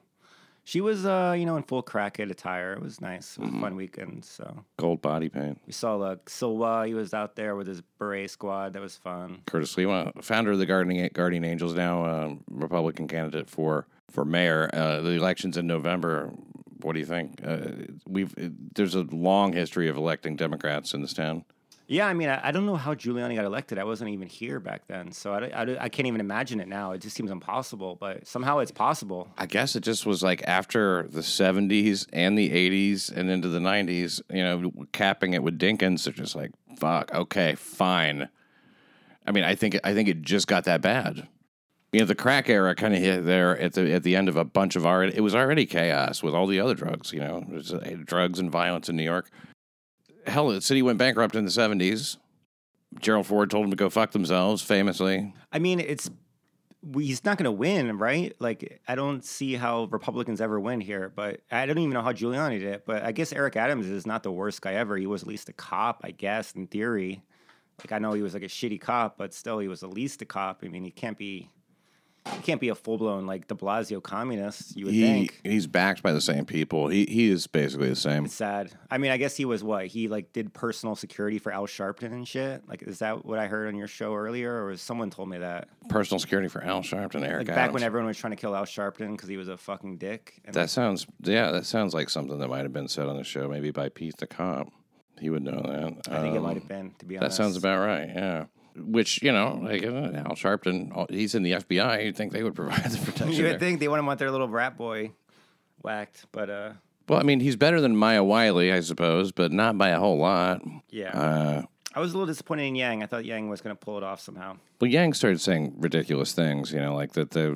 She 0.65 0.79
was 0.79 1.05
uh, 1.05 1.35
you 1.37 1.45
know 1.45 1.57
in 1.57 1.63
full 1.63 1.83
crackhead 1.83 2.31
attire. 2.31 2.71
It 2.71 2.81
was 2.81 3.01
nice. 3.01 3.35
It 3.37 3.41
was 3.41 3.49
Mm-hmm. 3.49 3.61
fun 3.61 3.75
weekend. 3.75 4.23
So 4.23 4.63
Gold 4.77 5.01
body 5.01 5.27
paint. 5.27 5.59
we 5.67 5.73
saw 5.73 5.95
like 5.95 6.23
Sliwa. 6.25 6.87
He 6.87 6.93
was 6.93 7.13
out 7.13 7.35
there 7.35 7.57
with 7.57 7.67
his 7.67 7.81
beret 7.99 8.29
squad. 8.29 8.71
That 8.73 8.81
was 8.81 8.95
fun. 8.95 9.41
Curtis 9.45 9.75
Sliwa, 9.75 10.23
founder 10.23 10.51
of 10.53 10.59
the 10.59 10.65
Guardian, 10.65 11.09
Guardian 11.13 11.43
Angels, 11.43 11.73
now 11.73 12.05
um, 12.05 12.45
Republican 12.49 13.09
candidate 13.09 13.49
for 13.49 13.87
for 14.09 14.23
mayor. 14.23 14.69
Uh, 14.73 15.01
the 15.01 15.09
elections 15.11 15.57
in 15.57 15.67
November. 15.67 16.31
What 16.83 16.93
do 16.93 16.99
you 16.99 17.05
think? 17.05 17.41
Uh, 17.45 17.59
we've 18.07 18.33
there's 18.75 18.95
a 18.95 19.03
long 19.03 19.53
history 19.53 19.87
of 19.87 19.97
electing 19.97 20.35
Democrats 20.35 20.93
in 20.93 21.01
this 21.01 21.13
town. 21.13 21.45
Yeah, 21.87 22.07
I 22.07 22.13
mean, 22.13 22.29
I, 22.29 22.47
I 22.47 22.51
don't 22.51 22.65
know 22.65 22.77
how 22.77 22.93
Giuliani 22.95 23.35
got 23.35 23.43
elected. 23.43 23.77
I 23.77 23.83
wasn't 23.83 24.09
even 24.11 24.27
here 24.27 24.59
back 24.61 24.87
then, 24.87 25.11
so 25.11 25.33
I, 25.33 25.47
I, 25.47 25.83
I 25.83 25.89
can't 25.89 26.07
even 26.07 26.21
imagine 26.21 26.61
it 26.61 26.67
now. 26.69 26.93
It 26.93 26.99
just 27.01 27.15
seems 27.15 27.29
impossible, 27.29 27.97
but 27.97 28.25
somehow 28.25 28.59
it's 28.59 28.71
possible. 28.71 29.27
I 29.37 29.47
guess 29.47 29.75
it 29.75 29.83
just 29.83 30.05
was 30.05 30.23
like 30.23 30.41
after 30.47 31.03
the 31.03 31.19
70s 31.19 32.07
and 32.13 32.37
the 32.37 32.49
80s 32.49 33.11
and 33.11 33.29
into 33.29 33.49
the 33.49 33.59
90s, 33.59 34.21
you 34.29 34.43
know, 34.43 34.71
capping 34.93 35.33
it 35.33 35.43
with 35.43 35.59
Dinkins. 35.59 36.05
They're 36.05 36.13
just 36.13 36.35
like, 36.35 36.51
fuck, 36.77 37.13
okay, 37.13 37.55
fine. 37.55 38.29
I 39.27 39.31
mean, 39.31 39.43
I 39.43 39.55
think 39.55 39.77
I 39.83 39.93
think 39.93 40.09
it 40.09 40.21
just 40.21 40.47
got 40.47 40.63
that 40.65 40.81
bad. 40.81 41.27
You 41.93 41.99
know, 41.99 42.05
the 42.05 42.15
crack 42.15 42.49
era 42.49 42.75
kind 42.75 42.93
of 42.93 42.99
hit 42.99 43.23
there 43.23 43.57
at 43.57 43.73
the 43.73 43.93
at 43.93 44.03
the 44.03 44.15
end 44.15 44.27
of 44.27 44.35
a 44.35 44.43
bunch 44.43 44.75
of 44.75 44.85
already. 44.85 45.15
It 45.15 45.21
was 45.21 45.35
already 45.35 45.65
chaos 45.65 46.23
with 46.23 46.33
all 46.33 46.47
the 46.47 46.59
other 46.59 46.73
drugs. 46.73 47.13
You 47.13 47.19
know, 47.19 47.45
was, 47.47 47.71
uh, 47.71 47.97
drugs 48.03 48.39
and 48.39 48.51
violence 48.51 48.89
in 48.89 48.95
New 48.95 49.03
York. 49.03 49.29
Hell, 50.25 50.49
the 50.49 50.61
city 50.61 50.81
went 50.81 50.97
bankrupt 50.97 51.35
in 51.35 51.45
the 51.45 51.51
70s. 51.51 52.17
Gerald 52.99 53.27
Ford 53.27 53.49
told 53.49 53.65
them 53.65 53.71
to 53.71 53.77
go 53.77 53.89
fuck 53.89 54.11
themselves, 54.11 54.61
famously. 54.61 55.33
I 55.51 55.59
mean, 55.59 55.79
it's 55.79 56.09
he's 56.95 57.23
not 57.23 57.37
going 57.37 57.45
to 57.45 57.51
win, 57.51 57.97
right? 57.97 58.35
Like, 58.39 58.81
I 58.87 58.95
don't 58.95 59.23
see 59.23 59.55
how 59.55 59.85
Republicans 59.85 60.41
ever 60.41 60.59
win 60.59 60.81
here, 60.81 61.11
but 61.15 61.41
I 61.51 61.65
don't 61.65 61.77
even 61.77 61.93
know 61.93 62.01
how 62.01 62.11
Giuliani 62.11 62.59
did 62.59 62.73
it. 62.73 62.83
But 62.85 63.03
I 63.03 63.11
guess 63.11 63.31
Eric 63.31 63.55
Adams 63.55 63.87
is 63.87 64.05
not 64.05 64.23
the 64.23 64.31
worst 64.31 64.61
guy 64.61 64.73
ever. 64.73 64.97
He 64.97 65.07
was 65.07 65.23
at 65.23 65.27
least 65.27 65.49
a 65.49 65.53
cop, 65.53 66.01
I 66.03 66.11
guess, 66.11 66.51
in 66.53 66.67
theory. 66.67 67.23
Like, 67.79 67.91
I 67.91 67.99
know 67.99 68.13
he 68.13 68.21
was 68.21 68.33
like 68.33 68.43
a 68.43 68.47
shitty 68.47 68.81
cop, 68.81 69.17
but 69.17 69.33
still, 69.33 69.59
he 69.59 69.67
was 69.67 69.83
at 69.83 69.89
least 69.91 70.21
a 70.21 70.25
cop. 70.25 70.61
I 70.63 70.67
mean, 70.67 70.83
he 70.83 70.91
can't 70.91 71.17
be. 71.17 71.49
He 72.31 72.41
can't 72.41 72.61
be 72.61 72.69
a 72.69 72.75
full 72.75 72.97
blown 72.97 73.25
like 73.25 73.47
De 73.47 73.55
Blasio 73.55 74.01
communist. 74.01 74.77
You 74.77 74.85
would 74.85 74.93
He 74.93 75.01
think. 75.01 75.41
he's 75.43 75.67
backed 75.67 76.01
by 76.01 76.13
the 76.13 76.21
same 76.21 76.45
people. 76.45 76.87
He 76.87 77.05
he 77.05 77.29
is 77.29 77.47
basically 77.47 77.89
the 77.89 77.95
same. 77.97 78.25
It's 78.25 78.35
sad. 78.35 78.71
I 78.89 78.97
mean, 78.97 79.11
I 79.11 79.17
guess 79.17 79.35
he 79.35 79.43
was 79.43 79.61
what 79.63 79.87
he 79.87 80.07
like 80.07 80.31
did 80.31 80.53
personal 80.53 80.95
security 80.95 81.37
for 81.37 81.51
Al 81.51 81.67
Sharpton 81.67 82.13
and 82.13 82.25
shit. 82.27 82.61
Like, 82.67 82.81
is 82.83 82.99
that 82.99 83.25
what 83.25 83.39
I 83.39 83.47
heard 83.47 83.67
on 83.67 83.75
your 83.75 83.87
show 83.89 84.15
earlier, 84.15 84.53
or 84.53 84.67
was 84.67 84.81
someone 84.81 85.09
told 85.09 85.27
me 85.29 85.39
that? 85.39 85.67
Personal 85.89 86.19
security 86.19 86.47
for 86.47 86.63
Al 86.63 86.81
Sharpton, 86.81 87.23
Eric 87.27 87.47
Like 87.47 87.49
Adams. 87.49 87.55
back 87.55 87.73
when 87.73 87.83
everyone 87.83 88.07
was 88.07 88.17
trying 88.17 88.31
to 88.31 88.37
kill 88.37 88.55
Al 88.55 88.65
Sharpton 88.65 89.11
because 89.11 89.27
he 89.27 89.35
was 89.37 89.49
a 89.49 89.57
fucking 89.57 89.97
dick. 89.97 90.39
And 90.45 90.53
That 90.55 90.69
sounds 90.69 91.05
yeah, 91.23 91.51
that 91.51 91.65
sounds 91.65 91.93
like 91.93 92.09
something 92.09 92.39
that 92.39 92.47
might 92.47 92.63
have 92.63 92.73
been 92.73 92.87
said 92.87 93.07
on 93.07 93.17
the 93.17 93.23
show, 93.25 93.49
maybe 93.49 93.71
by 93.71 93.89
Pete 93.89 94.15
the 94.17 94.27
cop. 94.27 94.69
He 95.19 95.29
would 95.29 95.43
know 95.43 95.61
that. 95.61 96.09
I 96.13 96.21
think 96.21 96.35
it 96.35 96.37
Um, 96.37 96.43
might 96.43 96.55
have 96.55 96.67
been, 96.69 96.93
to 96.99 97.05
be 97.05 97.17
honest, 97.17 97.37
That 97.37 97.43
sounds 97.43 97.57
about 97.57 97.85
right. 97.85 98.07
Yeah. 98.07 98.45
Which 98.75 99.21
you 99.21 99.31
know, 99.31 99.59
like 99.63 99.83
uh, 99.83 99.87
Al 99.87 100.35
Sharpton, 100.35 100.95
uh, 100.97 101.05
he's 101.09 101.35
in 101.35 101.43
the 101.43 101.51
FBI. 101.53 102.05
You'd 102.05 102.15
think 102.17 102.31
they 102.33 102.43
would 102.43 102.55
provide 102.61 102.83
the 102.85 102.97
protection. 102.97 103.29
You 103.31 103.43
there. 103.43 103.51
would 103.53 103.59
think 103.59 103.79
they 103.79 103.87
wouldn't 103.87 104.07
want 104.07 104.19
their 104.19 104.31
little 104.31 104.47
rat 104.47 104.77
boy 104.77 105.11
whacked, 105.83 106.25
but 106.31 106.49
uh, 106.49 106.71
Well, 107.07 107.19
I 107.19 107.23
mean, 107.23 107.39
he's 107.39 107.55
better 107.55 107.79
than 107.81 107.95
Maya 107.95 108.23
Wiley, 108.23 108.71
I 108.71 108.79
suppose, 108.79 109.31
but 109.31 109.51
not 109.51 109.77
by 109.77 109.89
a 109.89 109.99
whole 109.99 110.17
lot. 110.17 110.61
yeah. 110.89 111.09
Uh, 111.17 111.61
I 111.95 111.99
was 111.99 112.11
a 112.13 112.17
little 112.17 112.25
disappointed 112.25 112.63
in 112.63 112.75
Yang. 112.75 113.03
I 113.03 113.05
thought 113.05 113.23
Yang 113.23 113.49
was 113.49 113.61
going 113.61 113.75
to 113.75 113.79
pull 113.79 113.97
it 113.97 114.03
off 114.03 114.19
somehow. 114.19 114.57
well, 114.81 114.89
Yang 114.89 115.13
started 115.13 115.41
saying 115.41 115.75
ridiculous 115.77 116.33
things, 116.33 116.71
you 116.71 116.79
know, 116.79 116.95
like 116.95 117.13
that 117.13 117.31
the 117.31 117.49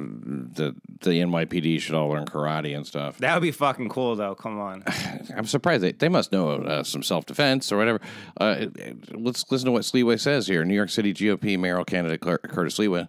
the 0.53 0.75
the 1.01 1.09
NYPD 1.11 1.79
should 1.81 1.95
all 1.95 2.09
learn 2.09 2.25
karate 2.25 2.75
and 2.75 2.85
stuff. 2.85 3.17
That 3.17 3.33
would 3.33 3.41
be 3.41 3.51
fucking 3.51 3.89
cool, 3.89 4.15
though. 4.15 4.35
Come 4.35 4.59
on. 4.59 4.83
I'm 5.35 5.45
surprised 5.45 5.83
they, 5.83 5.91
they 5.93 6.09
must 6.09 6.31
know 6.31 6.51
uh, 6.51 6.83
some 6.83 7.01
self 7.03 7.25
defense 7.25 7.71
or 7.71 7.77
whatever. 7.77 7.99
Uh, 8.39 8.67
let's 9.11 9.43
listen 9.51 9.65
to 9.65 9.71
what 9.71 9.83
Sliwa 9.83 10.19
says 10.19 10.47
here. 10.47 10.63
New 10.63 10.75
York 10.75 10.89
City 10.89 11.13
GOP 11.13 11.57
mayoral 11.57 11.85
candidate 11.85 12.21
Cur- 12.21 12.38
Curtis 12.38 12.77
Sliwa. 12.77 13.07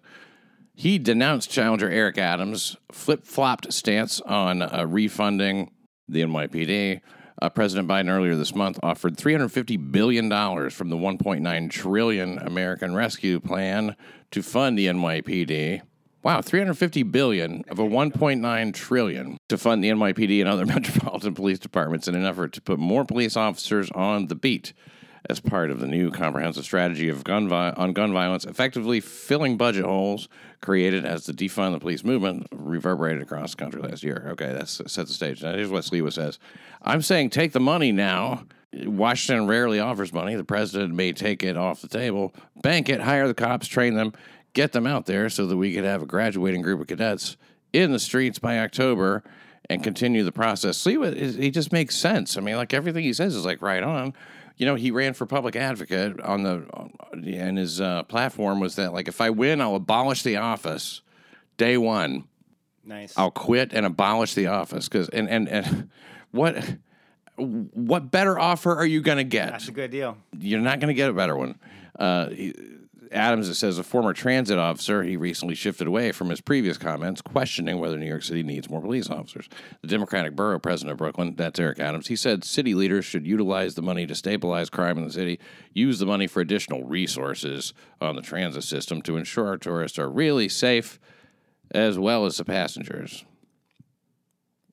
He 0.74 0.98
denounced 0.98 1.50
challenger 1.50 1.90
Eric 1.90 2.18
Adams' 2.18 2.76
flip 2.92 3.26
flopped 3.26 3.72
stance 3.72 4.20
on 4.20 4.62
uh, 4.62 4.86
refunding 4.88 5.72
the 6.08 6.22
NYPD. 6.22 7.00
Uh, 7.40 7.48
President 7.48 7.88
Biden 7.88 8.10
earlier 8.10 8.34
this 8.34 8.54
month 8.54 8.80
offered 8.82 9.16
$350 9.16 9.92
billion 9.92 10.28
from 10.70 10.88
the 10.88 10.96
1.9 10.96 11.70
trillion 11.70 12.38
American 12.38 12.94
Rescue 12.94 13.38
Plan 13.38 13.94
to 14.32 14.42
fund 14.42 14.76
the 14.76 14.86
NYPD. 14.86 15.82
Wow, 16.24 16.42
350 16.42 17.04
billion 17.04 17.64
of 17.68 17.78
a 17.78 17.84
1.9 17.84 18.74
trillion 18.74 19.38
to 19.48 19.56
fund 19.56 19.84
the 19.84 19.90
NYPD 19.90 20.40
and 20.40 20.48
other 20.48 20.66
metropolitan 20.74 21.34
police 21.34 21.60
departments 21.60 22.08
in 22.08 22.16
an 22.16 22.24
effort 22.24 22.52
to 22.54 22.60
put 22.60 22.80
more 22.80 23.04
police 23.04 23.36
officers 23.36 23.88
on 23.92 24.26
the 24.26 24.34
beat 24.34 24.72
as 25.28 25.40
part 25.40 25.70
of 25.70 25.80
the 25.80 25.86
new 25.86 26.10
comprehensive 26.10 26.64
strategy 26.64 27.08
of 27.08 27.22
gun 27.22 27.48
vi- 27.48 27.72
on 27.76 27.92
gun 27.92 28.12
violence, 28.12 28.44
effectively 28.44 29.00
filling 29.00 29.56
budget 29.56 29.84
holes 29.84 30.28
created 30.62 31.04
as 31.04 31.26
the 31.26 31.32
defund 31.32 31.72
the 31.72 31.78
police 31.78 32.02
movement 32.02 32.46
reverberated 32.52 33.22
across 33.22 33.50
the 33.50 33.56
country 33.56 33.82
last 33.82 34.02
year. 34.02 34.28
Okay, 34.30 34.52
that's 34.52 34.80
sets 34.86 35.10
the 35.10 35.14
stage. 35.14 35.42
Now 35.42 35.54
here's 35.54 35.70
what 35.70 35.84
Sliwa 35.84 36.12
says: 36.12 36.38
I'm 36.82 37.02
saying 37.02 37.30
take 37.30 37.52
the 37.52 37.60
money 37.60 37.92
now. 37.92 38.44
Washington 38.72 39.46
rarely 39.46 39.80
offers 39.80 40.12
money. 40.12 40.34
The 40.34 40.44
president 40.44 40.94
may 40.94 41.12
take 41.12 41.42
it 41.42 41.56
off 41.56 41.80
the 41.80 41.88
table, 41.88 42.34
bank 42.62 42.90
it, 42.90 43.00
hire 43.00 43.26
the 43.26 43.34
cops, 43.34 43.66
train 43.66 43.94
them, 43.94 44.12
get 44.52 44.72
them 44.72 44.86
out 44.86 45.06
there 45.06 45.30
so 45.30 45.46
that 45.46 45.56
we 45.56 45.72
could 45.72 45.84
have 45.84 46.02
a 46.02 46.06
graduating 46.06 46.60
group 46.60 46.80
of 46.80 46.86
cadets 46.86 47.36
in 47.72 47.92
the 47.92 47.98
streets 47.98 48.38
by 48.38 48.58
October 48.58 49.22
and 49.70 49.82
continue 49.82 50.24
the 50.24 50.32
process. 50.32 50.76
See 50.78 50.96
what 50.96 51.14
he 51.16 51.50
just 51.50 51.72
makes 51.72 51.94
sense. 51.94 52.36
I 52.36 52.40
mean, 52.40 52.56
like 52.56 52.74
everything 52.74 53.04
he 53.04 53.12
says 53.12 53.34
is 53.34 53.44
like 53.44 53.62
right 53.62 53.82
on. 53.82 54.14
You 54.58 54.66
know, 54.66 54.74
he 54.74 54.90
ran 54.90 55.14
for 55.14 55.24
public 55.24 55.56
advocate 55.56 56.20
on 56.20 56.42
the 56.42 56.66
and 57.12 57.56
his 57.56 57.80
uh, 57.80 58.02
platform 58.02 58.60
was 58.60 58.76
that 58.76 58.92
like 58.92 59.08
if 59.08 59.20
I 59.20 59.30
win, 59.30 59.60
I'll 59.60 59.76
abolish 59.76 60.22
the 60.22 60.36
office 60.36 61.00
day 61.56 61.78
one. 61.78 62.24
Nice. 62.84 63.16
I'll 63.16 63.30
quit 63.30 63.72
and 63.72 63.86
abolish 63.86 64.34
the 64.34 64.48
office 64.48 64.88
because 64.88 65.08
and 65.10 65.28
and 65.28 65.48
and 65.48 65.90
what 66.32 66.62
what 67.36 68.10
better 68.10 68.38
offer 68.38 68.74
are 68.74 68.86
you 68.86 69.00
going 69.00 69.18
to 69.18 69.24
get? 69.24 69.50
That's 69.52 69.68
a 69.68 69.72
good 69.72 69.92
deal. 69.92 70.16
You're 70.38 70.60
not 70.60 70.80
going 70.80 70.88
to 70.88 70.94
get 70.94 71.08
a 71.08 71.12
better 71.12 71.36
one. 71.36 71.58
Uh, 71.98 72.28
Adams, 73.12 73.48
it 73.48 73.54
says, 73.54 73.78
a 73.78 73.82
former 73.82 74.12
transit 74.12 74.58
officer, 74.58 75.02
he 75.02 75.16
recently 75.16 75.54
shifted 75.54 75.86
away 75.86 76.12
from 76.12 76.30
his 76.30 76.40
previous 76.40 76.78
comments, 76.78 77.20
questioning 77.20 77.78
whether 77.78 77.98
New 77.98 78.06
York 78.06 78.22
City 78.22 78.42
needs 78.42 78.68
more 78.68 78.80
police 78.80 79.10
officers. 79.10 79.48
The 79.82 79.88
Democratic 79.88 80.34
borough 80.34 80.58
president 80.58 80.92
of 80.92 80.98
Brooklyn, 80.98 81.34
that's 81.36 81.58
Eric 81.58 81.80
Adams, 81.80 82.08
he 82.08 82.16
said 82.16 82.44
city 82.44 82.74
leaders 82.74 83.04
should 83.04 83.26
utilize 83.26 83.74
the 83.74 83.82
money 83.82 84.06
to 84.06 84.14
stabilize 84.14 84.70
crime 84.70 84.98
in 84.98 85.04
the 85.04 85.12
city, 85.12 85.38
use 85.72 85.98
the 85.98 86.06
money 86.06 86.26
for 86.26 86.40
additional 86.40 86.84
resources 86.84 87.74
on 88.00 88.16
the 88.16 88.22
transit 88.22 88.64
system 88.64 89.02
to 89.02 89.16
ensure 89.16 89.46
our 89.46 89.58
tourists 89.58 89.98
are 89.98 90.10
really 90.10 90.48
safe, 90.48 90.98
as 91.70 91.98
well 91.98 92.26
as 92.26 92.36
the 92.36 92.44
passengers 92.44 93.24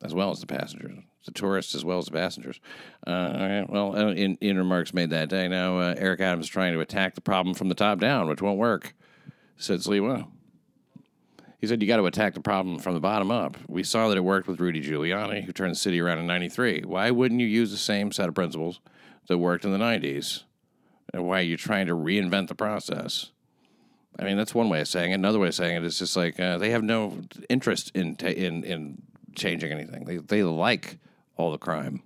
as 0.06 0.14
well 0.14 0.32
as 0.32 0.40
the 0.40 0.48
passengers, 0.48 1.00
the 1.26 1.32
tourists 1.32 1.76
as 1.76 1.84
well 1.84 1.97
as 1.97 2.05
the 2.05 2.11
passengers. 2.11 2.59
Uh, 3.05 3.09
all 3.09 3.49
right. 3.49 3.69
Well, 3.69 3.95
uh, 3.95 4.11
in, 4.11 4.38
in 4.41 4.57
remarks 4.57 4.93
made 4.93 5.09
that 5.09 5.30
day, 5.30 5.47
now 5.47 5.80
uh, 5.80 5.95
Eric 5.97 6.21
Adams 6.21 6.45
is 6.45 6.51
trying 6.51 6.73
to 6.73 6.80
attack 6.80 7.15
the 7.15 7.21
problem 7.21 7.55
from 7.55 7.69
the 7.69 7.76
top 7.76 7.99
down, 7.99 8.28
which 8.28 8.41
won't 8.41 8.57
work, 8.57 8.93
said 9.57 9.80
Sliwa. 9.80 10.28
He 11.59 11.67
said, 11.67 11.82
You 11.82 11.88
got 11.88 11.97
to 11.97 12.05
attack 12.05 12.34
the 12.34 12.41
problem 12.41 12.80
from 12.80 12.93
the 12.93 12.99
bottom 12.99 13.32
up. 13.32 13.57
We 13.67 13.84
saw 13.84 14.09
that 14.09 14.17
it 14.17 14.21
worked 14.21 14.47
with 14.47 14.59
Rudy 14.59 14.82
Giuliani, 14.82 15.43
who 15.43 15.51
turned 15.51 15.71
the 15.71 15.80
city 15.80 15.99
around 15.99 16.19
in 16.19 16.28
93. 16.28 16.84
Why 16.86 17.11
wouldn't 17.11 17.41
you 17.41 17.47
use 17.47 17.71
the 17.71 17.78
same 17.78 18.11
set 18.11 18.30
of 18.30 18.36
principles 18.36 18.80
that 19.28 19.38
worked 19.38 19.65
in 19.65 19.71
the 19.71 19.78
90s? 19.78 20.43
And 21.13 21.26
why 21.26 21.39
are 21.39 21.43
you 21.43 21.57
trying 21.57 21.88
to 21.88 21.95
reinvent 21.95 22.49
the 22.49 22.55
process? 22.55 23.32
I 24.19 24.23
mean, 24.23 24.38
that's 24.38 24.55
one 24.55 24.69
way 24.69 24.82
of 24.82 24.88
saying 24.88 25.11
it. 25.11 25.15
Another 25.15 25.39
way 25.39 25.49
of 25.49 25.55
saying 25.55 25.76
it 25.76 25.84
is 25.84 25.99
just 25.99 26.15
like 26.15 26.39
uh, 26.39 26.57
they 26.57 26.69
have 26.69 26.84
no 26.84 27.19
interest 27.49 27.91
in 27.95 28.15
ta- 28.15 28.28
in 28.28 28.63
in 28.63 29.01
changing 29.36 29.71
anything. 29.71 30.05
They 30.05 30.17
they 30.17 30.43
like 30.43 30.97
all 31.38 31.52
the 31.52 31.58
crime. 31.58 32.02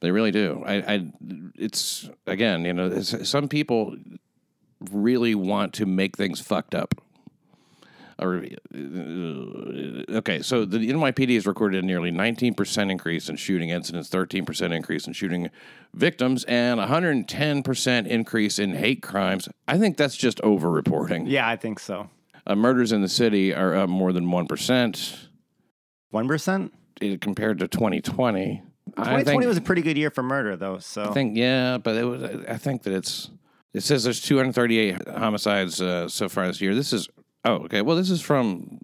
They 0.00 0.10
really 0.10 0.30
do. 0.30 0.62
I, 0.64 0.74
I 0.94 1.12
it's 1.56 2.08
again, 2.26 2.64
you 2.64 2.72
know, 2.72 3.00
some 3.00 3.48
people 3.48 3.96
really 4.90 5.34
want 5.34 5.72
to 5.74 5.86
make 5.86 6.16
things 6.16 6.40
fucked 6.40 6.74
up. 6.74 6.94
Or, 8.20 8.44
uh, 8.74 10.16
okay, 10.16 10.42
so 10.42 10.64
the 10.64 10.78
NYPD 10.78 11.34
has 11.34 11.46
recorded 11.46 11.84
a 11.84 11.86
nearly 11.86 12.10
19% 12.10 12.90
increase 12.90 13.28
in 13.28 13.36
shooting 13.36 13.68
incidents, 13.68 14.08
13% 14.08 14.74
increase 14.74 15.06
in 15.06 15.12
shooting 15.12 15.50
victims, 15.94 16.42
and 16.44 16.80
110% 16.80 18.06
increase 18.08 18.58
in 18.58 18.74
hate 18.74 19.02
crimes. 19.02 19.48
I 19.68 19.78
think 19.78 19.96
that's 19.96 20.16
just 20.16 20.40
over-reporting. 20.40 21.26
Yeah, 21.26 21.48
I 21.48 21.54
think 21.54 21.78
so. 21.78 22.10
Uh, 22.44 22.56
murders 22.56 22.90
in 22.90 23.02
the 23.02 23.08
city 23.08 23.54
are 23.54 23.76
up 23.76 23.88
more 23.88 24.12
than 24.12 24.26
1% 24.26 25.28
One 26.10 26.26
percent. 26.26 26.72
uh, 26.72 26.87
compared 27.20 27.58
to 27.58 27.68
2020. 27.68 28.62
I 28.96 29.02
2020 29.02 29.24
think, 29.24 29.46
was 29.46 29.56
a 29.56 29.60
pretty 29.60 29.82
good 29.82 29.96
year 29.98 30.10
for 30.10 30.22
murder, 30.22 30.56
though. 30.56 30.78
So 30.78 31.04
I 31.04 31.12
think 31.12 31.36
yeah, 31.36 31.78
but 31.78 31.96
it 31.96 32.04
was, 32.04 32.22
I 32.48 32.56
think 32.56 32.82
that 32.84 32.92
it's 32.92 33.30
it 33.74 33.82
says 33.82 34.04
there's 34.04 34.20
238 34.20 35.08
homicides 35.08 35.80
uh, 35.80 36.08
so 36.08 36.28
far 36.28 36.46
this 36.46 36.60
year. 36.60 36.74
This 36.74 36.92
is 36.92 37.08
oh 37.44 37.64
okay. 37.64 37.82
Well, 37.82 37.96
this 37.96 38.10
is 38.10 38.20
from 38.20 38.78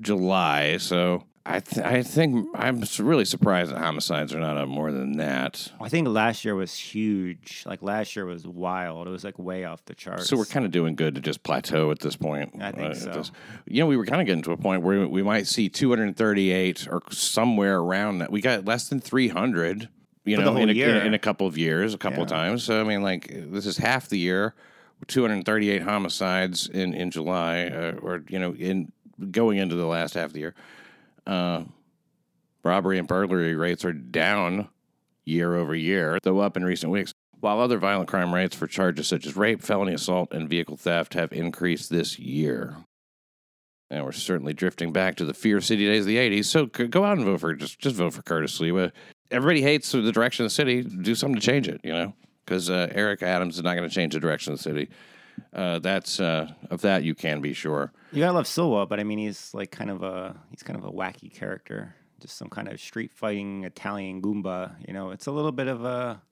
July, 0.00 0.78
so 0.78 1.24
I 1.46 1.60
th- 1.60 1.84
I 1.84 2.02
think 2.02 2.48
I'm 2.54 2.82
really 2.98 3.24
surprised 3.24 3.70
that 3.70 3.78
homicides 3.78 4.34
are 4.34 4.40
not 4.40 4.58
up 4.58 4.68
more 4.68 4.92
than 4.92 5.16
that. 5.16 5.72
I 5.80 5.88
think 5.88 6.06
last 6.06 6.44
year 6.44 6.54
was 6.54 6.74
huge. 6.74 7.62
Like 7.64 7.82
last 7.82 8.14
year 8.14 8.26
was 8.26 8.46
wild. 8.46 9.06
It 9.06 9.10
was 9.10 9.24
like 9.24 9.38
way 9.38 9.64
off 9.64 9.82
the 9.86 9.94
charts. 9.94 10.28
So 10.28 10.36
we're 10.36 10.44
kind 10.44 10.66
of 10.66 10.70
doing 10.70 10.94
good 10.96 11.14
to 11.14 11.20
just 11.20 11.42
plateau 11.42 11.90
at 11.90 12.00
this 12.00 12.14
point. 12.14 12.62
I 12.62 12.72
think 12.72 12.90
at 12.90 12.96
so. 12.98 13.10
this- 13.12 13.32
you 13.66 13.80
know, 13.80 13.86
we 13.86 13.96
were 13.96 14.04
kind 14.04 14.20
of 14.20 14.26
getting 14.26 14.42
to 14.42 14.52
a 14.52 14.56
point 14.58 14.82
where 14.82 15.08
we 15.08 15.22
might 15.22 15.46
see 15.46 15.70
238 15.70 16.86
or 16.90 17.02
somewhere 17.10 17.78
around 17.78 18.18
that. 18.18 18.30
We 18.30 18.42
got 18.42 18.66
less 18.66 18.88
than 18.88 19.00
300. 19.00 19.88
You 20.26 20.36
For 20.36 20.42
know, 20.42 20.56
in, 20.58 20.68
a, 20.68 20.72
year. 20.72 20.96
in 20.96 21.14
a 21.14 21.18
couple 21.18 21.46
of 21.46 21.56
years, 21.56 21.94
a 21.94 21.98
couple 21.98 22.22
of 22.22 22.28
times. 22.28 22.62
So 22.62 22.80
I 22.80 22.84
mean, 22.84 23.02
like 23.02 23.28
this 23.50 23.64
is 23.64 23.78
half 23.78 24.08
the 24.08 24.18
year. 24.18 24.54
238 25.06 25.80
homicides 25.82 26.68
in 26.68 26.92
in 26.92 27.10
July, 27.10 27.64
uh, 27.68 27.92
or 28.02 28.22
you 28.28 28.38
know, 28.38 28.54
in 28.54 28.92
going 29.30 29.56
into 29.56 29.74
the 29.74 29.86
last 29.86 30.12
half 30.12 30.26
of 30.26 30.32
the 30.34 30.40
year. 30.40 30.54
Uh, 31.26 31.64
robbery 32.62 32.98
and 32.98 33.08
burglary 33.08 33.54
rates 33.54 33.84
are 33.84 33.92
down 33.92 34.68
year 35.24 35.54
over 35.54 35.74
year, 35.74 36.18
though 36.22 36.40
up 36.40 36.56
in 36.56 36.64
recent 36.64 36.92
weeks. 36.92 37.12
While 37.40 37.60
other 37.60 37.78
violent 37.78 38.08
crime 38.08 38.34
rates 38.34 38.54
for 38.54 38.66
charges 38.66 39.06
such 39.08 39.26
as 39.26 39.36
rape, 39.36 39.62
felony 39.62 39.94
assault, 39.94 40.32
and 40.32 40.48
vehicle 40.48 40.76
theft 40.76 41.14
have 41.14 41.32
increased 41.32 41.88
this 41.88 42.18
year. 42.18 42.76
And 43.88 44.04
we're 44.04 44.12
certainly 44.12 44.52
drifting 44.52 44.92
back 44.92 45.16
to 45.16 45.24
the 45.24 45.34
fear 45.34 45.60
city 45.60 45.86
days 45.86 46.00
of 46.00 46.06
the 46.06 46.18
80s. 46.18 46.44
So 46.44 46.66
go 46.66 47.04
out 47.04 47.16
and 47.16 47.26
vote 47.26 47.40
for 47.40 47.54
just 47.54 47.78
just 47.78 47.96
vote 47.96 48.12
for 48.12 48.22
Curtis 48.22 48.58
Sliwa. 48.58 48.92
Everybody 49.30 49.62
hates 49.62 49.90
the 49.90 50.12
direction 50.12 50.44
of 50.44 50.50
the 50.50 50.54
city. 50.54 50.82
Do 50.82 51.14
something 51.14 51.40
to 51.40 51.46
change 51.46 51.66
it, 51.66 51.80
you 51.82 51.92
know? 51.92 52.14
Because 52.44 52.68
uh, 52.68 52.88
Eric 52.92 53.22
Adams 53.22 53.56
is 53.56 53.62
not 53.62 53.76
going 53.76 53.88
to 53.88 53.94
change 53.94 54.12
the 54.12 54.20
direction 54.20 54.52
of 54.52 54.58
the 54.58 54.62
city. 54.62 54.90
Uh, 55.52 55.78
that's 55.78 56.20
uh, 56.20 56.52
of 56.70 56.80
that 56.82 57.04
you 57.04 57.14
can 57.14 57.40
be 57.40 57.52
sure. 57.52 57.92
You 58.12 58.20
gotta 58.20 58.32
love 58.32 58.46
Sliwa, 58.46 58.88
but 58.88 59.00
I 59.00 59.04
mean, 59.04 59.18
he's 59.18 59.52
like 59.54 59.70
kind 59.70 59.90
of 59.90 60.02
a 60.02 60.36
he's 60.50 60.62
kind 60.62 60.78
of 60.78 60.84
a 60.84 60.90
wacky 60.90 61.32
character, 61.32 61.94
just 62.20 62.36
some 62.36 62.48
kind 62.48 62.68
of 62.68 62.80
street 62.80 63.12
fighting 63.12 63.64
Italian 63.64 64.22
goomba. 64.22 64.74
You 64.86 64.94
know, 64.94 65.10
it's 65.10 65.26
a 65.26 65.32
little 65.32 65.52
bit 65.52 65.68
of 65.68 65.84
a 65.84 66.22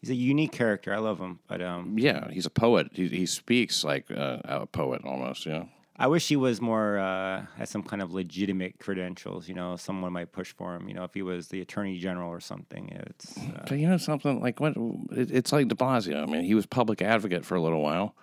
he's 0.00 0.10
a 0.10 0.14
unique 0.14 0.52
character. 0.52 0.94
I 0.94 0.98
love 0.98 1.18
him, 1.18 1.40
but 1.48 1.62
um, 1.62 1.98
Yeah, 1.98 2.30
he's 2.30 2.46
a 2.46 2.50
poet. 2.50 2.88
He, 2.92 3.08
he 3.08 3.26
speaks 3.26 3.84
like 3.84 4.10
uh, 4.10 4.38
a 4.44 4.66
poet 4.66 5.02
almost. 5.04 5.46
You 5.46 5.52
know. 5.52 5.68
I 6.00 6.06
wish 6.06 6.28
he 6.28 6.36
was 6.36 6.60
more 6.60 6.98
uh, 6.98 7.44
had 7.56 7.68
some 7.68 7.82
kind 7.82 8.00
of 8.00 8.12
legitimate 8.12 8.78
credentials. 8.78 9.48
You 9.48 9.56
know, 9.56 9.74
someone 9.74 10.12
might 10.12 10.30
push 10.30 10.52
for 10.52 10.76
him. 10.76 10.88
You 10.88 10.94
know, 10.94 11.02
if 11.02 11.12
he 11.12 11.22
was 11.22 11.48
the 11.48 11.60
attorney 11.60 11.98
general 11.98 12.30
or 12.30 12.38
something. 12.40 12.88
It's 12.90 13.36
uh, 13.36 13.74
you 13.74 13.88
know 13.88 13.96
something 13.96 14.40
like 14.40 14.60
what? 14.60 14.74
It, 15.10 15.32
it's 15.32 15.52
like 15.52 15.66
De 15.66 15.74
Blasio. 15.74 16.22
I 16.22 16.26
mean, 16.26 16.44
he 16.44 16.54
was 16.54 16.66
public 16.66 17.02
advocate 17.02 17.44
for 17.44 17.56
a 17.56 17.60
little 17.60 17.82
while. 17.82 18.14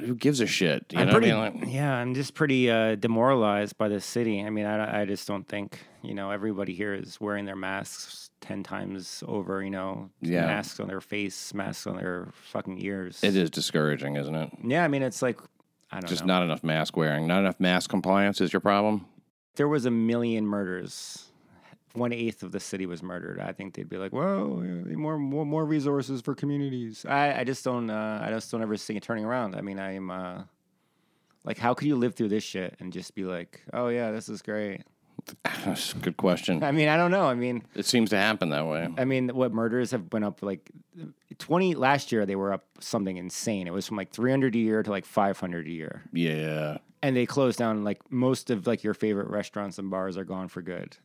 Who 0.00 0.14
gives 0.14 0.40
a 0.40 0.46
shit? 0.46 0.86
You 0.90 0.98
I'm 1.00 1.06
know, 1.06 1.12
pretty, 1.12 1.32
what 1.32 1.38
I 1.38 1.50
mean? 1.50 1.60
Like, 1.60 1.72
yeah, 1.72 1.94
I'm 1.94 2.14
just 2.14 2.34
pretty 2.34 2.70
uh, 2.70 2.94
demoralized 2.96 3.78
by 3.78 3.88
this 3.88 4.04
city. 4.04 4.42
I 4.44 4.50
mean, 4.50 4.66
I, 4.66 5.02
I 5.02 5.04
just 5.06 5.26
don't 5.26 5.46
think 5.48 5.78
you 6.02 6.14
know 6.14 6.30
everybody 6.30 6.74
here 6.74 6.94
is 6.94 7.20
wearing 7.20 7.44
their 7.46 7.56
masks 7.56 8.30
ten 8.40 8.62
times 8.62 9.22
over. 9.26 9.62
You 9.62 9.70
know, 9.70 10.10
Yeah. 10.20 10.46
masks 10.46 10.78
on 10.80 10.88
their 10.88 11.00
face, 11.00 11.54
masks 11.54 11.86
on 11.86 11.96
their 11.96 12.28
fucking 12.50 12.78
ears. 12.82 13.20
it 13.22 13.34
is 13.36 13.50
discouraging, 13.50 14.16
isn't 14.16 14.34
it? 14.34 14.50
Yeah, 14.64 14.84
I 14.84 14.88
mean, 14.88 15.02
it's 15.02 15.22
like 15.22 15.38
I 15.90 16.00
don't 16.00 16.08
Just 16.08 16.22
know. 16.22 16.34
not 16.34 16.42
enough 16.42 16.62
mask 16.64 16.96
wearing, 16.96 17.26
not 17.26 17.40
enough 17.40 17.58
mask 17.60 17.88
compliance 17.90 18.40
is 18.40 18.52
your 18.52 18.60
problem. 18.60 19.06
There 19.56 19.68
was 19.68 19.84
a 19.86 19.90
million 19.90 20.46
murders. 20.46 21.30
One 21.94 22.12
eighth 22.12 22.42
of 22.42 22.52
the 22.52 22.60
city 22.60 22.86
was 22.86 23.02
murdered. 23.02 23.38
I 23.40 23.52
think 23.52 23.74
they'd 23.74 23.88
be 23.88 23.98
like, 23.98 24.12
"Whoa, 24.12 24.62
more, 24.86 25.18
more, 25.18 25.44
more 25.44 25.64
resources 25.64 26.20
for 26.22 26.34
communities." 26.34 27.04
I, 27.06 27.40
I 27.40 27.44
just 27.44 27.64
don't, 27.64 27.90
uh, 27.90 28.20
I 28.24 28.30
just 28.30 28.50
don't 28.50 28.62
ever 28.62 28.76
see 28.76 28.96
it 28.96 29.02
turning 29.02 29.24
around. 29.26 29.54
I 29.56 29.60
mean, 29.60 29.78
I'm, 29.78 30.10
uh, 30.10 30.42
like, 31.44 31.58
how 31.58 31.74
could 31.74 31.88
you 31.88 31.96
live 31.96 32.14
through 32.14 32.28
this 32.28 32.44
shit 32.44 32.76
and 32.80 32.92
just 32.92 33.14
be 33.14 33.24
like, 33.24 33.62
"Oh 33.72 33.88
yeah, 33.88 34.10
this 34.10 34.28
is 34.28 34.40
great." 34.42 34.82
That's 35.64 35.92
a 35.92 35.98
good 35.98 36.16
question. 36.16 36.64
I 36.64 36.72
mean, 36.72 36.88
I 36.88 36.96
don't 36.96 37.10
know. 37.12 37.26
I 37.26 37.34
mean, 37.34 37.62
It 37.74 37.86
seems 37.86 38.10
to 38.10 38.16
happen 38.16 38.48
that 38.48 38.66
way. 38.66 38.88
I 38.98 39.04
mean, 39.04 39.28
what 39.28 39.52
murders 39.52 39.90
have 39.92 40.12
went 40.12 40.24
up 40.24 40.42
like 40.42 40.70
twenty 41.38 41.74
last 41.74 42.10
year? 42.10 42.26
They 42.26 42.36
were 42.36 42.52
up 42.52 42.64
something 42.80 43.16
insane. 43.16 43.66
It 43.66 43.72
was 43.72 43.86
from 43.86 43.96
like 43.98 44.10
three 44.10 44.30
hundred 44.30 44.54
a 44.54 44.58
year 44.58 44.82
to 44.82 44.90
like 44.90 45.04
five 45.04 45.38
hundred 45.38 45.66
a 45.66 45.70
year, 45.70 46.02
Yeah, 46.12 46.78
and 47.02 47.14
they 47.16 47.26
closed 47.26 47.58
down 47.58 47.84
like 47.84 48.00
most 48.10 48.50
of 48.50 48.66
like 48.66 48.82
your 48.82 48.94
favorite 48.94 49.28
restaurants 49.28 49.78
and 49.78 49.90
bars 49.90 50.16
are 50.16 50.24
gone 50.24 50.48
for 50.48 50.62
good. 50.62 50.96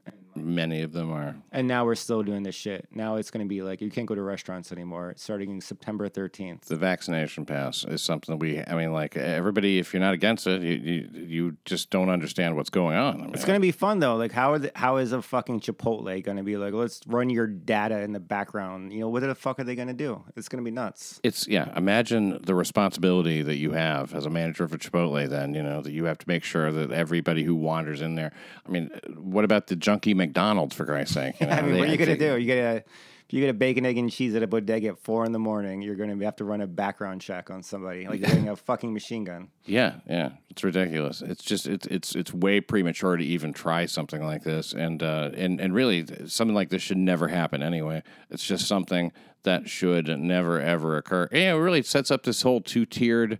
Many 0.43 0.81
of 0.81 0.93
them 0.93 1.11
are. 1.11 1.35
And 1.51 1.67
now 1.67 1.85
we're 1.85 1.95
still 1.95 2.23
doing 2.23 2.43
this 2.43 2.55
shit. 2.55 2.87
Now 2.91 3.15
it's 3.15 3.31
going 3.31 3.45
to 3.45 3.49
be 3.49 3.61
like 3.61 3.81
you 3.81 3.89
can't 3.89 4.07
go 4.07 4.15
to 4.15 4.21
restaurants 4.21 4.71
anymore 4.71 5.13
starting 5.17 5.59
September 5.61 6.09
thirteenth. 6.09 6.65
The 6.65 6.75
vaccination 6.75 7.45
pass 7.45 7.83
is 7.85 8.01
something 8.01 8.37
we. 8.39 8.61
I 8.65 8.75
mean, 8.75 8.93
like 8.93 9.15
everybody, 9.17 9.79
if 9.79 9.93
you're 9.93 10.01
not 10.01 10.13
against 10.13 10.47
it, 10.47 10.61
you 10.61 10.73
you, 10.73 11.09
you 11.13 11.57
just 11.65 11.89
don't 11.89 12.09
understand 12.09 12.55
what's 12.55 12.69
going 12.69 12.97
on. 12.97 13.15
I 13.15 13.25
mean, 13.25 13.33
It's 13.33 13.45
going 13.45 13.59
to 13.59 13.61
be 13.61 13.71
fun 13.71 13.99
though. 13.99 14.15
Like 14.15 14.31
how 14.31 14.53
are 14.53 14.59
the, 14.59 14.71
how 14.75 14.97
is 14.97 15.11
a 15.11 15.21
fucking 15.21 15.61
Chipotle 15.61 16.23
going 16.23 16.37
to 16.37 16.43
be 16.43 16.57
like? 16.57 16.73
Let's 16.73 17.01
run 17.07 17.29
your 17.29 17.47
data 17.47 18.01
in 18.01 18.13
the 18.13 18.19
background. 18.19 18.93
You 18.93 19.01
know 19.01 19.09
what 19.09 19.21
the 19.21 19.35
fuck 19.35 19.59
are 19.59 19.63
they 19.63 19.75
going 19.75 19.87
to 19.87 19.93
do? 19.93 20.23
It's 20.35 20.47
going 20.47 20.63
to 20.63 20.65
be 20.65 20.73
nuts. 20.73 21.19
it's 21.23 21.47
yeah. 21.47 21.75
Imagine 21.77 22.39
the 22.43 22.55
responsibility 22.55 23.41
that 23.41 23.57
you 23.57 23.71
have 23.71 24.13
as 24.13 24.25
a 24.25 24.29
manager 24.29 24.63
of 24.63 24.73
a 24.73 24.77
Chipotle. 24.77 25.27
Then 25.27 25.53
you 25.53 25.63
know 25.63 25.81
that 25.81 25.91
you 25.91 26.05
have 26.05 26.17
to 26.19 26.25
make 26.27 26.43
sure 26.43 26.71
that 26.71 26.91
everybody 26.91 27.43
who 27.43 27.55
wanders 27.55 28.01
in 28.01 28.15
there. 28.15 28.31
I 28.65 28.69
mean, 28.69 28.89
what 29.15 29.43
about 29.45 29.67
the 29.67 29.75
junkie 29.75 30.13
McDonald's 30.27 30.75
for 30.75 30.85
Christ's 30.85 31.13
sake? 31.15 31.39
You 31.41 31.47
I 31.47 31.61
mean, 31.61 31.73
they- 31.73 31.79
what 31.79 31.89
are 31.89 31.91
you 31.91 31.97
gonna 31.97 32.17
do? 32.17 32.37
You 32.37 32.45
get 32.45 32.57
a 32.57 32.83
if 33.27 33.33
you 33.33 33.41
get 33.41 33.49
a 33.49 33.53
bacon, 33.53 33.85
egg, 33.85 33.97
and 33.97 34.09
cheese 34.09 34.33
at 34.35 34.43
a 34.43 34.47
bodega 34.47 34.87
at 34.87 34.99
four 34.99 35.25
in 35.25 35.33
the 35.33 35.39
morning, 35.39 35.81
you're 35.81 35.95
gonna 35.95 36.23
have 36.23 36.37
to 36.37 36.45
run 36.45 36.61
a 36.61 36.67
background 36.67 37.19
check 37.19 37.49
on 37.51 37.61
somebody, 37.61 38.07
like 38.07 38.21
you're 38.21 38.29
getting 38.29 38.47
a 38.47 38.55
fucking 38.55 38.93
machine 38.93 39.25
gun. 39.25 39.49
Yeah, 39.65 39.95
yeah, 40.09 40.29
it's 40.49 40.63
ridiculous. 40.63 41.21
It's 41.21 41.43
just 41.43 41.67
it's 41.67 41.85
it's 41.87 42.15
it's 42.15 42.33
way 42.33 42.61
premature 42.61 43.17
to 43.17 43.23
even 43.25 43.51
try 43.51 43.85
something 43.85 44.23
like 44.23 44.43
this, 44.43 44.71
and 44.73 45.03
uh, 45.03 45.31
and 45.35 45.59
and 45.59 45.73
really 45.73 46.05
something 46.27 46.55
like 46.55 46.69
this 46.69 46.81
should 46.81 46.97
never 46.97 47.27
happen 47.27 47.61
anyway. 47.61 48.01
It's 48.29 48.45
just 48.45 48.65
something 48.65 49.11
that 49.43 49.67
should 49.69 50.07
never 50.07 50.61
ever 50.61 50.95
occur. 50.95 51.27
Know, 51.31 51.57
it 51.57 51.61
really 51.61 51.83
sets 51.83 52.11
up 52.11 52.23
this 52.23 52.43
whole 52.43 52.61
two 52.61 52.85
tiered. 52.85 53.39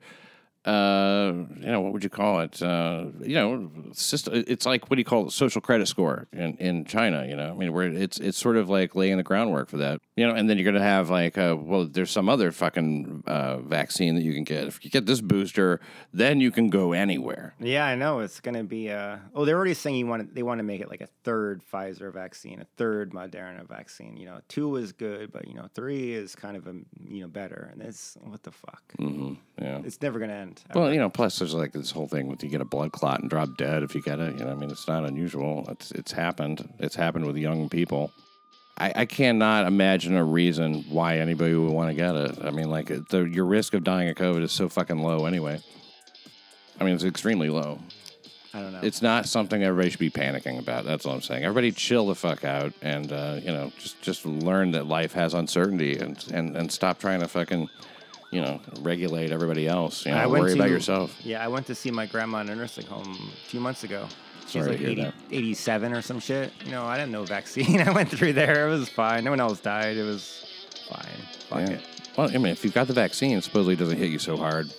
Uh, 0.68 1.46
you 1.62 1.72
know 1.72 1.80
what 1.80 1.94
would 1.94 2.04
you 2.04 2.10
call 2.10 2.42
it? 2.42 2.62
Uh, 2.62 3.06
you 3.22 3.36
know, 3.36 3.72
system. 3.94 4.44
It's 4.48 4.66
like 4.66 4.90
what 4.90 4.98
do 4.98 5.00
you 5.00 5.06
call 5.06 5.28
it? 5.28 5.32
Social 5.32 5.62
credit 5.62 5.88
score 5.88 6.28
in, 6.34 6.58
in 6.58 6.84
China. 6.84 7.26
You 7.26 7.38
know, 7.38 7.52
I 7.52 7.54
mean, 7.54 7.72
where 7.72 7.88
it's 7.88 8.20
it's 8.20 8.38
sort 8.38 8.58
of 8.58 8.70
like 8.70 8.94
laying 8.94 9.16
the 9.16 9.24
groundwork 9.24 9.70
for 9.70 9.78
that. 9.78 10.02
You 10.18 10.28
know, 10.28 10.36
and 10.36 10.50
then 10.50 10.58
you're 10.58 10.70
gonna 10.70 10.84
have 10.84 11.10
like, 11.10 11.38
uh, 11.38 11.56
well, 11.58 11.86
there's 11.86 12.12
some 12.12 12.28
other 12.28 12.52
fucking 12.52 13.24
uh, 13.26 13.60
vaccine 13.60 14.16
that 14.16 14.24
you 14.24 14.34
can 14.34 14.44
get. 14.44 14.66
If 14.66 14.84
you 14.84 14.92
get 14.92 15.06
this 15.06 15.22
booster, 15.22 15.80
then 16.12 16.42
you 16.42 16.52
can 16.52 16.70
go 16.70 16.92
anywhere. 16.92 17.56
Yeah, 17.60 17.86
I 17.86 17.96
know 17.96 18.20
it's 18.20 18.42
gonna 18.42 18.66
be. 18.66 18.92
Uh, 18.92 19.20
oh, 19.34 19.46
they're 19.46 19.56
already 19.56 19.74
saying 19.74 19.96
you 19.96 20.08
want 20.08 20.36
they 20.36 20.44
want 20.44 20.60
to 20.60 20.64
make 20.64 20.82
it 20.82 20.90
like 20.90 21.02
a 21.02 21.08
third 21.24 21.62
Pfizer 21.72 22.14
vaccine, 22.14 22.60
a 22.60 22.66
third 22.76 23.12
Moderna 23.12 23.66
vaccine. 23.66 24.18
You 24.18 24.26
know, 24.26 24.42
two 24.50 24.76
is 24.76 24.92
good, 24.92 25.32
but 25.32 25.48
you 25.48 25.54
know, 25.54 25.70
three 25.74 26.12
is 26.12 26.36
kind 26.36 26.58
of 26.58 26.68
a 26.68 26.74
you 27.08 27.22
know 27.22 27.30
better. 27.30 27.70
And 27.72 27.82
it's 27.82 28.18
what 28.22 28.44
the 28.44 28.52
fuck? 28.52 28.84
Yeah. 29.00 29.82
It's 29.86 30.02
never 30.02 30.20
gonna 30.20 30.34
end. 30.34 30.57
Well, 30.74 30.94
you 30.94 31.00
know, 31.00 31.10
plus 31.10 31.40
there's 31.40 31.54
like 31.54 31.72
this 31.72 31.92
whole 31.92 32.08
thing 32.08 32.28
with 32.28 32.44
you 32.44 32.50
get 32.50 32.62
a 32.62 32.66
blood 32.66 32.92
clot 32.92 33.22
and 33.22 33.30
drop 33.30 33.56
dead 33.58 33.84
if 33.84 33.96
you 33.96 34.02
get 34.02 34.20
it. 34.20 34.38
You 34.38 34.46
know, 34.46 34.52
I 34.52 34.56
mean, 34.56 34.70
it's 34.70 34.88
not 34.88 35.06
unusual. 35.06 35.66
It's 35.70 35.92
it's 35.92 36.12
happened. 36.12 36.68
It's 36.80 36.96
happened 36.96 37.26
with 37.26 37.38
young 37.38 37.70
people. 37.70 38.12
I, 38.78 38.94
I 38.96 39.06
cannot 39.06 39.66
imagine 39.66 40.16
a 40.16 40.24
reason 40.24 40.86
why 40.90 41.18
anybody 41.18 41.56
would 41.56 41.72
want 41.72 41.90
to 41.90 41.96
get 41.96 42.16
it. 42.16 42.38
I 42.44 42.52
mean, 42.52 42.70
like 42.70 42.88
the, 42.88 43.24
your 43.24 43.46
risk 43.46 43.74
of 43.74 43.84
dying 43.84 44.10
of 44.10 44.16
COVID 44.16 44.44
is 44.44 44.52
so 44.52 44.70
fucking 44.70 45.00
low 45.00 45.26
anyway. 45.26 45.60
I 46.80 46.84
mean, 46.84 46.94
it's 46.94 47.04
extremely 47.04 47.50
low. 47.50 47.80
I 48.54 48.62
don't 48.62 48.74
know. 48.74 48.80
It's 48.82 49.02
not 49.02 49.28
something 49.28 49.64
everybody 49.64 49.90
should 49.90 50.00
be 50.00 50.10
panicking 50.10 50.60
about. 50.60 50.86
That's 50.86 51.06
all 51.06 51.14
I'm 51.14 51.22
saying. 51.22 51.44
Everybody 51.44 51.72
chill 51.72 52.08
the 52.08 52.16
fuck 52.16 52.44
out 52.44 52.74
and 52.82 53.12
uh, 53.12 53.40
you 53.42 53.52
know 53.52 53.72
just 53.80 54.02
just 54.02 54.26
learn 54.26 54.72
that 54.72 54.86
life 54.86 55.14
has 55.14 55.34
uncertainty 55.34 55.98
and 55.98 56.24
and 56.32 56.56
and 56.56 56.72
stop 56.72 57.00
trying 57.00 57.20
to 57.22 57.28
fucking 57.28 57.70
you 58.32 58.42
know 58.42 58.60
regulate 58.82 59.32
everybody 59.32 59.68
else. 59.68 60.06
You 60.06 60.12
know, 60.12 60.18
I 60.18 60.26
went 60.28 60.44
worry 60.44 60.54
about 60.54 60.70
yourself. 60.70 61.18
Yeah, 61.24 61.44
I 61.44 61.48
went 61.48 61.68
to 61.68 61.76
see 61.76 61.92
my 61.92 62.06
grandma 62.06 62.40
in 62.42 62.50
a 62.50 62.56
nursing 62.56 62.86
home 62.86 63.14
a 63.34 63.50
few 63.50 63.60
months 63.60 63.84
ago. 63.84 64.08
She's 64.48 64.64
Sorry 64.64 64.66
to 64.66 64.72
like 64.72 64.80
hear 64.80 64.90
80 64.90 65.02
that. 65.02 65.14
87 65.32 65.94
or 65.94 66.02
some 66.02 66.20
shit. 66.20 66.54
You 66.64 66.72
know, 66.72 66.86
I 66.86 66.98
didn't 66.98 67.12
know 67.12 67.24
vaccine. 67.26 67.82
I 67.88 67.92
went 67.92 68.10
through 68.10 68.34
there. 68.34 68.68
It 68.68 68.72
was 68.72 68.88
fine. 68.90 69.24
No 69.26 69.32
one 69.32 69.40
else 69.42 69.60
died. 69.60 69.98
It 69.98 70.04
was 70.04 70.46
fine. 70.90 71.06
Fuck 71.50 71.60
Yeah. 71.60 71.70
it. 71.76 71.82
Well, 72.18 72.30
I 72.34 72.38
mean, 72.38 72.48
if 72.48 72.64
you've 72.64 72.74
got 72.74 72.88
the 72.88 72.94
vaccine, 72.94 73.40
supposedly 73.42 73.74
it 73.74 73.78
doesn't 73.80 73.98
hit 73.98 74.10
you 74.10 74.20
so 74.20 74.38
hard. 74.38 74.72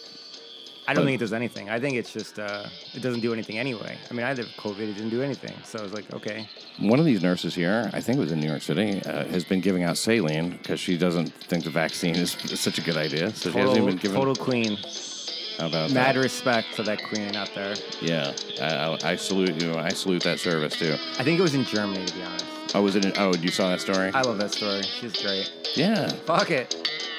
I 0.89 0.95
don't 0.95 1.03
But- 1.05 1.09
think 1.09 1.21
it 1.21 1.25
does 1.25 1.35
anything. 1.35 1.69
I 1.69 1.79
think 1.79 1.97
it's 1.97 2.13
just, 2.15 2.39
uh, 2.39 2.65
it 2.95 3.03
doesn't 3.03 3.21
do 3.21 3.35
anything 3.35 3.59
anyway. 3.59 3.95
I 4.11 4.15
mean, 4.15 4.25
I 4.25 4.29
had 4.29 4.39
COVID. 4.39 4.81
It 4.81 4.95
didn't 4.95 5.11
do 5.11 5.23
anything. 5.23 5.53
So 5.63 5.79
I 5.79 5.83
was 5.83 5.93
like, 5.93 6.11
okay. 6.15 6.49
One 6.79 6.99
of 6.99 7.05
these 7.05 7.23
nurses 7.23 7.55
here, 7.55 7.91
I 7.93 8.01
think 8.01 8.17
it 8.17 8.21
was 8.21 8.33
in 8.33 8.41
New 8.41 8.49
York 8.49 8.63
City, 8.63 9.03
uh, 9.05 9.25
has 9.27 9.45
been 9.45 9.61
giving 9.61 9.83
out 9.83 9.99
saline 9.99 10.49
because 10.51 10.81
she 10.81 10.97
doesn't 10.97 11.29
think 11.51 11.65
the 11.65 11.71
vaccine 11.71 12.17
is, 12.17 12.37
such 12.59 12.79
a 12.79 12.81
good 12.83 12.97
idea. 12.97 13.31
So 13.35 13.51
she 13.51 13.59
hasn't 13.59 13.77
Total, 13.77 13.77
even 13.77 13.87
been 13.87 13.97
given. 13.99 14.17
total 14.17 14.35
queen. 14.35 14.79
How 15.59 15.67
about 15.67 15.91
Mad 15.91 16.15
that? 16.17 16.23
respect 16.23 16.75
to 16.77 16.83
that 16.85 17.03
queen 17.03 17.37
out 17.37 17.51
there. 17.55 17.75
Yeah, 18.01 18.33
I, 18.63 18.67
I, 19.05 19.11
I 19.13 19.17
salute 19.17 19.61
you. 19.63 19.75
I 19.75 19.91
salute 19.91 20.23
that 20.23 20.39
service 20.39 20.75
too. 20.79 20.95
I 21.19 21.23
think 21.25 21.39
it 21.39 21.43
was 21.43 21.55
in 21.55 21.65
Germany, 21.67 22.07
to 22.07 22.15
be 22.15 22.23
honest. 22.23 22.45
Oh, 22.75 22.81
was 22.83 22.97
it? 22.97 23.05
In, 23.05 23.13
oh, 23.19 23.35
you 23.35 23.51
saw 23.51 23.69
that 23.71 23.81
story? 23.83 24.11
I 24.15 24.23
love 24.23 24.39
that 24.39 24.53
story. 24.53 24.83
She's 24.83 25.21
great. 25.21 25.51
yeah, 25.75 26.09
Fuck 26.27 26.51
it. 26.51 26.77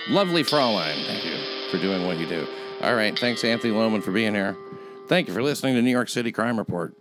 lovely 0.09 0.43
Fraulein. 0.43 0.95
Thank 1.05 1.23
you 1.25 1.35
for 1.69 1.77
doing 1.79 2.07
what 2.07 2.17
you 2.17 2.25
do. 2.27 2.47
All 2.81 2.95
right, 2.95 3.17
thanks 3.17 3.43
Anthony 3.43 3.73
Loman 3.73 4.01
for 4.01 4.11
being 4.11 4.33
here. 4.33 4.55
Thank 5.07 5.27
you 5.27 5.33
for 5.33 5.43
listening 5.43 5.75
to 5.75 5.81
New 5.81 5.91
York 5.91 6.07
City 6.07 6.31
Crime 6.31 6.57
Report. 6.57 6.93